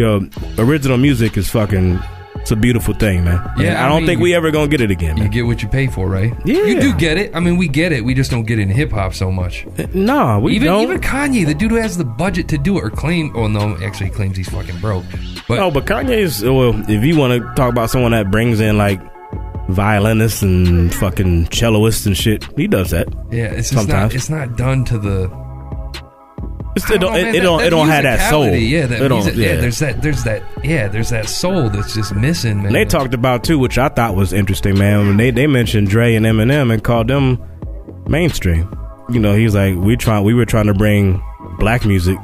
yo, 0.00 0.28
original 0.58 0.98
music 0.98 1.36
is 1.36 1.48
fucking. 1.50 1.98
It's 2.36 2.50
a 2.50 2.56
beautiful 2.56 2.94
thing, 2.94 3.24
man. 3.24 3.36
Yeah, 3.58 3.68
And 3.68 3.76
I 3.78 3.84
I 3.84 3.88
don't 3.90 3.98
mean, 3.98 4.06
think 4.06 4.20
we 4.22 4.34
ever 4.34 4.50
gonna 4.50 4.66
get 4.68 4.80
it 4.80 4.90
again. 4.90 5.16
You 5.18 5.24
Man. 5.24 5.30
get 5.30 5.42
what 5.44 5.62
you 5.62 5.68
pay 5.68 5.88
for, 5.88 6.08
right? 6.08 6.32
Yeah. 6.46 6.64
You 6.64 6.80
do 6.80 6.94
get 6.94 7.18
it. 7.18 7.36
I 7.36 7.40
mean, 7.40 7.58
we 7.58 7.68
get 7.68 7.92
it. 7.92 8.02
We 8.02 8.14
just 8.14 8.30
don't 8.30 8.44
get 8.46 8.58
it 8.58 8.62
in 8.62 8.70
hip 8.70 8.92
hop 8.92 9.12
so 9.12 9.30
much. 9.30 9.66
Eh, 9.76 9.86
nah, 9.92 10.38
we 10.38 10.54
even 10.54 10.68
don't. 10.68 10.82
even 10.84 11.00
Kanye, 11.02 11.44
the 11.44 11.52
dude 11.52 11.70
who 11.70 11.76
has 11.76 11.98
the 11.98 12.04
budget 12.04 12.48
to 12.48 12.56
do 12.56 12.78
it, 12.78 12.84
or 12.84 12.88
claim. 12.88 13.30
Oh 13.36 13.46
no, 13.46 13.76
actually 13.84 14.06
he 14.06 14.12
claims 14.12 14.38
he's 14.38 14.48
fucking 14.48 14.78
broke. 14.80 15.04
But 15.48 15.56
no, 15.56 15.70
but 15.70 15.84
Kanye's 15.84 16.42
uh, 16.42 16.54
well. 16.54 16.72
If 16.90 17.04
you 17.04 17.14
want 17.18 17.32
to 17.42 17.46
talk 17.56 17.68
about 17.70 17.90
someone 17.90 18.12
that 18.12 18.30
brings 18.30 18.58
in 18.58 18.78
like 18.78 19.00
violinists 19.68 20.40
and 20.42 20.94
fucking 20.94 21.46
celloists 21.46 22.06
and 22.06 22.16
shit, 22.16 22.44
he 22.56 22.66
does 22.66 22.90
that. 22.90 23.06
yeah, 23.30 23.46
it's 23.46 23.70
just 23.70 23.74
sometimes. 23.86 24.12
not. 24.12 24.14
It's 24.14 24.30
not 24.30 24.56
done 24.56 24.84
to 24.86 24.98
the. 24.98 25.49
It 26.76 26.82
don't- 26.86 27.00
know, 27.00 27.14
it- 27.14 27.22
man, 27.24 27.34
it 27.34 27.40
don't- 27.40 27.62
it 27.62 27.70
don't 27.70 27.88
have 27.88 28.04
that 28.04 28.30
soul. 28.30 28.46
Yeah, 28.54 28.86
that 28.86 29.10
music, 29.10 29.34
yeah. 29.36 29.46
yeah. 29.54 29.60
There's 29.60 29.78
that. 29.80 30.02
There's 30.02 30.22
that. 30.24 30.42
Yeah, 30.62 30.88
there's 30.88 31.10
that 31.10 31.28
soul 31.28 31.68
that's 31.68 31.94
just 31.94 32.14
missing, 32.14 32.62
man. 32.62 32.72
They 32.72 32.84
talked 32.84 33.12
about 33.14 33.42
too, 33.44 33.58
which 33.58 33.76
I 33.78 33.88
thought 33.88 34.14
was 34.14 34.32
interesting, 34.32 34.78
man. 34.78 35.06
When 35.08 35.16
they 35.16 35.30
they 35.32 35.46
mentioned 35.46 35.88
Dre 35.88 36.14
and 36.14 36.24
Eminem 36.26 36.72
and 36.72 36.82
called 36.84 37.08
them 37.08 37.38
mainstream. 38.06 38.68
You 39.10 39.18
know, 39.20 39.34
he's 39.34 39.54
like, 39.54 39.74
we 39.76 39.96
try, 39.96 40.20
we 40.20 40.34
were 40.34 40.44
trying 40.46 40.66
to 40.66 40.74
bring 40.74 41.20
black 41.58 41.84
music 41.84 42.16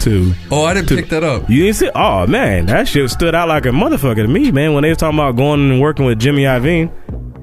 to. 0.00 0.34
Oh, 0.50 0.64
I 0.64 0.74
didn't 0.74 0.88
pick 0.88 1.08
that 1.08 1.24
up. 1.24 1.48
You 1.48 1.64
didn't 1.64 1.76
see? 1.76 1.90
Oh 1.94 2.26
man, 2.26 2.66
that 2.66 2.88
shit 2.88 3.08
stood 3.10 3.34
out 3.34 3.48
like 3.48 3.64
a 3.64 3.70
motherfucker 3.70 4.16
to 4.16 4.28
me, 4.28 4.50
man. 4.52 4.74
When 4.74 4.82
they 4.82 4.90
was 4.90 4.98
talking 4.98 5.18
about 5.18 5.36
going 5.36 5.70
and 5.70 5.80
working 5.80 6.04
with 6.04 6.18
Jimmy 6.18 6.42
Iovine, 6.42 6.90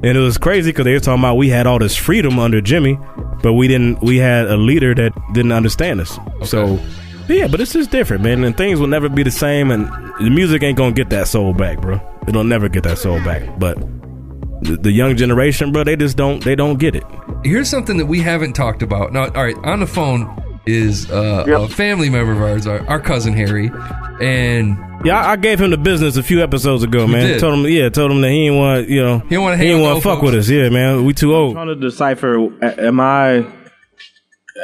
and 0.03 0.17
it 0.17 0.19
was 0.19 0.37
crazy 0.37 0.71
because 0.71 0.85
they 0.85 0.93
were 0.93 0.99
talking 0.99 1.21
about 1.21 1.35
we 1.37 1.49
had 1.49 1.65
all 1.65 1.79
this 1.79 1.95
freedom 1.95 2.37
under 2.37 2.61
Jimmy, 2.61 2.99
but 3.41 3.53
we 3.53 3.67
didn't. 3.67 4.01
We 4.01 4.17
had 4.17 4.47
a 4.47 4.57
leader 4.57 4.93
that 4.95 5.13
didn't 5.33 5.51
understand 5.51 6.01
us. 6.01 6.17
So. 6.43 6.79
Yeah, 7.27 7.47
but 7.47 7.61
it's 7.61 7.71
just 7.71 7.91
different, 7.91 8.23
man. 8.23 8.43
And 8.43 8.57
things 8.57 8.79
will 8.79 8.87
never 8.87 9.07
be 9.07 9.23
the 9.23 9.31
same, 9.31 9.71
and 9.71 9.87
the 10.19 10.29
music 10.29 10.63
ain't 10.63 10.77
gonna 10.77 10.91
get 10.91 11.09
that 11.11 11.29
soul 11.29 11.53
back, 11.53 11.79
bro. 11.79 12.01
It'll 12.27 12.43
never 12.43 12.67
get 12.67 12.83
that 12.83 12.97
soul 12.97 13.23
back. 13.23 13.57
But 13.57 13.77
the, 14.61 14.77
the 14.77 14.91
young 14.91 15.15
generation, 15.15 15.71
bro, 15.71 15.83
they 15.83 15.95
just 15.95 16.17
don't 16.17 16.43
they 16.43 16.55
don't 16.55 16.77
get 16.77 16.95
it. 16.95 17.03
Here's 17.43 17.69
something 17.69 17.97
that 17.97 18.07
we 18.07 18.19
haven't 18.19 18.53
talked 18.53 18.81
about. 18.81 19.13
Now, 19.13 19.25
all 19.29 19.43
right, 19.43 19.55
on 19.63 19.79
the 19.79 19.87
phone 19.87 20.61
is 20.65 21.09
uh, 21.09 21.45
a 21.47 21.67
family 21.69 22.09
member 22.09 22.33
of 22.33 22.41
ours, 22.41 22.67
our, 22.67 22.85
our 22.87 22.99
cousin 22.99 23.33
Harry, 23.33 23.71
and 24.19 24.77
Yeah, 25.03 25.19
I, 25.19 25.31
I 25.31 25.35
gave 25.35 25.59
him 25.59 25.71
the 25.71 25.77
business 25.77 26.17
a 26.17 26.23
few 26.23 26.41
episodes 26.43 26.83
ago, 26.83 27.05
You 27.05 27.11
man. 27.11 27.27
did? 27.27 27.39
Told 27.39 27.53
him, 27.59 27.65
yeah, 27.71 27.89
told 27.89 28.11
him 28.11 28.21
that 28.21 28.29
he 28.29 28.47
ain't 28.47 28.55
want, 28.55 28.87
you 28.89 29.01
know, 29.01 29.19
he 29.19 29.29
didn't 29.29 29.43
wanna 29.43 29.57
hang 29.57 29.65
he 29.67 29.71
ain't 29.73 29.79
with 29.81 29.89
want 29.89 30.03
to 30.03 30.09
old 30.09 30.17
fuck 30.17 30.23
with 30.23 30.35
us. 30.35 30.47
Yeah, 30.49 30.69
man, 30.69 31.05
we 31.05 31.13
too 31.13 31.33
old. 31.35 31.57
I'm 31.57 31.65
trying 31.67 31.79
to 31.79 31.87
decipher: 31.89 32.35
am 32.79 32.99
I 32.99 33.45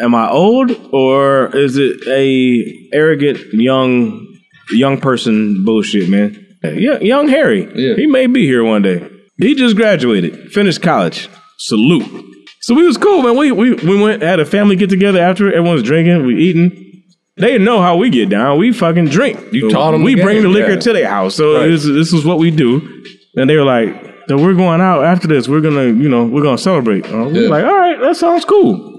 am 0.02 0.14
I 0.16 0.30
old 0.30 0.72
or 0.94 1.56
is 1.56 1.78
it 1.78 2.08
a 2.08 2.90
arrogant 2.94 3.40
young 3.54 4.26
young 4.72 5.00
person 5.00 5.64
bullshit, 5.66 6.10
man? 6.10 6.44
Yeah, 6.64 7.00
young 7.00 7.28
Harry. 7.30 7.64
Yeah. 7.76 7.96
He 7.96 8.08
may 8.08 8.28
be 8.28 8.46
here 8.46 8.64
one 8.64 8.82
day. 8.82 9.08
He 9.40 9.56
just 9.56 9.76
graduated, 9.76 10.52
finished 10.52 10.82
college. 10.82 11.30
Salute. 11.60 12.26
So 12.62 12.74
we 12.76 12.86
was 12.86 12.98
cool, 12.98 13.24
man. 13.24 13.38
We 13.38 13.52
we 13.52 13.74
we 13.74 14.02
went 14.02 14.22
had 14.22 14.40
a 14.40 14.46
family 14.46 14.76
get 14.76 14.90
together 14.90 15.20
after 15.20 15.48
everyone's 15.52 15.84
drinking, 15.84 16.26
we 16.26 16.36
eating. 16.36 16.84
They 17.40 17.48
didn't 17.52 17.66
know 17.66 17.82
how 17.82 17.98
we 17.98 18.10
get 18.10 18.30
down. 18.30 18.58
We 18.58 18.72
fucking 18.74 19.10
drink. 19.10 19.40
You 19.54 19.70
taught 19.70 19.92
them. 19.92 20.04
We 20.04 20.16
the 20.16 20.24
bring 20.24 20.42
the 20.42 20.50
liquor 20.50 20.72
yeah. 20.74 20.80
to 20.80 20.94
their 20.94 21.08
house. 21.08 21.36
So 21.36 21.56
Right. 21.56 21.68
this, 21.68 21.84
this 21.84 22.12
is 22.14 22.26
what 22.26 22.40
we 22.40 22.50
do. 22.50 22.82
And 23.36 23.48
they 23.50 23.56
were 23.56 23.64
like, 23.64 23.94
"So 24.28 24.38
we're 24.38 24.56
going 24.56 24.82
out 24.82 25.04
after 25.04 25.28
this. 25.28 25.48
We're 25.48 25.62
gonna, 25.62 25.86
you 25.86 26.10
know, 26.10 26.26
we're 26.26 26.42
gonna 26.42 26.58
celebrate." 26.58 27.06
Uh, 27.06 27.26
we 27.26 27.44
Yeah. 27.44 27.50
like, 27.50 27.64
"All 27.64 27.78
right, 27.78 28.00
that 28.02 28.16
sounds 28.18 28.44
cool." 28.44 28.94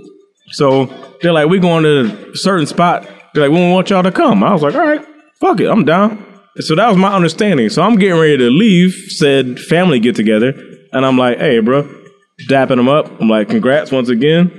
So 0.53 0.88
they're 1.20 1.33
like, 1.33 1.48
"We're 1.48 1.61
going 1.61 1.83
to 1.83 2.31
a 2.33 2.37
certain 2.37 2.66
spot." 2.66 3.09
They're 3.35 3.48
like, 3.48 3.53
"We 3.59 3.70
want 3.72 3.90
y'all 3.90 4.05
to 4.05 4.12
come." 4.12 4.44
I 4.44 4.53
was 4.53 4.62
like, 4.62 4.74
"All 4.77 4.87
right, 4.87 5.05
fuck 5.40 5.61
it, 5.61 5.66
I'm 5.68 5.85
down." 5.85 6.24
So 6.61 6.74
that 6.77 6.88
was 6.88 6.96
my 6.96 7.12
understanding. 7.12 7.68
So 7.70 7.83
I'm 7.83 7.96
getting 7.96 8.18
ready 8.20 8.37
to 8.38 8.51
leave 8.51 8.92
said 9.09 9.59
family 9.59 9.98
get 9.98 10.14
together, 10.14 10.55
and 10.92 11.05
I'm 11.05 11.18
like, 11.18 11.38
"Hey, 11.38 11.59
bro," 11.59 11.88
dapping 12.48 12.77
them 12.77 12.88
up. 12.88 13.11
I'm 13.20 13.29
like, 13.29 13.48
"Congrats 13.48 13.90
once 13.90 14.09
again." 14.09 14.53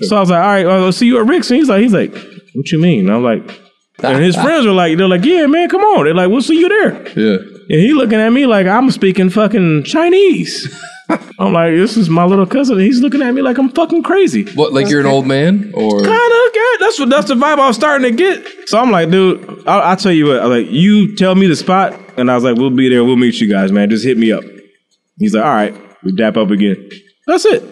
So 0.00 0.16
I 0.16 0.20
was 0.20 0.30
like, 0.30 0.42
"All 0.42 0.48
right, 0.48 0.66
I'll 0.66 0.92
see 0.92 1.06
you 1.06 1.18
at 1.20 1.26
Rick's." 1.26 1.50
And 1.50 1.58
he's 1.58 1.68
like, 1.68 1.82
"He's 1.82 1.92
like, 1.92 2.14
what 2.56 2.72
you 2.72 2.78
mean?" 2.78 3.08
And 3.08 3.12
I'm 3.14 3.22
like, 3.22 3.60
and 4.02 4.22
his 4.22 4.36
friends 4.36 4.66
were 4.66 4.72
like, 4.72 4.96
"They're 4.96 5.08
like, 5.08 5.24
yeah, 5.24 5.46
man, 5.46 5.68
come 5.68 5.82
on." 5.82 6.04
They're 6.04 6.14
like, 6.14 6.28
"We'll 6.28 6.42
see 6.42 6.58
you 6.58 6.68
there." 6.68 7.08
Yeah. 7.18 7.36
And 7.68 7.80
he 7.80 7.92
looking 7.92 8.20
at 8.20 8.30
me 8.30 8.46
like 8.46 8.66
I'm 8.66 8.90
speaking 8.90 9.30
fucking 9.30 9.84
Chinese. 9.84 10.68
I'm 11.38 11.52
like, 11.52 11.74
this 11.74 11.96
is 11.96 12.10
my 12.10 12.24
little 12.24 12.46
cousin. 12.46 12.78
He's 12.78 13.00
looking 13.00 13.22
at 13.22 13.32
me 13.32 13.42
like 13.42 13.58
I'm 13.58 13.68
fucking 13.68 14.02
crazy. 14.02 14.44
What, 14.54 14.72
like 14.72 14.88
you're 14.88 15.00
an 15.00 15.06
old 15.06 15.26
man, 15.26 15.72
or 15.74 16.00
Kind 16.00 16.08
of, 16.08 16.52
yeah. 16.54 16.62
That's 16.80 16.98
what 16.98 17.08
that's 17.10 17.28
the 17.28 17.34
vibe 17.34 17.58
I 17.58 17.68
was 17.68 17.76
starting 17.76 18.10
to 18.10 18.16
get. 18.16 18.68
So 18.68 18.78
I'm 18.78 18.90
like, 18.90 19.10
dude, 19.10 19.66
I'll, 19.68 19.82
I'll 19.82 19.96
tell 19.96 20.12
you 20.12 20.26
what. 20.26 20.40
I 20.40 20.46
like, 20.46 20.70
you 20.70 21.14
tell 21.16 21.34
me 21.34 21.46
the 21.46 21.56
spot, 21.56 21.98
and 22.16 22.30
I 22.30 22.34
was 22.34 22.44
like, 22.44 22.56
we'll 22.56 22.70
be 22.70 22.88
there. 22.88 23.04
We'll 23.04 23.16
meet 23.16 23.40
you 23.40 23.48
guys, 23.48 23.70
man. 23.70 23.88
Just 23.90 24.04
hit 24.04 24.18
me 24.18 24.32
up. 24.32 24.42
He's 25.18 25.34
like, 25.34 25.44
all 25.44 25.54
right. 25.54 25.74
We 26.02 26.12
dap 26.12 26.36
up 26.36 26.50
again. 26.50 26.88
That's 27.26 27.44
it. 27.46 27.62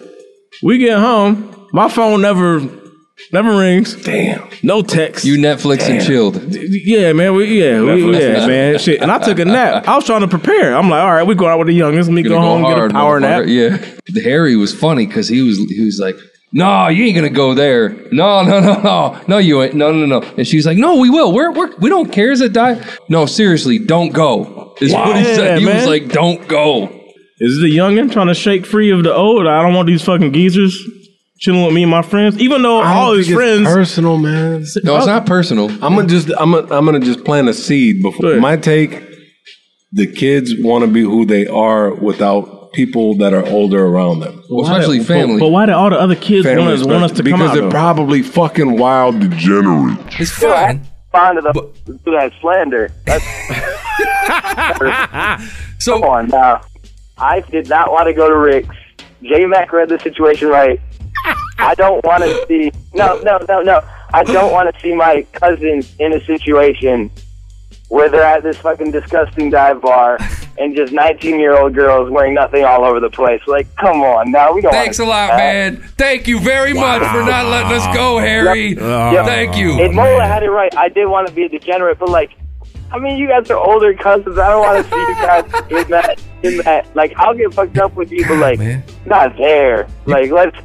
We 0.63 0.77
get 0.77 0.99
home. 0.99 1.67
My 1.73 1.89
phone 1.89 2.21
never, 2.21 2.59
never 3.31 3.57
rings. 3.57 3.95
Damn. 4.03 4.47
No 4.63 4.81
text. 4.81 5.25
you 5.25 5.37
Netflix 5.37 5.89
and 5.89 6.03
chilled? 6.05 6.41
Yeah, 6.53 7.13
man. 7.13 7.33
We, 7.35 7.59
yeah, 7.59 7.81
we, 7.81 8.17
yeah, 8.17 8.45
man. 8.47 8.79
Shit. 8.79 9.01
And 9.01 9.11
I 9.11 9.19
took 9.19 9.39
a 9.39 9.45
nap. 9.45 9.87
I 9.87 9.95
was 9.95 10.05
trying 10.05 10.21
to 10.21 10.27
prepare. 10.27 10.75
I'm 10.75 10.89
like, 10.89 11.01
all 11.01 11.13
right, 11.13 11.23
we 11.27 11.35
go 11.35 11.47
out 11.47 11.57
with 11.59 11.67
the 11.67 11.73
youngest. 11.73 12.09
Let 12.09 12.15
me 12.15 12.23
Gonna 12.23 12.35
go 12.35 12.41
home, 12.41 12.61
hard, 12.61 12.91
get 12.91 12.91
a 12.91 12.93
power 12.93 13.19
nap. 13.19 13.43
motherfucker. 13.43 13.93
Yeah. 14.13 14.21
Harry 14.23 14.55
was 14.55 14.73
funny 14.73 15.05
because 15.07 15.27
he 15.27 15.41
was 15.41 15.57
he 15.57 15.83
was 15.83 15.99
like, 15.99 16.15
"No, 16.53 16.87
you 16.87 17.05
ain't 17.05 17.15
gonna 17.15 17.29
go 17.29 17.53
there. 17.53 17.89
No, 18.11 18.43
no, 18.43 18.59
no, 18.59 18.81
no, 18.81 19.21
no, 19.27 19.37
you 19.39 19.61
ain't. 19.63 19.73
No, 19.73 19.91
no, 19.91 20.05
no." 20.05 20.21
And 20.37 20.47
she's 20.47 20.65
like, 20.65 20.77
"No, 20.77 20.97
we 20.99 21.09
will. 21.09 21.33
We're, 21.33 21.51
we're 21.51 21.75
we 21.77 21.89
don't 21.89 22.11
care. 22.11 22.31
Is 22.31 22.41
it 22.41 22.53
die? 22.53 22.83
No, 23.09 23.25
seriously, 23.25 23.79
don't 23.79 24.13
go." 24.13 24.75
Is 24.81 24.93
what 24.93 25.15
he 25.17 25.23
Yeah, 25.23 25.35
said. 25.35 25.59
He 25.59 25.65
was 25.65 25.87
like, 25.87 26.09
"Don't 26.09 26.47
go." 26.47 26.87
Is 27.39 27.59
the 27.59 27.67
youngin 27.67 28.11
trying 28.11 28.27
to 28.27 28.33
shake 28.33 28.65
free 28.65 28.91
of 28.91 29.03
the 29.03 29.13
old? 29.13 29.45
I 29.47 29.61
don't 29.61 29.73
want 29.73 29.87
these 29.87 30.03
fucking 30.03 30.31
geezers 30.33 30.81
chilling 31.37 31.65
with 31.65 31.73
me 31.73 31.83
and 31.83 31.91
my 31.91 32.01
friends. 32.01 32.37
Even 32.39 32.61
though 32.61 32.79
I 32.79 32.93
don't 32.93 33.03
all 33.03 33.13
his 33.13 33.29
friends. 33.29 33.67
personal, 33.67 34.17
man. 34.17 34.65
No, 34.83 34.97
it's 34.97 35.03
oh. 35.03 35.05
not 35.05 35.25
personal. 35.25 35.69
I'm 35.83 35.95
gonna 35.95 36.07
just 36.07 36.29
I'm 36.37 36.51
gonna, 36.51 36.73
I'm 36.75 36.85
gonna 36.85 36.99
just 36.99 37.23
plant 37.23 37.49
a 37.49 37.53
seed 37.53 38.01
before 38.01 38.35
my 38.37 38.57
take. 38.57 39.03
The 39.91 40.07
kids 40.11 40.53
want 40.59 40.83
to 40.83 40.91
be 40.91 41.01
who 41.01 41.25
they 41.25 41.47
are 41.47 41.93
without 41.93 42.73
people 42.73 43.15
that 43.15 43.33
are 43.33 43.45
older 43.47 43.85
around 43.85 44.19
them. 44.19 44.43
Why 44.49 44.85
did- 44.85 45.07
But, 45.07 45.39
but 45.39 45.47
why 45.47 45.65
do 45.65 45.71
all 45.71 45.89
the 45.89 45.99
other 45.99 46.15
kids 46.15 46.45
want 46.45 46.59
us, 46.59 46.83
want 46.83 47.03
us 47.05 47.11
to 47.13 47.23
be? 47.23 47.31
because 47.31 47.39
come 47.39 47.49
out? 47.49 47.53
they're 47.53 47.63
though? 47.63 47.69
probably 47.69 48.21
fucking 48.21 48.77
wild 48.77 49.19
degenerates. 49.21 50.19
It's 50.19 50.31
fine. 50.31 50.85
Fond 51.13 51.37
of 51.37 51.45
the, 51.45 51.71
do 51.85 52.11
that 52.11 52.33
slander. 52.41 52.91
That's, 53.05 53.23
so 55.83 55.93
come 55.93 56.09
on 56.09 56.27
now. 56.27 56.61
I 57.17 57.39
did 57.39 57.69
not 57.69 57.91
want 57.91 58.07
to 58.07 58.13
go 58.13 58.27
to 58.27 58.35
Rick's. 58.35 58.75
J 59.23 59.45
Mac 59.45 59.71
read 59.71 59.87
the 59.87 59.97
situation 59.99 60.49
right. 60.49 60.79
I 61.57 61.75
don't 61.75 62.03
want 62.05 62.23
to 62.23 62.45
see. 62.47 62.71
No, 62.93 63.19
no, 63.19 63.39
no, 63.47 63.61
no. 63.61 63.81
I 64.13 64.23
don't 64.23 64.51
want 64.51 64.73
to 64.73 64.81
see 64.81 64.93
my 64.93 65.25
cousins 65.33 65.95
in 65.99 66.13
a 66.13 66.23
situation 66.25 67.11
where 67.89 68.09
they're 68.09 68.23
at 68.23 68.43
this 68.43 68.57
fucking 68.57 68.91
disgusting 68.91 69.49
dive 69.49 69.81
bar 69.81 70.17
and 70.57 70.75
just 70.75 70.91
19 70.91 71.39
year 71.39 71.57
old 71.57 71.73
girls 71.73 72.09
wearing 72.09 72.33
nothing 72.33 72.63
all 72.63 72.83
over 72.83 72.99
the 72.99 73.09
place. 73.09 73.41
Like, 73.47 73.73
come 73.75 74.01
on 74.01 74.31
now. 74.31 74.53
We 74.53 74.61
don't. 74.61 74.71
Thanks 74.71 74.99
a 74.99 75.05
lot, 75.05 75.27
that. 75.29 75.37
man. 75.37 75.77
Thank 75.97 76.27
you 76.27 76.39
very 76.39 76.73
much 76.73 77.01
for 77.01 77.23
not 77.23 77.45
letting 77.47 77.71
us 77.71 77.95
go, 77.95 78.19
Harry. 78.19 78.69
Yep. 78.69 78.79
Yep. 78.79 79.25
Thank 79.25 79.57
you. 79.57 79.79
And 79.81 79.93
Mola 79.93 80.25
had 80.25 80.43
it 80.43 80.49
right. 80.49 80.75
I 80.75 80.89
did 80.89 81.05
want 81.05 81.27
to 81.27 81.33
be 81.33 81.43
a 81.43 81.49
degenerate, 81.49 81.99
but 81.99 82.09
like, 82.09 82.31
I 82.91 82.99
mean, 82.99 83.17
you 83.17 83.27
guys 83.27 83.49
are 83.49 83.57
older 83.57 83.93
cousins. 83.93 84.37
I 84.37 84.49
don't 84.49 84.61
want 84.61 84.85
to 84.85 84.91
see 84.91 84.99
you 84.99 85.15
guys 85.15 85.83
in 85.85 85.91
that. 85.91 86.21
In 86.43 86.57
that, 86.57 86.95
like, 86.95 87.11
I'll 87.17 87.33
get 87.33 87.53
fucked 87.53 87.79
up 87.79 87.95
with 87.95 88.11
you, 88.11 88.23
but 88.27 88.37
like, 88.37 88.59
not 89.05 89.35
there. 89.35 89.87
Like, 90.05 90.29
let's 90.29 90.55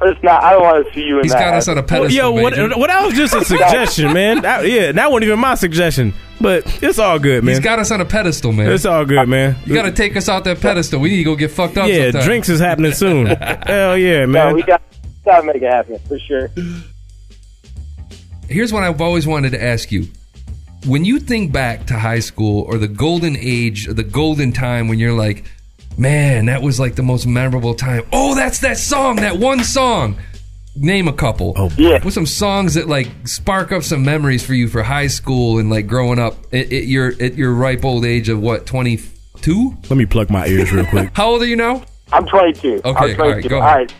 let's 0.00 0.22
not. 0.22 0.42
I 0.42 0.52
don't 0.52 0.62
want 0.62 0.86
to 0.86 0.92
see 0.94 1.02
you 1.02 1.18
in 1.18 1.24
He's 1.24 1.32
that. 1.32 1.40
got 1.40 1.54
us 1.54 1.68
on 1.68 1.78
a 1.78 1.82
pedestal. 1.82 2.10
Yo, 2.16 2.30
what, 2.32 2.56
Major. 2.56 2.68
what, 2.78 2.88
that 2.88 3.04
was 3.04 3.14
just 3.14 3.34
a 3.34 3.44
suggestion, 3.44 4.12
man. 4.12 4.42
That, 4.42 4.66
yeah, 4.68 4.92
that 4.92 5.10
wasn't 5.10 5.24
even 5.26 5.38
my 5.38 5.54
suggestion, 5.54 6.14
but 6.40 6.82
it's 6.82 6.98
all 6.98 7.18
good, 7.18 7.44
man. 7.44 7.54
He's 7.54 7.64
got 7.64 7.78
us 7.78 7.90
on 7.90 8.00
a 8.00 8.04
pedestal, 8.04 8.52
man. 8.52 8.70
It's 8.72 8.84
all 8.86 9.04
good, 9.04 9.28
man. 9.28 9.56
You 9.66 9.74
got 9.74 9.82
to 9.82 9.92
take 9.92 10.16
us 10.16 10.28
off 10.28 10.44
that 10.44 10.60
pedestal. 10.60 11.00
We 11.00 11.10
need 11.10 11.16
to 11.18 11.24
go 11.24 11.36
get 11.36 11.50
fucked 11.50 11.76
up. 11.76 11.88
Yeah, 11.88 12.10
sometime. 12.10 12.22
drinks 12.24 12.48
is 12.48 12.60
happening 12.60 12.92
soon. 12.92 13.26
Hell 13.66 13.96
yeah, 13.98 14.20
No, 14.20 14.26
man. 14.26 14.54
we 14.54 14.62
got 14.62 14.82
gotta 15.24 15.46
make 15.46 15.56
it 15.56 15.62
happen 15.70 15.98
for 16.08 16.18
sure. 16.18 16.50
Here's 18.48 18.72
what 18.72 18.82
I've 18.82 19.00
always 19.00 19.26
wanted 19.26 19.52
to 19.52 19.62
ask 19.62 19.92
you. 19.92 20.06
When 20.86 21.04
you 21.04 21.18
think 21.18 21.52
back 21.52 21.86
to 21.88 21.98
high 21.98 22.20
school 22.20 22.62
or 22.62 22.78
the 22.78 22.88
golden 22.88 23.36
age, 23.36 23.88
or 23.88 23.92
the 23.92 24.04
golden 24.04 24.52
time 24.52 24.88
when 24.88 24.98
you're 24.98 25.12
like, 25.12 25.44
man, 25.98 26.46
that 26.46 26.62
was 26.62 26.80
like 26.80 26.94
the 26.94 27.02
most 27.02 27.26
memorable 27.26 27.74
time. 27.74 28.04
Oh, 28.12 28.34
that's 28.34 28.60
that 28.60 28.78
song, 28.78 29.16
that 29.16 29.36
one 29.36 29.64
song. 29.64 30.16
Name 30.76 31.08
a 31.08 31.12
couple. 31.12 31.54
Oh, 31.56 31.70
yeah. 31.76 32.02
With 32.04 32.14
some 32.14 32.26
songs 32.26 32.74
that 32.74 32.88
like 32.88 33.08
spark 33.26 33.72
up 33.72 33.82
some 33.82 34.04
memories 34.04 34.46
for 34.46 34.54
you 34.54 34.68
for 34.68 34.82
high 34.82 35.08
school 35.08 35.58
and 35.58 35.68
like 35.70 35.88
growing 35.88 36.20
up 36.20 36.34
at, 36.52 36.72
at 36.72 36.84
your 36.84 37.08
at 37.20 37.34
your 37.34 37.52
ripe 37.52 37.84
old 37.84 38.04
age 38.04 38.28
of 38.28 38.40
what, 38.40 38.64
22? 38.64 39.76
Let 39.90 39.96
me 39.96 40.06
plug 40.06 40.30
my 40.30 40.46
ears 40.46 40.72
real 40.72 40.86
quick. 40.86 41.10
How 41.14 41.30
old 41.30 41.42
are 41.42 41.46
you 41.46 41.56
now? 41.56 41.82
I'm 42.12 42.26
22. 42.26 42.82
Okay, 42.84 42.88
I'm 42.88 42.94
all 42.96 43.02
right, 43.02 43.16
22. 43.16 43.48
go 43.48 43.56
All 43.56 43.62
ahead. 43.62 43.76
right. 43.76 43.94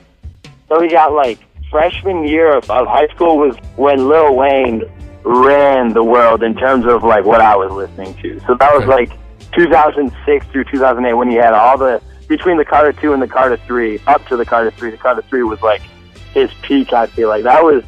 So 0.68 0.80
we 0.80 0.88
got 0.88 1.12
like 1.12 1.40
freshman 1.68 2.24
year 2.28 2.56
of, 2.56 2.70
of 2.70 2.86
high 2.86 3.08
school 3.08 3.38
was 3.38 3.56
when 3.76 4.08
Lil 4.08 4.36
Wayne 4.36 4.84
ran 5.24 5.92
the 5.92 6.04
world 6.04 6.42
in 6.44 6.54
terms 6.54 6.86
of 6.86 7.02
like 7.02 7.24
what 7.24 7.40
I 7.40 7.56
was 7.56 7.72
listening 7.72 8.14
to. 8.22 8.38
So 8.46 8.54
that 8.54 8.72
was 8.72 8.86
like 8.86 9.10
2006 9.54 10.46
through 10.46 10.64
2008 10.64 11.14
when 11.14 11.28
he 11.30 11.36
had 11.36 11.52
all 11.54 11.76
the 11.78 12.00
between 12.28 12.56
the 12.58 12.64
Carter 12.64 12.92
2 12.92 13.12
and 13.14 13.22
the 13.22 13.28
Carter 13.28 13.56
3 13.56 14.00
up 14.06 14.26
to 14.28 14.36
the 14.36 14.44
Carter 14.44 14.70
3. 14.72 14.90
The 14.90 14.96
Carter 14.98 15.22
3 15.22 15.42
was 15.44 15.62
like 15.62 15.80
his 16.34 16.50
peak. 16.62 16.92
I 16.92 17.06
feel 17.06 17.28
like 17.28 17.44
that 17.44 17.62
was 17.64 17.82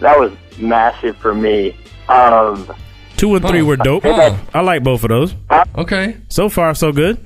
that 0.00 0.18
was 0.18 0.32
massive 0.58 1.16
for 1.16 1.34
me. 1.34 1.76
Um, 2.08 2.68
Two 3.16 3.36
and 3.36 3.46
three 3.46 3.62
were 3.62 3.76
dope. 3.76 4.02
Huh. 4.02 4.36
I 4.52 4.60
like 4.60 4.82
both 4.82 5.04
of 5.04 5.08
those. 5.08 5.34
Okay. 5.78 6.16
So 6.28 6.48
far, 6.48 6.74
so 6.74 6.90
good. 6.92 7.24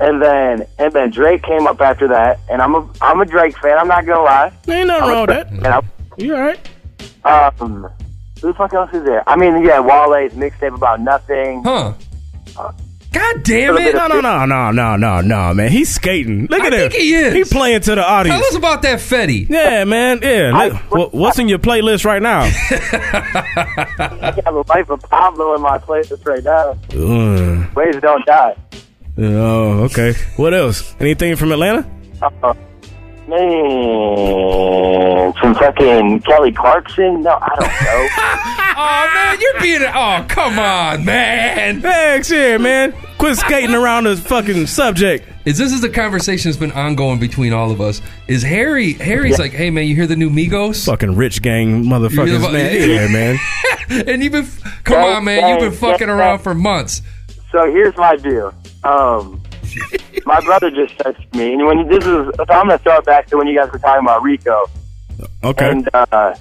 and 0.00 0.22
then 0.22 0.66
and 0.78 0.92
then 0.92 1.10
Drake 1.10 1.42
came 1.42 1.66
up 1.66 1.80
after 1.80 2.06
that, 2.08 2.38
and 2.48 2.62
I'm 2.62 2.74
a 2.76 2.88
I'm 3.00 3.20
a 3.20 3.24
Drake 3.26 3.58
fan. 3.58 3.76
I'm 3.76 3.88
not 3.88 4.06
gonna 4.06 4.22
lie. 4.22 4.52
Ain't 4.68 4.86
nothing 4.86 5.02
I'm 5.02 5.10
wrong 5.10 5.26
with 5.26 5.30
that. 5.30 5.48
fan. 5.50 5.66
I'm- 5.66 5.90
You 6.16 6.34
all 6.36 6.40
right? 6.40 6.68
Um, 7.24 7.88
Who 8.40 8.48
the 8.48 8.54
fuck 8.54 8.72
else 8.74 8.90
is 8.94 9.04
there? 9.04 9.28
I 9.28 9.34
mean, 9.36 9.64
yeah, 9.64 9.80
Wale's 9.80 10.32
mixtape 10.32 10.74
about 10.74 11.00
nothing. 11.00 11.62
Huh. 11.64 11.92
God 13.12 13.42
damn 13.44 13.76
it! 13.76 13.94
No, 13.94 14.06
no, 14.06 14.20
no, 14.22 14.46
no, 14.46 14.70
no, 14.70 14.96
no, 14.96 15.20
no, 15.20 15.52
man. 15.54 15.70
He's 15.70 15.94
skating. 15.94 16.46
Look 16.46 16.62
at 16.62 16.72
I 16.72 16.76
him. 16.84 16.90
think 16.90 17.02
he 17.02 17.12
is. 17.14 17.34
He 17.34 17.44
playing 17.44 17.82
to 17.82 17.94
the 17.94 18.02
audience. 18.02 18.40
Tell 18.40 18.48
us 18.48 18.54
about 18.56 18.80
that 18.82 19.00
Fetty. 19.00 19.50
Yeah, 19.50 19.84
man. 19.84 20.20
Yeah. 20.22 20.50
Look, 20.56 20.90
what- 20.90 21.14
what's 21.14 21.38
in 21.38 21.46
your 21.48 21.58
playlist 21.58 22.06
right 22.06 22.22
now? 22.22 22.40
I 23.20 24.32
have 24.44 24.54
a 24.54 24.64
life 24.68 24.88
of 24.90 25.00
Pablo 25.02 25.54
in 25.54 25.60
my 25.60 25.76
playlist 25.78 26.24
right 26.26 26.42
now. 26.42 26.70
Uh, 26.98 27.66
Ways 27.74 27.96
don't 28.00 28.24
die. 28.24 28.56
oh, 29.18 29.84
okay. 29.84 30.14
What 30.36 30.54
else? 30.54 30.94
Anything 30.98 31.36
from 31.36 31.52
Atlanta? 31.52 31.86
Uh, 32.42 32.54
man, 33.28 35.32
some 35.42 35.54
fucking 35.54 36.20
Kelly 36.20 36.52
Clarkson? 36.52 37.22
No, 37.22 37.38
I 37.40 37.48
don't 37.56 37.82
know. 37.84 38.08
oh 38.76 39.10
man, 39.14 39.38
you're 39.40 39.60
being. 39.60 39.82
Oh 39.94 40.24
come 40.28 40.58
on, 40.58 41.04
man. 41.04 41.80
Thanks, 41.80 42.30
yeah, 42.30 42.58
man. 42.58 42.92
Quit 43.18 43.36
skating 43.38 43.74
around 43.74 44.04
the 44.04 44.16
fucking 44.16 44.66
subject. 44.66 45.28
Is 45.44 45.58
this 45.58 45.72
is 45.72 45.80
the 45.80 45.88
conversation 45.88 46.50
that's 46.50 46.58
been 46.60 46.72
ongoing 46.72 47.18
between 47.18 47.52
all 47.52 47.70
of 47.70 47.80
us? 47.80 48.00
Is 48.28 48.42
Harry? 48.42 48.92
Harry's 48.94 49.32
Yeah. 49.38 49.44
like, 49.44 49.52
hey 49.52 49.70
man, 49.70 49.86
you 49.86 49.94
hear 49.96 50.06
the 50.06 50.16
new 50.16 50.30
Migos? 50.30 50.84
Fucking 50.86 51.16
rich 51.16 51.42
gang 51.42 51.84
motherfuckers, 51.84 52.46
You- 52.46 52.52
man. 52.52 52.90
Yeah, 52.90 53.08
man. 53.08 53.38
and 54.08 54.22
you've 54.22 54.32
been, 54.32 54.46
come 54.84 54.96
Gang, 55.02 55.16
on, 55.16 55.24
man, 55.24 55.48
you've 55.50 55.60
been 55.70 55.78
fucking 55.78 56.08
around 56.08 56.36
gang. 56.38 56.44
for 56.44 56.54
months. 56.54 57.02
So 57.50 57.70
here's 57.70 57.96
my 57.96 58.16
deal. 58.16 58.54
Um, 58.84 59.41
my 60.26 60.40
brother 60.40 60.70
just 60.70 60.96
texted 60.98 61.34
me, 61.34 61.54
and 61.54 61.66
when 61.66 61.88
this 61.88 62.04
is, 62.04 62.26
so 62.36 62.44
I'm 62.50 62.68
gonna 62.68 62.78
throw 62.78 62.98
it 62.98 63.04
back 63.04 63.26
to 63.28 63.36
when 63.36 63.46
you 63.46 63.56
guys 63.56 63.70
were 63.72 63.78
talking 63.78 64.04
about 64.04 64.22
Rico. 64.22 64.66
Okay. 65.44 65.70
And 65.70 65.88
uh, 65.92 66.34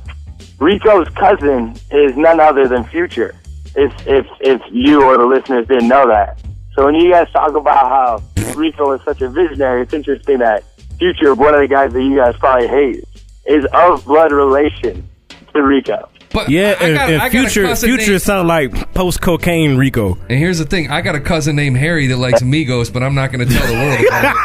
Rico's 0.60 1.08
cousin 1.10 1.76
is 1.92 2.16
none 2.16 2.40
other 2.40 2.68
than 2.68 2.84
Future. 2.86 3.36
If 3.76 3.94
if 4.08 4.28
if 4.42 4.62
you 4.72 5.04
or 5.04 5.18
the 5.18 5.26
listeners 5.26 5.68
didn't 5.68 5.88
know 5.88 6.08
that, 6.08 6.42
so 6.76 6.86
when 6.86 6.96
you 6.96 7.12
guys 7.12 7.30
talk 7.32 7.56
about 7.56 7.90
how 7.90 8.24
Rico 8.56 8.92
is 8.94 9.02
such 9.04 9.22
a 9.22 9.30
visionary, 9.30 9.84
it's 9.84 9.94
interesting 9.94 10.40
that 10.40 10.64
Future, 11.00 11.34
one 11.34 11.54
of 11.54 11.62
the 11.62 11.68
guys 11.68 11.92
that 11.94 12.02
you 12.04 12.16
guys 12.16 12.36
probably 12.38 12.68
hate, 12.68 13.04
is 13.46 13.66
of 13.74 14.06
blood 14.06 14.32
relation 14.32 15.08
to 15.54 15.64
Rico. 15.64 16.11
But 16.34 16.50
Yeah, 16.50 16.76
I 16.80 16.84
and, 16.86 16.96
got- 16.96 17.10
and 17.10 17.22
I 17.22 17.30
got 17.30 17.32
future 17.32 17.64
cousin 17.64 17.90
future 17.90 18.12
named- 18.12 18.22
sound 18.22 18.48
like 18.48 18.94
post 18.94 19.22
cocaine 19.22 19.76
Rico. 19.78 20.18
And 20.30 20.40
here's 20.40 20.60
the 20.60 20.66
thing: 20.66 20.90
I 20.90 21.02
got 21.02 21.16
a 21.16 21.20
cousin 21.20 21.56
named 21.56 21.78
Harry 21.78 22.08
that 22.08 22.18
likes 22.18 22.42
Migos, 22.42 22.92
but 22.92 23.04
I'm 23.04 23.16
not 23.16 23.32
going 23.32 23.48
to 23.48 23.54
tell 23.54 23.68
the 23.68 23.74
world 23.74 24.00
about 24.08 24.36
it. 24.36 24.38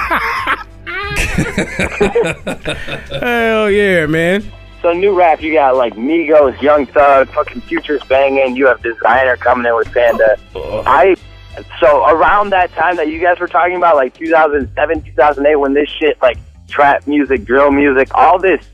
Hell 3.22 3.70
yeah, 3.70 4.06
man. 4.06 4.44
So 4.82 4.92
new 4.92 5.16
rap, 5.16 5.40
you 5.42 5.52
got 5.52 5.76
like 5.76 5.94
Migos, 5.94 6.60
Young 6.60 6.86
Thug, 6.86 7.28
fucking 7.30 7.62
Future's 7.62 8.02
banging. 8.04 8.56
You 8.56 8.66
have 8.66 8.80
Desiigner 8.80 9.38
coming 9.38 9.66
in 9.66 9.74
with 9.76 9.90
Panda. 9.92 10.36
I 10.86 11.16
so 11.80 12.04
around 12.06 12.50
that 12.50 12.70
time 12.72 12.96
that 12.96 13.08
you 13.08 13.18
guys 13.20 13.38
were 13.40 13.48
talking 13.48 13.76
about, 13.76 13.96
like 13.96 14.14
2007, 14.14 15.02
2008, 15.02 15.56
when 15.56 15.72
this 15.74 15.88
shit 15.88 16.20
like 16.20 16.38
trap 16.68 17.06
music, 17.06 17.44
drill 17.44 17.70
music, 17.70 18.08
all 18.14 18.38
this. 18.38 18.64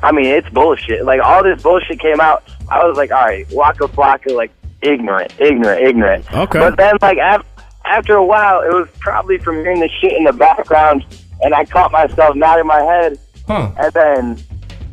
I 0.00 0.12
mean, 0.12 0.26
it's 0.26 0.48
bullshit. 0.50 1.04
Like 1.04 1.20
all 1.20 1.42
this 1.42 1.60
bullshit 1.62 1.98
came 1.98 2.20
out. 2.20 2.44
I 2.70 2.84
was 2.86 2.96
like, 2.96 3.10
all 3.10 3.24
right, 3.24 3.46
Waka 3.52 3.84
Flocka, 3.88 4.34
like 4.34 4.50
ignorant, 4.82 5.32
ignorant, 5.40 5.82
ignorant. 5.82 6.32
Okay. 6.32 6.58
But 6.58 6.76
then, 6.76 6.94
like 7.00 7.18
af- 7.22 7.44
after 7.84 8.14
a 8.16 8.24
while, 8.24 8.60
it 8.62 8.72
was 8.72 8.88
probably 9.00 9.38
from 9.38 9.56
hearing 9.56 9.80
the 9.80 9.88
shit 10.00 10.12
in 10.12 10.24
the 10.24 10.32
background, 10.32 11.04
and 11.42 11.54
I 11.54 11.64
caught 11.64 11.90
myself 11.92 12.36
nodding 12.36 12.66
my 12.66 12.82
head. 12.82 13.18
Huh. 13.46 13.70
And 13.78 13.92
then 13.94 14.42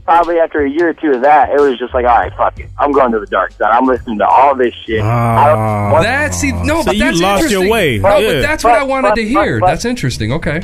probably 0.06 0.40
after 0.40 0.62
a 0.64 0.70
year 0.70 0.90
or 0.90 0.94
two 0.94 1.12
of 1.12 1.22
that, 1.24 1.50
it 1.50 1.60
was 1.60 1.78
just 1.78 1.94
like, 1.94 2.06
all 2.06 2.18
right, 2.20 2.32
fuck 2.38 2.58
it. 2.60 2.70
I'm 2.80 2.92
going 2.94 3.12
to 3.12 3.20
the 3.20 3.26
dark 3.26 3.52
side. 3.54 3.72
I'm 3.72 3.86
listening 3.86 4.20
to 4.20 4.28
all 4.28 4.56
this 4.56 4.74
shit. 4.86 5.02
I 5.02 5.52
ah. 5.52 6.02
That's 6.02 6.38
see, 6.38 6.52
no, 6.54 6.80
So 6.82 6.86
but 6.86 6.96
you 6.96 7.04
that's 7.04 7.20
lost 7.20 7.42
your 7.52 7.64
interesting. 7.64 7.70
way. 7.72 7.98
No, 8.00 8.18
Yeah. 8.18 8.34
but 8.34 8.42
that's 8.42 8.64
what 8.64 8.74
I 8.76 8.84
wanted 8.84 9.10
but- 9.10 9.16
to 9.16 9.28
hear. 9.28 9.60
but- 9.60 9.68
that's 9.68 9.84
interesting. 9.86 10.32
Okay. 10.32 10.62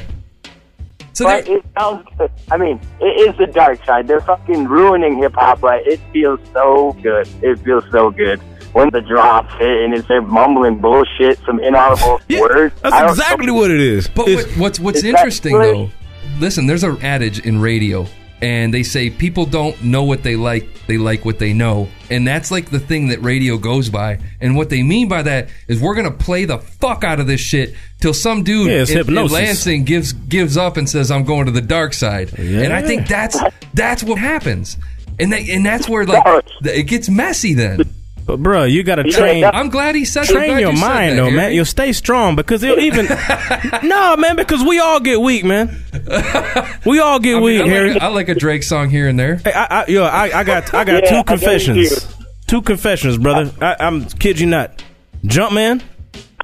So 1.14 1.26
but 1.26 1.48
it 1.48 1.64
sounds 1.78 2.08
good. 2.18 2.32
I 2.52 2.58
mean, 2.58 2.80
it 3.00 3.30
is 3.30 3.38
the 3.38 3.48
dark 3.48 3.84
side. 3.86 4.08
They're 4.08 4.22
fucking 4.22 4.66
ruining 4.68 5.18
hip 5.18 5.34
hop, 5.36 5.62
right? 5.62 5.86
It 5.86 6.00
feels 6.14 6.40
so 6.54 6.94
good. 7.04 7.28
It 7.42 7.60
feels 7.60 7.84
so 7.92 8.12
good. 8.12 8.40
When 8.74 8.90
the 8.92 9.02
drops 9.02 9.54
hit 9.56 9.84
and 9.84 9.94
it's 9.94 10.08
they're 10.08 10.22
mumbling 10.22 10.80
bullshit, 10.80 11.38
some 11.46 11.60
inaudible 11.60 12.22
words. 12.40 12.74
That's 12.82 12.96
don't- 12.96 13.10
exactly 13.10 13.52
what 13.52 13.70
it 13.72 13.82
is. 13.82 14.08
But 14.08 14.28
what, 14.30 14.46
what's 14.58 14.80
what's 14.80 15.00
Is 15.00 15.04
interesting 15.06 15.56
really- 15.56 15.86
though? 15.88 15.92
Listen, 16.40 16.66
there's 16.66 16.84
an 16.86 16.98
adage 17.04 17.40
in 17.40 17.60
radio, 17.60 18.08
and 18.42 18.74
they 18.74 18.84
say 18.84 19.10
people 19.10 19.46
don't 19.46 19.82
know 19.84 20.04
what 20.04 20.24
they 20.24 20.36
like; 20.36 20.68
they 20.88 20.98
like 20.98 21.26
what 21.26 21.40
they 21.40 21.54
know, 21.54 21.88
and 22.10 22.28
that's 22.28 22.52
like 22.52 22.70
the 22.70 22.80
thing 22.80 23.08
that 23.10 23.22
radio 23.22 23.58
goes 23.58 23.90
by. 23.90 24.20
And 24.40 24.56
what 24.56 24.70
they 24.70 24.84
mean 24.84 25.08
by 25.08 25.22
that 25.24 25.50
is 25.68 25.80
we're 25.80 25.96
gonna 25.96 26.12
play 26.12 26.46
the 26.46 26.58
fuck 26.58 27.04
out 27.04 27.20
of 27.20 27.28
this 27.28 27.42
shit 27.42 27.76
till 28.00 28.14
some 28.14 28.44
dude 28.44 28.68
Yeah, 28.68 29.02
in, 29.02 29.08
in. 29.08 29.28
Lansing 29.28 29.84
gives 29.84 30.14
gives 30.14 30.58
up 30.58 30.78
and 30.78 30.90
says, 30.90 31.12
"I'm 31.12 31.24
going 31.24 31.46
to 31.46 31.52
the 31.52 31.62
dark 31.62 31.94
side." 31.94 32.32
yeah. 32.38 32.62
And 32.62 32.74
I 32.74 32.82
think 32.82 33.08
that's 33.08 33.40
that's 33.74 34.04
what 34.04 34.18
happens, 34.18 34.78
and 35.20 35.32
they, 35.32 35.52
and 35.52 35.66
that's 35.66 35.88
where 35.88 36.06
like 36.06 36.24
the, 36.62 36.78
it 36.78 36.84
gets 36.84 37.10
messy 37.10 37.54
then. 37.54 37.82
But 38.26 38.42
bro, 38.42 38.64
you 38.64 38.84
gotta 38.84 39.04
train. 39.04 39.44
I'm 39.44 39.70
glad 39.70 39.96
he 39.96 40.06
said. 40.06 40.26
Train 40.26 40.60
your 40.60 40.72
you 40.72 40.80
mind 40.80 41.18
though, 41.18 41.32
man. 41.32 41.54
You'll 41.54 41.66
stay 41.66 41.92
strong 41.94 42.36
because 42.36 42.64
it'll 42.64 42.80
even. 42.80 43.06
no, 43.84 44.16
man, 44.18 44.36
because 44.36 44.64
we 44.64 44.80
all 44.80 45.00
get 45.00 45.20
weak, 45.22 45.44
man. 45.44 45.84
We 46.84 47.00
all 47.00 47.20
get 47.20 47.34
I 47.36 47.40
mean, 47.40 47.44
weak, 47.44 47.62
I, 47.62 47.68
Harry. 47.68 47.94
like, 47.94 48.02
I 48.02 48.08
like 48.08 48.30
a 48.30 48.34
Drake 48.36 48.64
song 48.64 48.90
here 48.90 49.08
and 49.08 49.20
there. 49.20 49.36
Hey, 49.36 49.54
I, 49.54 49.82
I, 49.82 49.86
yo, 49.88 50.04
I, 50.04 50.40
I 50.40 50.44
got, 50.44 50.74
I 50.74 50.84
got 50.84 51.04
Yeah, 51.04 51.18
two 51.18 51.24
confessions. 51.26 52.16
Two 52.48 52.62
confessions, 52.64 53.18
brother. 53.20 53.52
I, 53.62 53.76
I'm 53.80 54.06
kid 54.06 54.40
you 54.40 54.48
not. 54.48 54.84
Jumpman, 55.24 55.84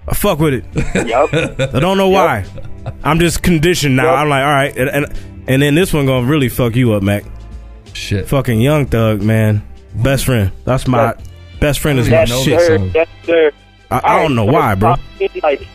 I 0.07 0.13
fuck 0.13 0.38
with 0.38 0.53
it. 0.53 0.65
Yep. 1.07 1.73
I 1.73 1.80
don't 1.80 1.97
know 1.97 2.09
why. 2.09 2.45
I'm 3.03 3.19
just 3.19 3.41
conditioned 3.41 3.95
now. 3.95 4.13
I'm 4.13 4.30
like, 4.30 4.43
all 4.43 4.51
right, 4.51 4.78
and, 4.78 4.89
and 4.89 5.19
and 5.47 5.61
then 5.61 5.75
this 5.75 5.91
one 5.93 6.05
gonna 6.05 6.28
really 6.28 6.49
fuck 6.49 6.75
you 6.75 6.93
up, 6.93 7.01
Mac. 7.01 7.23
Shit. 7.93 8.28
Fucking 8.28 8.61
Young 8.61 8.86
Thug, 8.86 9.23
man. 9.23 9.67
Best 9.95 10.25
friend. 10.25 10.51
That's 10.65 10.88
my 10.88 11.15
best 11.60 11.80
friend 11.80 11.99
is 11.99 12.08
my 12.10 12.24
Yes, 12.24 12.43
shit. 12.43 12.60
sir. 12.60 12.78
song. 12.78 12.91
Yes, 12.93 13.08
sir. 13.24 13.51
I, 13.91 14.01
I 14.03 14.22
don't 14.22 14.36
know 14.36 14.45
why, 14.45 14.76
bro. 14.76 14.95
Like, 15.41 15.66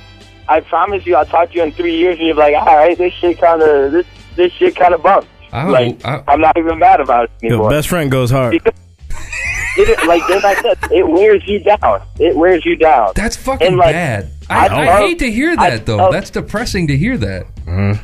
I 0.48 0.60
promise 0.60 1.06
you, 1.06 1.16
I'll 1.16 1.24
talk 1.26 1.50
to 1.50 1.54
you 1.56 1.62
in 1.62 1.72
three 1.72 1.96
years, 1.96 2.18
and 2.18 2.26
you're 2.26 2.36
like, 2.36 2.54
all 2.54 2.66
right, 2.76 2.96
this 2.98 3.12
shit 3.14 3.40
kind 3.40 3.62
of 3.62 3.92
this 3.92 4.06
this 4.36 4.52
shit 4.52 4.76
kind 4.76 4.92
of 4.94 5.02
bumped. 5.02 5.28
I 5.52 5.62
don't- 5.64 5.72
like, 5.72 6.04
I- 6.04 6.22
I'm 6.32 6.40
not 6.40 6.56
even 6.58 6.78
mad 6.78 7.00
about 7.00 7.24
it 7.24 7.30
Yo, 7.42 7.48
anymore. 7.50 7.70
best 7.70 7.88
friend 7.88 8.10
goes 8.10 8.30
hard. 8.30 8.54
it, 8.54 10.06
like 10.06 10.22
then 10.28 10.44
I 10.44 10.54
said, 10.60 10.78
it 10.90 11.06
wears 11.08 11.42
you 11.46 11.60
down. 11.60 12.02
It 12.18 12.36
wears 12.36 12.64
you 12.66 12.76
down. 12.76 13.12
That's 13.14 13.36
fucking 13.36 13.66
And, 13.66 13.76
like, 13.76 13.92
bad. 13.92 14.30
I, 14.50 14.68
I, 14.68 14.84
love- 14.86 14.98
hate 15.00 15.18
to 15.20 15.30
hear 15.30 15.54
I 15.56 15.70
that 15.70 15.86
though. 15.86 15.96
love- 15.98 16.12
That's 16.12 16.30
depressing 16.30 16.86
to 16.88 16.96
hear 16.96 17.16
that. 17.18 17.46
Mm-hmm. 17.66 18.02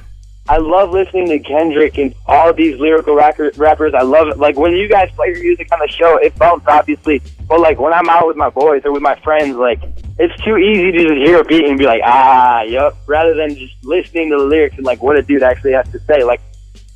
I 0.48 0.56
love 0.56 0.90
listening 0.90 1.26
to 1.28 1.38
Kendrick 1.40 1.98
and 1.98 2.14
all 2.26 2.52
these 2.54 2.78
lyrical 2.78 3.14
rapper, 3.14 3.50
rappers. 3.56 3.92
I 3.94 4.02
love 4.02 4.28
it. 4.28 4.38
Like 4.38 4.56
when 4.56 4.72
you 4.72 4.88
guys 4.88 5.10
play 5.14 5.28
your 5.28 5.42
music 5.42 5.68
on 5.72 5.78
the 5.80 5.88
show, 5.88 6.16
it 6.16 6.34
bumps 6.36 6.64
obviously. 6.66 7.20
But 7.46 7.60
like 7.60 7.78
when 7.78 7.92
I'm 7.92 8.08
out 8.08 8.26
with 8.26 8.36
my 8.36 8.48
boys 8.48 8.82
or 8.84 8.92
with 8.92 9.02
my 9.02 9.14
friends, 9.20 9.56
like 9.56 9.80
it's 10.18 10.42
too 10.42 10.56
easy 10.56 10.90
to 10.92 10.98
just 10.98 11.14
hear 11.14 11.40
a 11.40 11.44
beat 11.44 11.66
and 11.66 11.78
be 11.78 11.84
like, 11.84 12.00
ah, 12.04 12.62
yup, 12.62 12.96
rather 13.06 13.34
than 13.34 13.54
just 13.56 13.74
listening 13.84 14.30
to 14.30 14.38
the 14.38 14.44
lyrics 14.44 14.76
and 14.76 14.86
like 14.86 15.02
what 15.02 15.16
a 15.16 15.22
dude 15.22 15.42
actually 15.42 15.72
has 15.72 15.86
to 15.92 16.00
say. 16.00 16.24
Like 16.24 16.40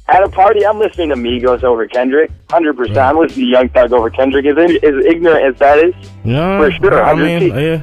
at 0.08 0.22
a 0.22 0.28
party, 0.30 0.64
I'm 0.66 0.78
listening 0.78 1.10
to 1.10 1.14
Migos 1.14 1.62
over 1.62 1.86
Kendrick, 1.86 2.30
hundred 2.50 2.76
percent. 2.76 2.98
I'm 2.98 3.18
listening 3.18 3.46
to 3.46 3.50
Young 3.52 3.68
Thug 3.68 3.92
over 3.92 4.08
Kendrick. 4.08 4.46
As, 4.46 4.56
as 4.56 5.04
ignorant 5.04 5.44
as 5.44 5.58
that 5.58 5.78
is, 5.78 5.94
Yeah, 6.24 6.58
for 6.58 6.70
sure. 6.72 7.02
I 7.02 7.12
100 7.12 7.40
mean, 7.40 7.54
yeah. 7.54 7.82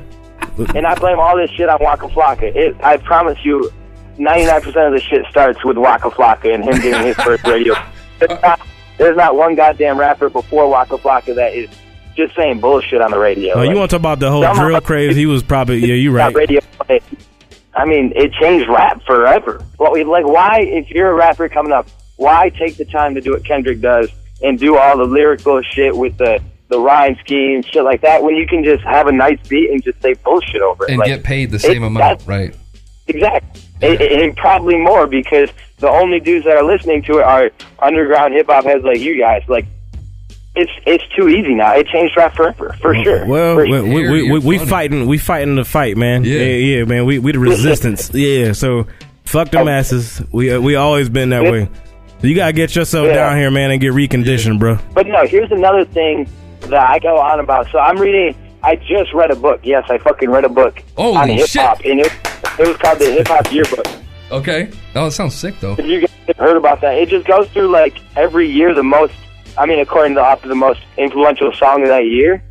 and 0.76 0.86
I 0.88 0.95
blame 0.95 1.20
all 1.20 1.38
this 1.38 1.51
shit 1.51 1.70
on 1.70 1.78
Waka 1.80 2.07
Flocka. 2.07 2.53
It, 2.55 2.76
I 2.84 2.97
promise 2.97 3.38
you, 3.45 3.72
99% 4.20 4.65
of 4.88 4.93
the 4.93 4.99
shit 4.99 5.26
starts 5.30 5.63
with 5.63 5.78
Waka 5.78 6.09
Flocka 6.09 6.53
and 6.53 6.63
him 6.63 6.74
getting 6.82 7.07
his 7.07 7.15
first 7.17 7.45
radio. 7.47 7.74
There's 8.20 8.32
uh, 8.32 8.39
not, 8.41 8.59
there's 8.97 9.15
not 9.17 9.36
one 9.36 9.55
goddamn 9.55 9.97
rapper 9.97 10.30
before 10.30 10.67
Waka 10.70 10.97
Flocka 10.97 11.34
that 11.36 11.53
is 11.53 11.70
just 12.15 12.36
saying 12.36 12.59
bullshit 12.59 12.99
on 13.01 13.11
the 13.11 13.17
radio. 13.20 13.53
Oh, 13.55 13.61
you 13.61 13.76
want 13.78 13.89
to 13.89 13.95
talk 13.95 14.01
about 14.01 14.20
the 14.20 14.30
whole 14.30 14.43
Somehow- 14.43 14.63
drill 14.67 14.82
craze? 14.82 15.15
He 15.15 15.26
was 15.26 15.41
probably 15.41 15.78
yeah, 15.80 15.93
you 15.95 16.11
right. 16.11 16.36
radio. 16.36 16.59
I 17.74 17.86
mean, 17.86 18.11
it 18.15 18.34
changed 18.34 18.67
rap 18.67 19.01
forever. 19.05 19.63
Well, 19.78 19.93
we- 19.93 20.03
like, 20.03 20.26
why, 20.26 20.59
if 20.61 20.89
you're 20.89 21.11
a 21.11 21.13
rapper 21.13 21.47
coming 21.47 21.72
up, 21.72 21.88
why 22.17 22.49
take 22.49 22.76
the 22.76 22.84
time 22.86 23.15
to 23.15 23.22
do 23.22 23.32
what 23.32 23.45
Kendrick 23.45 23.80
does 23.80 24.09
and 24.43 24.59
do 24.59 24.78
all 24.78 24.97
the 24.97 25.05
lyrical 25.05 25.61
shit 25.61 25.95
with 25.95 26.17
the 26.17 26.41
the 26.67 26.80
rhyme 26.80 27.15
scheme, 27.22 27.63
shit 27.63 27.84
like 27.84 28.01
that, 28.01 28.22
when 28.22 28.36
you 28.36 28.45
can 28.45 28.63
just 28.63 28.84
have 28.84 29.07
a 29.07 29.11
nice 29.11 29.39
beat 29.47 29.72
and 29.72 29.84
just 29.84 29.99
say 30.03 30.13
bullshit 30.24 30.61
over 30.61 30.84
it 30.86 30.91
And 30.91 30.99
Like, 30.99 31.07
get 31.07 31.24
paid 31.24 31.49
the 31.49 31.55
it- 31.55 31.61
same 31.61 31.82
amount, 31.84 32.28
right? 32.28 32.55
Exactly. 33.10 33.62
And, 33.82 34.01
and 34.01 34.38
probably 34.38 34.78
more 34.78 35.07
because 35.07 35.49
the 35.78 35.89
only 35.89 36.20
dudes 36.20 36.45
that 36.45 36.57
are 36.57 36.64
listening 36.64 37.01
to 37.03 37.20
it 37.20 37.24
are 37.24 37.49
underground 37.80 38.34
hip 38.34 38.47
hop 38.47 38.66
heads 38.66 38.84
like 38.84 38.99
you 38.99 39.18
guys. 39.18 39.43
Like, 39.47 39.66
it's 40.55 40.72
it's 40.86 41.03
too 41.16 41.30
easy 41.30 41.53
now. 41.55 41.76
It 41.76 41.88
changed 41.88 42.18
rap 42.18 42.36
forever, 42.36 42.76
for 42.82 42.93
sure. 42.95 43.26
Well, 43.26 43.55
For 43.55 43.62
we 43.64 43.70
sure. 43.70 43.84
we, 43.84 44.10
we, 44.10 44.32
we, 44.32 44.39
we 44.39 44.57
fighting 44.60 45.05
we 45.07 45.18
fighting 45.18 45.55
the 45.55 45.64
fight, 45.64 45.95
man. 45.95 46.24
Yeah, 46.26 46.39
yeah, 46.39 46.84
man. 46.86 47.05
We 47.05 47.20
we 47.20 47.32
the 47.32 47.39
resistance. 47.39 48.10
yeah. 48.14 48.51
So 48.51 48.88
fuck 49.26 49.51
the 49.51 49.64
masses. 49.64 50.22
We 50.34 50.51
uh, 50.51 50.60
we 50.60 50.76
always 50.76 51.07
been 51.07 51.30
that 51.30 51.43
way. 51.43 51.70
You 52.22 52.36
gotta 52.36 52.51
get 52.51 52.76
yourself 52.76 53.07
Yeah. 53.07 53.14
down 53.14 53.38
here, 53.38 53.49
man, 53.51 53.72
and 53.72 53.80
get 53.80 53.93
reconditioned, 53.93 54.60
bro. 54.60 54.78
But 54.93 55.07
no, 55.07 55.26
here's 55.26 55.51
another 55.51 55.86
thing 55.86 56.28
that 56.62 56.89
I 56.89 56.99
go 56.99 57.18
on 57.18 57.39
about. 57.39 57.68
So 57.72 57.80
I'm 57.80 57.97
reading. 57.97 58.36
I 58.62 58.76
just 58.76 59.14
read 59.14 59.32
a 59.32 59.36
book. 59.38 59.62
Yes, 59.64 59.86
I 59.89 59.99
fucking 59.99 60.30
read 60.30 60.43
a 60.43 60.49
book 60.49 60.84
Holy 60.97 61.16
on 61.16 61.30
hip 61.30 61.47
hop, 61.53 61.80
and 61.86 62.01
it, 62.01 62.12
it 62.59 62.67
was 62.67 62.77
called 62.77 62.99
the 62.99 63.11
Hip 63.11 63.27
Hop 63.27 63.51
Yearbook. 63.51 63.87
Okay. 64.31 64.69
Oh, 64.95 65.05
that 65.05 65.11
sounds 65.11 65.35
sick 65.35 65.59
though. 65.59 65.73
If 65.77 65.85
you 65.85 66.01
guys 66.01 66.09
have 66.27 66.37
heard 66.37 66.57
about 66.57 66.81
that, 66.81 66.97
it 66.97 67.09
just 67.09 67.25
goes 67.27 67.47
through 67.49 67.69
like 67.69 67.97
every 68.15 68.47
year 68.49 68.73
the 68.73 68.83
most. 68.83 69.13
I 69.57 69.65
mean, 69.65 69.79
according 69.79 70.13
to 70.13 70.19
the 70.21 70.25
author, 70.25 70.47
the 70.47 70.55
most 70.55 70.81
influential 70.97 71.51
song 71.53 71.81
of 71.81 71.87
that 71.89 72.05
year. 72.05 72.43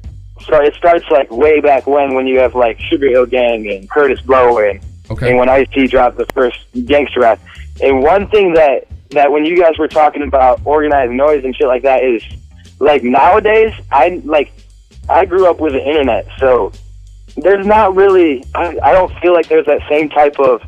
So 0.47 0.61
it 0.63 0.75
starts 0.75 1.05
like 1.11 1.31
way 1.31 1.61
back 1.61 1.87
when, 1.87 2.15
when 2.15 2.27
you 2.27 2.39
have 2.41 2.55
like 2.55 2.79
Sugar 2.81 3.09
Hill 3.09 3.27
Gang 3.27 3.69
and 3.71 3.89
Kurtis 3.91 4.25
Blow 4.25 4.59
and, 4.59 4.81
Okay. 5.11 5.31
and 5.31 5.39
when 5.39 5.49
Ice 5.49 5.67
T 5.73 5.87
dropped 5.87 6.17
the 6.17 6.27
first 6.35 6.59
gangster 6.87 7.21
rap. 7.21 7.41
And 7.83 8.03
one 8.03 8.29
thing 8.29 8.55
that 8.55 8.87
that 9.11 9.33
when 9.33 9.45
you 9.47 9.57
guys 9.59 9.79
were 9.79 9.89
talking 9.89 10.23
about 10.23 10.61
Organized 10.65 11.13
Noize 11.13 11.45
and 11.45 11.57
shit 11.57 11.67
like 11.67 11.83
that 11.83 12.05
is 12.05 12.23
like 12.81 13.03
nowadays, 13.03 13.73
I 13.91 14.21
like 14.25 14.53
I 15.09 15.25
grew 15.25 15.49
up 15.49 15.61
with 15.61 15.73
the 15.73 15.83
internet, 15.85 16.27
so 16.39 16.73
there's 17.43 17.67
not 17.67 17.95
really. 17.95 18.45
I, 18.55 18.79
I 18.83 18.93
don't 18.93 19.13
feel 19.21 19.33
like 19.35 19.49
there's 19.49 19.67
that 19.67 19.81
same 19.89 20.09
type 20.09 20.39
of 20.39 20.63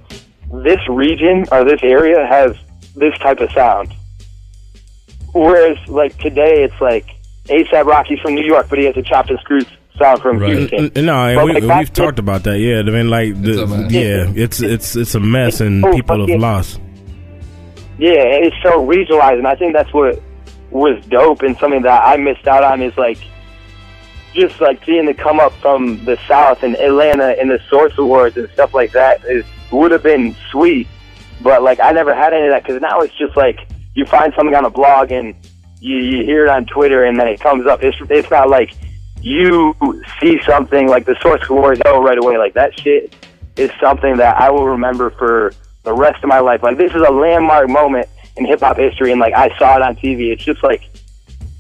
this 0.65 0.81
region 0.89 1.45
or 1.53 1.65
this 1.65 1.81
area 1.83 2.27
has 2.27 2.57
this 2.97 3.17
type 3.19 3.41
of 3.41 3.51
sound. 3.53 3.95
Whereas 5.33 5.77
like 5.89 6.17
today, 6.19 6.65
it's 6.65 6.81
like 6.81 7.07
ASAP 7.45 7.85
Rocky's 7.85 8.19
from 8.21 8.35
New 8.35 8.45
York, 8.45 8.67
but 8.69 8.79
he 8.79 8.85
has 8.87 8.97
a 8.97 9.03
chopped 9.03 9.31
and 9.31 9.39
screwed 9.41 9.67
sound 9.99 10.21
from 10.23 10.41
Houston. 10.43 10.91
N- 10.97 11.05
No, 11.07 11.15
and 11.27 11.37
But, 11.37 11.45
we, 11.47 11.61
like, 11.61 11.79
we've 11.79 11.93
talked 11.93 12.19
about 12.19 12.43
that. 12.45 12.59
Yeah, 12.59 12.81
I 12.81 12.83
mean, 12.83 13.09
like, 13.11 13.41
the, 13.41 13.87
yeah, 13.91 14.33
it's 14.35 14.61
it's 14.61 14.97
it's 14.97 15.15
a 15.15 15.21
mess, 15.21 15.61
and 15.61 15.85
Oh, 15.85 15.93
people 15.93 16.19
have 16.19 16.27
fucking- 16.29 16.41
lost. 16.41 16.81
Yeah, 17.99 18.15
it's 18.17 18.57
so 18.63 18.85
regionalized, 18.87 19.39
and 19.39 19.47
I 19.47 19.55
think 19.57 19.75
that's 19.75 19.93
what 19.93 20.21
was 20.71 21.05
dope 21.07 21.43
and 21.43 21.57
something 21.59 21.83
that 21.83 22.03
I 22.05 22.17
missed 22.17 22.47
out 22.49 22.63
on 22.65 22.81
is 22.81 22.97
like 22.97 23.19
just 24.35 24.61
like 24.61 24.85
seeing 24.85 25.09
it 25.09 25.19
come 25.19 25.41
up 25.41 25.53
from 25.55 26.05
the 26.05 26.19
South 26.29 26.63
and 26.63 26.77
Atlanta 26.77 27.37
and 27.41 27.51
the 27.51 27.61
Source 27.69 27.97
Awards 27.99 28.37
and 28.37 28.49
stuff 28.51 28.75
like 28.75 28.93
that 28.93 29.25
is 29.25 29.45
would 29.71 29.91
have 29.91 30.03
been 30.03 30.35
sweet, 30.51 30.89
but 31.43 31.63
like 31.63 31.81
I 31.81 31.93
never 31.93 32.15
had 32.15 32.33
any 32.33 32.47
of 32.47 32.53
that 32.53 32.63
because 32.63 32.81
now 32.81 33.01
it's 33.01 33.15
just 33.15 33.37
like 33.37 33.59
you 33.95 34.05
find 34.07 34.33
something 34.35 34.55
on 34.55 34.65
a 34.65 34.71
blog 34.71 35.13
and 35.13 35.35
you, 35.81 35.97
you 35.97 36.25
hear 36.25 36.47
it 36.47 36.51
on 36.51 36.67
Twitter 36.67 37.05
and 37.05 37.19
then 37.19 37.29
it 37.29 37.41
comes 37.41 37.67
up. 37.67 37.83
It's 37.83 37.97
it's 38.09 38.31
not 38.31 38.49
like 38.49 38.73
you 39.23 39.75
see 40.21 40.41
something 40.45 40.89
like 40.89 41.05
the 41.05 41.17
Source 41.21 41.43
Awards 41.49 41.81
oh 41.85 42.03
right 42.03 42.19
away 42.19 42.39
like 42.39 42.55
that 42.55 42.79
shit 42.79 43.15
is 43.57 43.71
something 43.81 44.17
that 44.17 44.41
I 44.41 44.51
will 44.51 44.67
remember 44.67 45.11
for 45.11 45.53
the 45.83 45.93
rest 45.93 46.23
of 46.23 46.29
my 46.29 46.41
life. 46.41 46.63
Like 46.63 46.79
this 46.79 46.93
is 46.95 47.03
a 47.03 47.11
landmark 47.11 47.69
moment 47.69 48.09
in 48.37 48.47
hip 48.47 48.61
hop 48.61 48.77
history, 48.77 49.13
and 49.13 49.21
like 49.21 49.35
I 49.35 49.57
saw 49.59 49.77
it 49.77 49.83
on 49.83 49.97
TV. 49.97 50.33
It's 50.33 50.45
just 50.45 50.63
like 50.63 50.83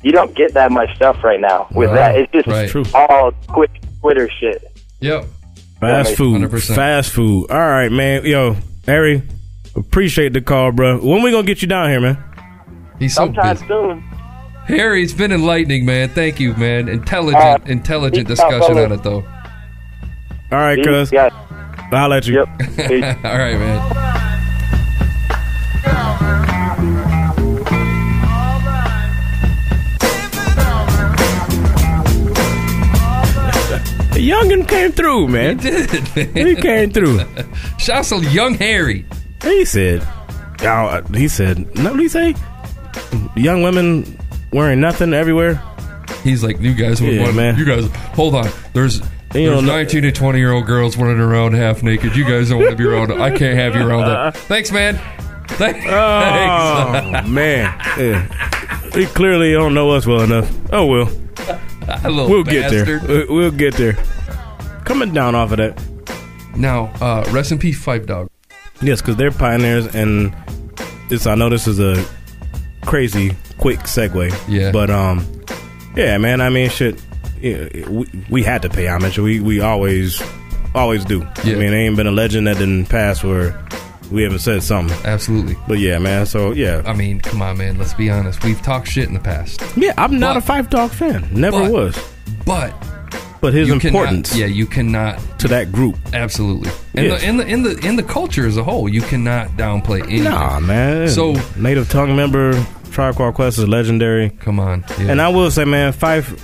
you 0.02 0.12
don't 0.12 0.34
get 0.34 0.54
that 0.54 0.70
much 0.72 0.94
stuff 0.96 1.22
right 1.22 1.40
now 1.40 1.66
with 1.72 1.88
Wow. 1.90 1.94
that. 1.96 2.16
It's 2.16 2.32
just 2.32 2.46
Right. 2.46 2.68
True. 2.68 2.84
all 2.94 3.32
quick 3.48 3.70
Twitter 4.00 4.28
shit. 4.40 4.62
Yep. 5.00 5.24
Fast 5.80 6.10
Yeah, 6.10 6.16
food, 6.16 6.32
100%. 6.42 6.74
fast 6.76 7.10
food. 7.12 7.50
All 7.50 7.58
right, 7.58 7.90
man. 7.90 8.24
Yo, 8.26 8.56
Harry, 8.86 9.22
appreciate 9.76 10.32
the 10.34 10.40
call, 10.40 10.72
bro. 10.72 10.98
When 10.98 11.22
we 11.22 11.30
gonna 11.30 11.42
get 11.46 11.62
you 11.62 11.68
down 11.68 11.88
here, 11.90 12.00
man? 12.00 12.18
He's 12.98 13.14
so 13.14 13.26
Sometime 13.26 13.54
busy. 13.54 13.66
soon. 13.66 14.04
Harry, 14.66 15.02
it's 15.02 15.14
been 15.14 15.32
enlightening, 15.32 15.84
man. 15.86 16.10
Thank 16.10 16.38
you, 16.38 16.54
man. 16.54 16.88
Intelligent, 16.88 17.42
Uh, 17.42 17.58
intelligent 17.66 18.28
discussion 18.28 18.78
on 18.78 18.92
it, 18.92 19.02
though. 19.02 19.24
All 20.52 20.58
right, 20.58 20.82
cuz. 20.84 21.10
guys. 21.10 21.32
I'll 21.92 22.08
let 22.08 22.26
you. 22.26 22.34
Yep. 22.40 22.48
All 23.24 23.38
right, 23.38 23.58
man. 23.58 24.09
Youngin 34.30 34.68
came 34.68 34.92
through, 34.92 35.28
man. 35.28 35.58
He 35.58 35.70
did, 35.70 36.34
man. 36.34 36.46
He 36.46 36.54
came 36.56 36.90
through. 36.90 37.20
Shouts 37.78 38.10
to 38.10 38.18
young 38.30 38.54
Harry. 38.54 39.04
He 39.42 39.64
said, 39.64 40.06
y'all, 40.62 40.88
uh, 40.88 41.02
he 41.14 41.28
said, 41.28 41.58
no, 41.76 41.90
what 41.90 41.96
did 41.96 42.02
he 42.02 42.08
say? 42.08 42.34
Young 43.36 43.62
women 43.62 44.18
wearing 44.52 44.80
nothing 44.80 45.14
everywhere. 45.14 45.62
He's 46.22 46.42
like, 46.44 46.60
you 46.60 46.74
guys 46.74 47.00
would 47.00 47.14
Yeah, 47.14 47.22
want, 47.22 47.36
man. 47.36 47.56
You 47.58 47.64
guys, 47.64 47.86
hold 48.14 48.34
on. 48.34 48.48
There's 48.74 48.98
You 48.98 49.04
there's 49.32 49.62
know- 49.62 49.72
19 49.72 50.02
to 50.02 50.12
20 50.12 50.38
year 50.38 50.52
old 50.52 50.66
girls 50.66 50.96
running 50.96 51.20
around 51.20 51.54
half 51.54 51.82
naked. 51.82 52.14
You 52.16 52.24
guys 52.24 52.50
don't 52.50 52.58
want 52.58 52.70
to 52.72 52.76
be 52.76 52.84
around. 52.84 53.12
I 53.12 53.30
can't 53.30 53.56
have 53.56 53.74
you 53.74 53.86
around 53.86 54.06
that. 54.08 54.36
Thanks, 54.48 54.70
man. 54.70 54.96
Oh, 55.52 55.54
thanks. 55.56 55.86
Oh, 55.86 57.28
man. 57.28 57.74
Yeah. 57.98 58.90
He 58.94 59.06
clearly 59.06 59.52
don't 59.52 59.74
know 59.74 59.90
us 59.90 60.06
well 60.06 60.20
enough. 60.22 60.50
Oh, 60.72 60.86
well. 60.86 61.10
we'll 62.04 62.44
get 62.44 62.70
there. 62.70 63.00
We'll 63.28 63.50
get 63.50 63.74
there. 63.74 63.96
Coming 64.84 65.12
down 65.12 65.34
off 65.34 65.52
of 65.52 65.58
that. 65.58 65.80
Now, 66.56 66.86
uh, 67.00 67.24
rest 67.30 67.52
in 67.52 67.58
peace, 67.58 67.82
Phife 67.84 68.06
Dawg. 68.06 68.28
Yes, 68.82 69.00
because 69.00 69.16
they're 69.16 69.30
pioneers, 69.30 69.86
and 69.94 70.34
this 71.08 71.26
I 71.26 71.34
know 71.34 71.48
this 71.48 71.66
is 71.66 71.78
a 71.78 72.04
crazy 72.84 73.36
quick 73.58 73.80
segue. 73.80 74.32
Yeah. 74.48 74.72
But 74.72 74.90
um, 74.90 75.24
yeah, 75.96 76.16
man. 76.18 76.40
I 76.40 76.48
mean, 76.48 76.70
shit. 76.70 77.00
Yeah, 77.40 77.68
we, 77.88 78.06
we 78.30 78.42
had 78.42 78.62
to 78.62 78.68
pay 78.70 78.86
homage. 78.86 79.18
We 79.18 79.40
we 79.40 79.60
always 79.60 80.20
always 80.74 81.04
do. 81.04 81.20
Yeah. 81.44 81.54
I 81.54 81.58
mean, 81.58 81.70
there 81.70 81.76
ain't 81.80 81.96
been 81.96 82.06
a 82.06 82.10
legend 82.12 82.46
that 82.46 82.58
didn't 82.58 82.86
pass 82.86 83.22
where 83.22 83.58
we 84.10 84.22
haven't 84.24 84.40
said 84.40 84.62
something. 84.62 84.96
Absolutely. 85.04 85.56
But 85.68 85.78
yeah, 85.78 85.98
man. 85.98 86.26
So 86.26 86.52
yeah, 86.52 86.82
I 86.84 86.92
mean, 86.94 87.20
come 87.20 87.40
on, 87.42 87.58
man. 87.58 87.78
Let's 87.78 87.94
be 87.94 88.10
honest. 88.10 88.42
We've 88.44 88.60
talked 88.60 88.88
shit 88.88 89.06
in 89.08 89.14
the 89.14 89.20
past. 89.20 89.62
yeah. 89.76 89.92
I'm 89.98 90.18
not 90.18 90.34
But- 90.34 90.48
a 90.58 90.62
Phife 90.62 90.70
Dawg 90.70 90.90
fan. 90.90 91.28
Never 91.32 91.60
but- 91.60 91.70
was. 91.70 92.10
But 92.44 92.74
But 93.40 93.54
his 93.54 93.68
you 93.68 93.78
cannot- 93.78 93.98
importance 94.00 94.36
yeah, 94.36 94.46
you 94.46 94.66
cannot 94.66 95.18
to 95.38 95.48
that 95.48 95.72
group. 95.72 95.96
absolutely. 96.12 96.70
And 96.94 97.06
Yes. 97.06 97.20
the 97.22 97.28
in 97.28 97.36
the 97.38 97.46
in 97.46 97.62
the 97.62 97.78
in 97.86 97.96
the 97.96 98.02
culture 98.02 98.46
as 98.46 98.56
a 98.56 98.62
whole, 98.64 98.88
you 98.88 99.00
cannot 99.02 99.56
downplay 99.56 100.02
anything. 100.02 100.24
Nah, 100.24 100.60
man. 100.60 101.08
So 101.08 101.34
Native 101.56 101.88
Tongue 101.88 102.14
member, 102.16 102.52
Tribe 102.90 103.14
Called 103.16 103.34
Quest 103.34 103.58
is 103.58 103.66
legendary. 103.68 104.30
come 104.40 104.60
on. 104.60 104.84
Yeah. 104.98 105.06
And 105.12 105.22
I 105.22 105.28
will 105.28 105.50
say, 105.50 105.64
man, 105.64 105.92
Phife. 105.92 106.38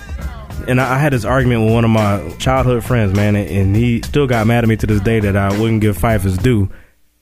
And 0.67 0.81
I 0.81 0.95
I 0.95 0.97
had 0.97 1.13
this 1.13 1.23
argument 1.23 1.65
with 1.65 1.73
one 1.73 1.83
of 1.85 1.91
my 1.91 2.19
childhood 2.39 2.83
friends, 2.83 3.15
man, 3.15 3.35
and- 3.35 3.47
and 3.49 3.75
he 3.75 4.01
still 4.01 4.25
got 4.27 4.47
mad 4.47 4.63
at 4.63 4.67
me 4.67 4.75
to 4.77 4.87
this 4.87 4.99
day 5.01 5.19
that 5.19 5.35
I 5.37 5.49
wouldn't 5.59 5.81
give 5.81 5.97
Phife 5.97 6.21
his 6.23 6.37
due. 6.37 6.67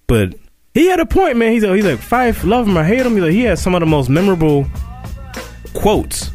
But 0.07 0.35
he 0.73 0.87
had 0.87 0.99
a 1.01 1.05
point, 1.05 1.35
man. 1.37 1.51
He's 1.51 1.63
like, 1.63 1.75
he's 1.75 1.85
like 1.85 1.99
Phife, 1.99 2.43
love 2.45 2.65
him 2.67 2.77
or 2.77 2.83
hate 2.83 3.05
him. 3.05 3.13
He's 3.13 3.21
like, 3.23 3.31
he 3.33 3.43
has 3.43 3.61
some 3.61 3.75
of 3.75 3.81
the 3.81 3.85
most 3.85 4.09
memorable 4.09 4.65
quotes. 5.73 6.31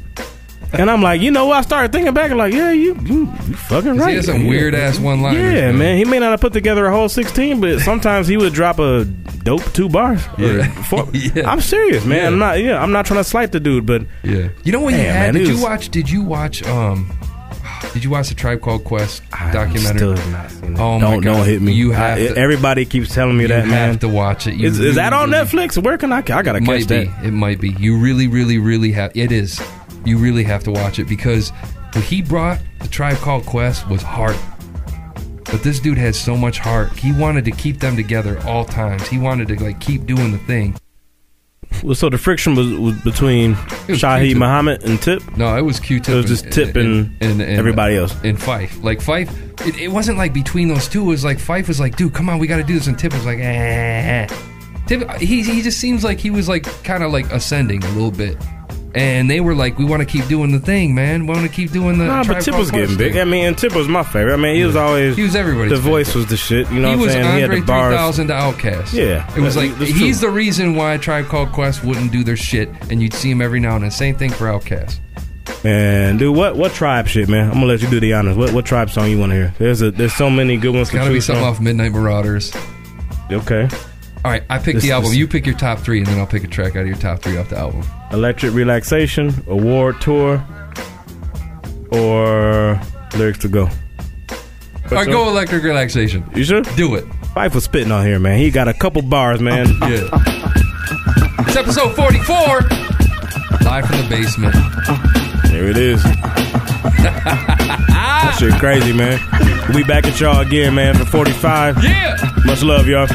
And 0.72 0.90
I'm 0.90 1.02
like, 1.02 1.20
you 1.20 1.30
know 1.30 1.46
what? 1.46 1.58
I 1.58 1.60
started 1.62 1.92
thinking 1.92 2.14
back 2.14 2.30
and 2.30 2.38
like, 2.38 2.52
yeah, 2.54 2.70
you, 2.70 2.94
you, 3.02 3.20
you 3.22 3.26
fucking 3.56 3.96
right. 3.96 4.10
he 4.10 4.16
has 4.16 4.26
some 4.26 4.46
weird-ass 4.46 4.98
one-liners, 4.98 5.42
Yeah, 5.54 5.72
man. 5.72 5.98
He 5.98 6.04
may 6.04 6.18
not 6.20 6.30
have 6.30 6.40
put 6.40 6.52
together 6.52 6.86
a 6.86 6.90
whole 6.92 7.08
16, 7.08 7.60
but 7.60 7.80
sometimes 7.80 8.28
he 8.28 8.36
would 8.36 8.52
drop 8.52 8.78
a 8.78 9.04
dope 9.04 9.64
two 9.72 9.88
bars. 9.88 10.22
Yeah. 10.38 10.70
four. 10.84 11.08
Yeah. 11.12 11.50
I'm 11.50 11.60
serious, 11.60 12.04
man. 12.04 12.18
Yeah. 12.18 12.26
I'm 12.28 12.38
not. 12.38 12.60
Yeah, 12.60 12.82
I'm 12.82 12.92
not 12.92 13.06
trying 13.06 13.20
to 13.20 13.24
slight 13.24 13.52
the 13.52 13.60
dude, 13.60 13.84
but 13.86 14.02
yeah. 14.22 14.48
You 14.64 14.72
know 14.72 14.80
what 14.80 14.92
you 14.92 14.98
Man, 14.98 15.14
had? 15.14 15.34
man, 15.34 15.34
did 15.34 15.48
you 15.48 15.54
was- 15.54 15.62
watch? 15.62 15.88
Did 15.88 16.08
you 16.10 16.22
watch? 16.22 16.62
Um, 16.64 17.16
did 17.94 18.04
you 18.04 18.10
watch 18.10 18.28
the 18.28 18.34
Tribe 18.34 18.60
Called 18.60 18.84
Quest 18.84 19.22
documentary? 19.52 19.96
still 19.98 20.16
have 20.16 20.32
not 20.32 20.50
seen 20.50 20.74
it. 20.74 20.78
Oh 20.78 20.98
my 20.98 21.00
don't 21.00 21.20
god! 21.22 21.36
don't 21.38 21.46
hit 21.46 21.62
me. 21.62 21.72
You 21.72 21.90
have 21.92 22.18
I- 22.18 22.28
to. 22.28 22.36
everybody 22.36 22.84
keeps 22.84 23.12
telling 23.14 23.36
me 23.36 23.46
that 23.46 23.66
man. 23.66 23.94
you 23.94 23.98
to 24.00 24.08
watch 24.08 24.46
it. 24.46 24.54
You 24.54 24.68
Is, 24.68 24.78
is 24.78 24.94
that 24.96 25.12
on 25.12 25.30
Netflix? 25.30 25.82
Where 25.82 25.96
can 25.98 26.12
I? 26.12 26.18
I 26.18 26.20
gotta 26.20 26.56
It 26.56 26.60
catch 26.60 26.66
might 26.66 26.88
that. 26.88 27.22
be. 27.22 27.28
It 27.28 27.32
might 27.32 27.60
be. 27.60 27.70
You 27.70 27.98
really, 27.98 28.28
really, 28.28 28.58
really 28.58 28.92
have. 28.92 29.16
It 29.16 29.32
is. 29.32 29.60
You 30.04 30.18
really 30.18 30.44
have 30.44 30.64
to 30.64 30.70
watch 30.70 30.98
it 30.98 31.08
because 31.08 31.50
what 31.92 32.04
he 32.04 32.22
brought, 32.22 32.58
the 32.80 32.88
Tribe 32.88 33.16
Called 33.18 33.44
Quest, 33.46 33.88
was 33.88 34.02
heart. 34.02 34.36
But 35.44 35.62
this 35.62 35.80
dude 35.80 35.98
had 35.98 36.14
so 36.14 36.36
much 36.36 36.58
heart. 36.58 36.92
He 36.96 37.12
wanted 37.12 37.44
to 37.46 37.50
keep 37.50 37.80
them 37.80 37.96
together 37.96 38.38
all 38.46 38.64
times. 38.64 39.08
He 39.08 39.18
wanted 39.18 39.48
to 39.48 39.62
like 39.62 39.80
keep 39.80 40.06
doing 40.06 40.32
the 40.32 40.38
thing. 40.38 40.76
Well, 41.82 41.94
so 41.94 42.08
the 42.08 42.18
friction 42.18 42.54
was, 42.54 42.72
was 42.72 43.00
between 43.02 43.52
was 43.88 44.00
Q-Tip. 44.00 44.36
Muhammad 44.36 44.84
and 44.84 45.00
Tip. 45.00 45.36
No, 45.36 45.56
it 45.56 45.62
was 45.62 45.80
Q-Tip. 45.80 46.12
It 46.12 46.16
was 46.16 46.26
just 46.26 46.50
Tip 46.50 46.76
and, 46.76 47.20
everybody 47.42 47.96
else. 47.96 48.12
And 48.22 48.38
Phife. 48.38 48.82
Like 48.82 48.98
Phife, 48.98 49.30
it, 49.66 49.78
it 49.78 49.88
wasn't 49.88 50.18
like 50.18 50.32
between 50.32 50.68
those 50.68 50.88
two. 50.88 51.02
It 51.02 51.06
was 51.06 51.24
like 51.24 51.38
Phife 51.38 51.68
was 51.68 51.80
like, 51.80 51.96
dude, 51.96 52.12
come 52.12 52.28
on, 52.28 52.38
we 52.38 52.46
got 52.46 52.58
to 52.58 52.64
do 52.64 52.74
this. 52.74 52.86
And 52.86 52.98
Tip 52.98 53.12
was 53.12 53.24
like, 53.24 53.38
eh. 53.40 54.26
Tip, 54.86 55.10
he, 55.12 55.42
he 55.42 55.62
just 55.62 55.78
seems 55.78 56.04
like 56.04 56.18
he 56.18 56.30
was 56.30 56.48
like 56.48 56.64
kind 56.84 57.02
of 57.02 57.12
like 57.12 57.30
ascending 57.32 57.82
a 57.84 57.88
little 57.90 58.10
bit. 58.10 58.36
And 58.94 59.30
they 59.30 59.40
were 59.40 59.54
like, 59.54 59.78
we 59.78 59.84
want 59.84 60.00
to 60.00 60.06
keep 60.06 60.26
doing 60.26 60.50
the 60.50 60.58
thing, 60.58 60.94
man. 60.96 61.26
We 61.26 61.32
want 61.34 61.46
to 61.46 61.52
keep 61.54 61.70
doing 61.70 61.98
the. 61.98 62.06
Nah, 62.06 62.24
but 62.24 62.40
Tip 62.40 62.56
was 62.56 62.70
getting 62.72 62.96
big. 62.96 63.12
thing." 63.12 63.20
I 63.20 63.24
mean, 63.24 63.44
and 63.44 63.56
Tip 63.56 63.74
was 63.74 63.86
my 63.86 64.02
favorite. 64.02 64.34
I 64.34 64.36
mean, 64.36 64.56
he 64.56 64.64
was 64.64 64.74
always 64.74 65.16
He 65.16 65.22
was 65.22 65.36
everybody's 65.36 65.70
The 65.70 65.78
voice 65.78 66.12
was 66.14 66.26
the 66.26 66.36
shit. 66.36 66.68
You 66.72 66.80
know 66.80 66.90
he 66.90 66.96
what 66.96 67.04
was 67.04 67.12
saying? 67.12 67.24
he 67.36 67.42
Andre 67.44 67.56
had 67.58 67.62
the 67.62 67.66
bars. 67.66 67.92
3000 67.94 68.26
to 68.28 68.32
Outkast. 68.34 68.92
Yeah, 68.92 69.36
It 69.36 69.40
was 69.40 69.56
like, 69.56 69.76
he's 69.76 70.20
the 70.20 70.28
reason 70.30 70.74
why 70.74 70.96
Tribe 70.96 71.26
Called 71.26 71.52
Quest 71.52 71.84
wouldn't 71.84 72.10
do 72.10 72.24
their 72.24 72.36
shit, 72.36 72.68
and 72.90 73.00
you'd 73.00 73.14
see 73.14 73.30
him 73.30 73.40
every 73.40 73.60
now 73.60 73.76
and 73.76 73.84
then. 73.84 73.90
Same 73.92 74.16
thing 74.16 74.30
for 74.32 74.46
Outkast. 74.46 74.98
And 75.64 76.18
dude, 76.18 76.36
what 76.36 76.56
what 76.56 76.72
tribe 76.72 77.06
shit, 77.06 77.28
man? 77.28 77.46
I'm 77.48 77.54
gonna 77.54 77.66
let 77.66 77.82
you 77.82 77.88
do 77.90 78.00
the 78.00 78.12
honors. 78.14 78.36
What 78.36 78.52
what 78.52 78.64
tribe 78.66 78.90
song 78.90 79.08
you 79.10 79.18
want 79.18 79.30
to 79.30 79.36
hear? 79.36 79.54
There's 79.58 79.82
a 79.82 79.90
there's 79.90 80.14
so 80.14 80.30
many 80.30 80.56
good 80.56 80.74
ones. 80.74 80.88
It's 80.88 80.94
got 80.96 81.04
to 81.06 81.12
be 81.12 81.20
something 81.20 81.44
off 81.44 81.60
Midnight 81.60 81.92
Marauders. 81.92 82.52
Okay. 83.30 83.68
All 84.24 84.30
right, 84.30 84.42
I 84.50 84.58
picked 84.58 84.76
This- 84.76 84.84
the 84.84 84.92
album. 84.92 85.10
this- 85.10 85.18
You 85.18 85.26
pick 85.28 85.46
your 85.46 85.56
top 85.56 85.78
three, 85.80 85.98
and 85.98 86.06
then 86.06 86.18
I'll 86.18 86.26
pick 86.26 86.44
a 86.44 86.48
track 86.48 86.76
out 86.76 86.82
of 86.82 86.86
your 86.88 86.96
top 86.96 87.22
three 87.22 87.36
off 87.36 87.48
the 87.50 87.58
album. 87.58 87.84
Electric 88.12 88.52
Relaxation, 88.54 89.32
Award 89.46 90.00
Tour, 90.00 90.44
or 91.92 92.80
lyrics 93.16 93.38
to 93.40 93.48
go? 93.48 93.68
All 94.90 94.96
right, 94.96 95.06
go 95.06 95.28
electric 95.28 95.62
relaxation. 95.62 96.28
You 96.34 96.42
sure? 96.42 96.62
Do 96.62 96.96
it. 96.96 97.04
Phife 97.34 97.54
was 97.54 97.62
spitting 97.64 97.92
on 97.92 98.04
here, 98.04 98.18
man. 98.18 98.38
He 98.38 98.50
got 98.50 98.66
a 98.66 98.74
couple 98.74 99.02
bars, 99.02 99.40
man. 99.40 99.66
Yeah. 99.82 100.08
It's 101.46 101.56
episode 101.56 101.94
44. 101.96 102.36
Live 103.64 103.86
from 103.86 103.96
the 103.98 104.06
basement. 104.08 104.54
There 105.50 105.68
it 105.68 105.76
is. 105.76 106.02
that 107.02 108.36
shit 108.38 108.52
crazy, 108.54 108.92
man. 108.92 109.18
Be 109.74 109.82
back 109.84 110.06
at 110.06 110.20
y'all 110.20 110.40
again, 110.40 110.74
man, 110.74 110.96
for 110.96 111.04
45. 111.04 111.82
Yeah. 111.82 112.16
Much 112.44 112.62
love, 112.62 112.86
y'all. 112.86 113.06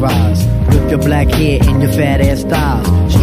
Mesmerized. 0.00 0.48
With 0.68 0.90
your 0.90 0.98
black 1.00 1.28
hair 1.28 1.60
and 1.62 1.82
your 1.82 1.92
fat 1.92 2.20
ass 2.20 2.42
thighs. 2.44 2.99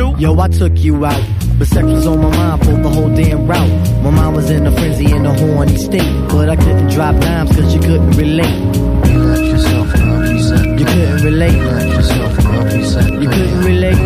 Yo, 0.00 0.38
I 0.40 0.48
took 0.48 0.78
you 0.78 1.04
out. 1.04 1.22
But 1.58 1.68
sex 1.68 1.84
was 1.84 2.06
on 2.06 2.22
my 2.22 2.34
mind 2.34 2.64
for 2.64 2.72
the 2.72 2.88
whole 2.88 3.14
damn 3.14 3.46
route. 3.46 4.02
My 4.02 4.08
mind 4.08 4.34
was 4.34 4.48
in 4.48 4.66
a 4.66 4.72
frenzy 4.72 5.12
in 5.12 5.26
a 5.26 5.38
horny 5.38 5.76
state. 5.76 6.28
But 6.30 6.48
I 6.48 6.56
couldn't 6.56 6.88
drop 6.88 7.20
dimes 7.20 7.54
cause 7.54 7.74
you 7.74 7.80
couldn't 7.80 8.12
relate. 8.12 8.48
You 10.78 10.86
couldn't 10.86 11.22
relate. 11.22 11.52
You 13.20 13.28
couldn't 13.28 13.62
relate. 13.62 14.00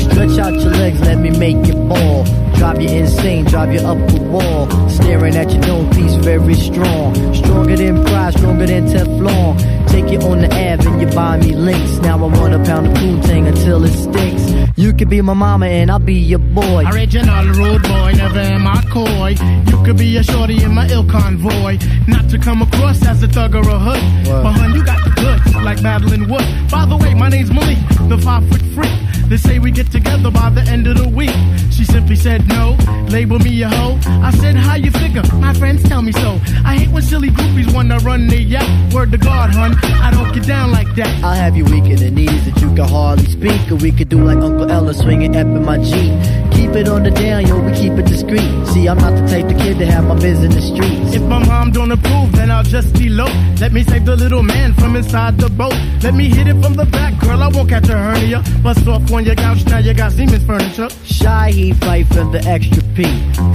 Stretch 0.00 0.38
out 0.38 0.54
your 0.54 0.72
legs, 0.72 1.00
let 1.02 1.18
me 1.18 1.30
make 1.30 1.66
you 1.66 1.74
ball. 1.74 2.21
Drive 2.62 2.80
you 2.80 2.90
insane, 2.90 3.44
drive 3.46 3.74
you 3.74 3.80
up 3.80 3.98
the 4.08 4.22
wall. 4.22 4.70
Staring 4.88 5.34
at 5.34 5.50
your 5.50 5.62
dome 5.62 5.90
piece, 5.90 6.14
very 6.14 6.54
strong. 6.54 7.12
Stronger 7.34 7.74
than 7.74 8.04
pride, 8.04 8.34
stronger 8.34 8.66
than 8.66 8.86
Teflon. 8.86 9.88
Take 9.88 10.12
you 10.12 10.20
on 10.20 10.42
the 10.42 10.46
Ave 10.46 10.86
and 10.86 11.00
you 11.02 11.08
buy 11.08 11.38
me 11.38 11.56
links. 11.56 11.96
Now 12.02 12.18
I 12.24 12.28
want 12.28 12.54
a 12.54 12.62
pound 12.62 12.86
of 12.86 12.92
Poontang 12.92 13.48
until 13.48 13.82
it 13.84 13.92
stinks. 13.92 14.70
You 14.78 14.92
could 14.92 15.10
be 15.10 15.20
my 15.22 15.34
mama 15.34 15.66
and 15.66 15.90
I'll 15.90 15.98
be 15.98 16.14
your 16.14 16.38
boy. 16.38 16.84
Original 16.86 17.46
rude 17.46 17.82
boy, 17.82 18.12
never 18.16 18.38
am 18.38 18.64
I 18.64 18.80
coy. 18.92 19.34
You 19.66 19.84
could 19.84 19.98
be 19.98 20.16
a 20.18 20.22
shorty 20.22 20.62
in 20.62 20.72
my 20.72 20.86
ill 20.86 21.04
convoy. 21.04 21.78
Not 22.06 22.30
to 22.30 22.38
come 22.38 22.62
across 22.62 23.04
as 23.04 23.24
a 23.24 23.26
thug 23.26 23.56
or 23.56 23.68
a 23.68 23.76
hood. 23.76 24.24
But 24.24 24.52
hun, 24.52 24.72
you 24.76 24.84
got 24.84 25.02
the 25.02 25.10
goods, 25.20 25.64
like 25.64 25.82
Madeline 25.82 26.28
wood. 26.28 26.46
By 26.70 26.86
the 26.86 26.96
way, 26.96 27.12
my 27.14 27.28
name's 27.28 27.50
Malik, 27.50 27.78
the 28.08 28.18
five 28.18 28.48
foot 28.48 28.62
freak. 28.72 28.92
They 29.32 29.38
say 29.38 29.58
we 29.58 29.70
get 29.70 29.90
together 29.90 30.30
by 30.30 30.50
the 30.50 30.60
end 30.60 30.86
of 30.86 30.98
the 30.98 31.08
week. 31.08 31.32
She 31.72 31.86
simply 31.86 32.16
said 32.16 32.46
no, 32.48 32.76
label 33.08 33.38
me 33.38 33.62
a 33.62 33.68
hoe. 33.70 33.98
I 34.04 34.30
said, 34.30 34.56
how 34.56 34.74
you 34.74 34.90
figure? 34.90 35.22
My 35.36 35.54
friends 35.54 35.82
tell 35.88 36.02
me 36.02 36.12
so. 36.12 36.38
I 36.66 36.76
hate 36.76 36.90
when 36.90 37.02
silly 37.02 37.30
groupies 37.30 37.72
wanna 37.72 37.96
run 38.00 38.26
their 38.26 38.40
yacht. 38.40 38.68
Word 38.92 39.10
to 39.12 39.16
God, 39.16 39.54
hun, 39.54 39.74
I 40.02 40.10
don't 40.10 40.34
get 40.34 40.46
down 40.46 40.70
like 40.70 40.94
that. 40.96 41.24
I'll 41.24 41.34
have 41.34 41.56
you 41.56 41.64
weak 41.64 41.84
in 41.84 41.96
the 41.96 42.10
knees 42.10 42.44
that 42.44 42.60
you 42.60 42.74
can 42.74 42.86
hardly 42.86 43.24
speak. 43.24 43.72
Or 43.72 43.76
we 43.76 43.90
could 43.90 44.10
do 44.10 44.22
like 44.22 44.36
Uncle 44.36 44.70
Ella 44.70 44.92
swinging 44.92 45.34
up 45.34 45.46
in 45.46 45.64
my 45.64 45.78
Jeep. 45.78 46.12
Keep 46.52 46.76
it 46.76 46.88
on 46.88 47.02
the 47.02 47.10
down, 47.10 47.46
yo, 47.46 47.58
we 47.58 47.72
keep 47.72 47.92
it 47.92 48.04
discreet. 48.04 48.66
See, 48.66 48.86
I'm 48.86 48.98
not 48.98 49.14
the 49.16 49.26
type 49.28 49.46
of 49.46 49.56
kid 49.56 49.78
to 49.78 49.86
have 49.86 50.04
my 50.04 50.14
biz 50.14 50.44
in 50.44 50.50
the 50.50 50.60
streets. 50.60 51.14
If 51.16 51.22
my 51.22 51.42
mom 51.46 51.70
don't 51.70 51.90
approve, 51.90 52.32
then 52.32 52.41
I'll 52.62 52.68
just 52.68 52.94
elope. 53.00 53.34
Let 53.60 53.72
me 53.72 53.82
save 53.82 54.04
the 54.06 54.14
little 54.14 54.44
man 54.44 54.72
from 54.74 54.94
inside 54.94 55.36
the 55.36 55.50
boat. 55.50 55.74
Let 56.00 56.14
me 56.14 56.28
hit 56.28 56.46
it 56.46 56.62
from 56.62 56.74
the 56.74 56.84
back, 56.84 57.18
girl. 57.18 57.42
I 57.42 57.48
won't 57.48 57.68
catch 57.68 57.88
a 57.88 57.98
hernia. 57.98 58.40
Bust 58.62 58.86
off 58.86 59.10
on 59.10 59.24
your 59.24 59.34
couch, 59.34 59.66
now 59.66 59.78
you 59.78 59.92
got 59.92 60.12
Seaman's 60.12 60.44
furniture. 60.44 60.88
Shy, 61.04 61.50
he 61.50 61.72
fight 61.72 62.06
for 62.06 62.22
the 62.22 62.38
extra 62.46 62.80
P. 62.94 63.02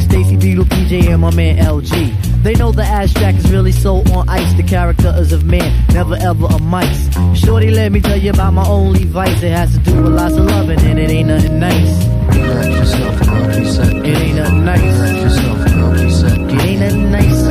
Stacy 0.01 0.35
Beetle, 0.35 0.65
PJ, 0.65 1.07
and 1.07 1.21
my 1.21 1.33
man 1.33 1.57
LG. 1.57 2.43
They 2.43 2.55
know 2.55 2.73
the 2.73 2.83
abstract 2.83 3.37
is 3.37 3.49
really 3.49 3.71
so 3.71 4.03
on 4.13 4.27
ice. 4.27 4.53
The 4.55 4.63
character 4.63 5.13
is 5.17 5.31
of 5.31 5.45
man, 5.45 5.71
never 5.93 6.15
ever 6.15 6.47
a 6.47 6.59
mice. 6.59 7.07
Shorty, 7.33 7.71
let 7.71 7.93
me 7.93 8.01
tell 8.01 8.17
you 8.17 8.31
about 8.31 8.51
my 8.55 8.67
only 8.67 9.05
vice. 9.05 9.41
It 9.41 9.51
has 9.51 9.71
to 9.71 9.79
do 9.79 10.03
with 10.03 10.11
lots 10.11 10.35
of 10.35 10.43
loving, 10.43 10.81
and 10.81 10.99
it 10.99 11.09
ain't 11.09 11.29
nothing 11.29 11.59
nice. 11.59 12.05
It 12.35 14.17
ain't 14.17 14.35
nothing 14.35 14.65
nice. 14.65 14.87
It 14.89 16.61
ain't 16.61 16.79
nothing 16.81 17.11
nice. 17.11 17.46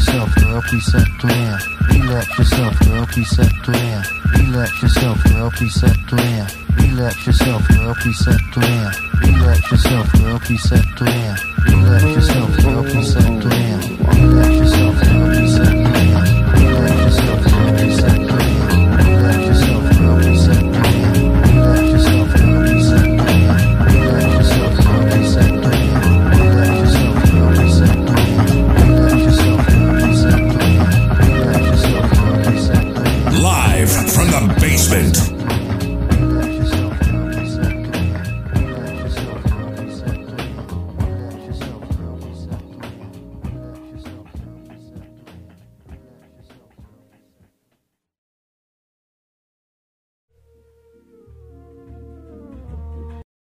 Yourself, 0.00 0.34
girl, 0.36 0.62
please 0.62 0.86
settle 0.86 1.28
down. 1.28 1.60
Relax 1.90 2.38
yourself, 2.38 2.78
girl, 2.80 3.06
please 3.06 3.28
settle 3.28 3.72
down. 3.72 4.02
Relax 4.38 4.82
yourself, 4.82 5.24
girl, 5.24 5.50
please 5.50 5.74
settle 5.74 6.16
down. 6.16 6.46
Relax 6.78 7.26
yourself, 7.26 7.68
girl, 7.68 7.94
please 7.94 8.18
settle 8.18 8.62
down. 8.62 8.92
Relax 9.20 9.70
yourself, 9.70 10.12
girl, 10.12 10.38
please 10.38 10.62
settle 10.62 11.06
down. 11.06 11.36
Relax 11.66 12.02
yourself, 12.02 12.62
girl, 12.62 12.82
please 12.84 13.12
settle 13.12 13.40
down. 13.40 13.69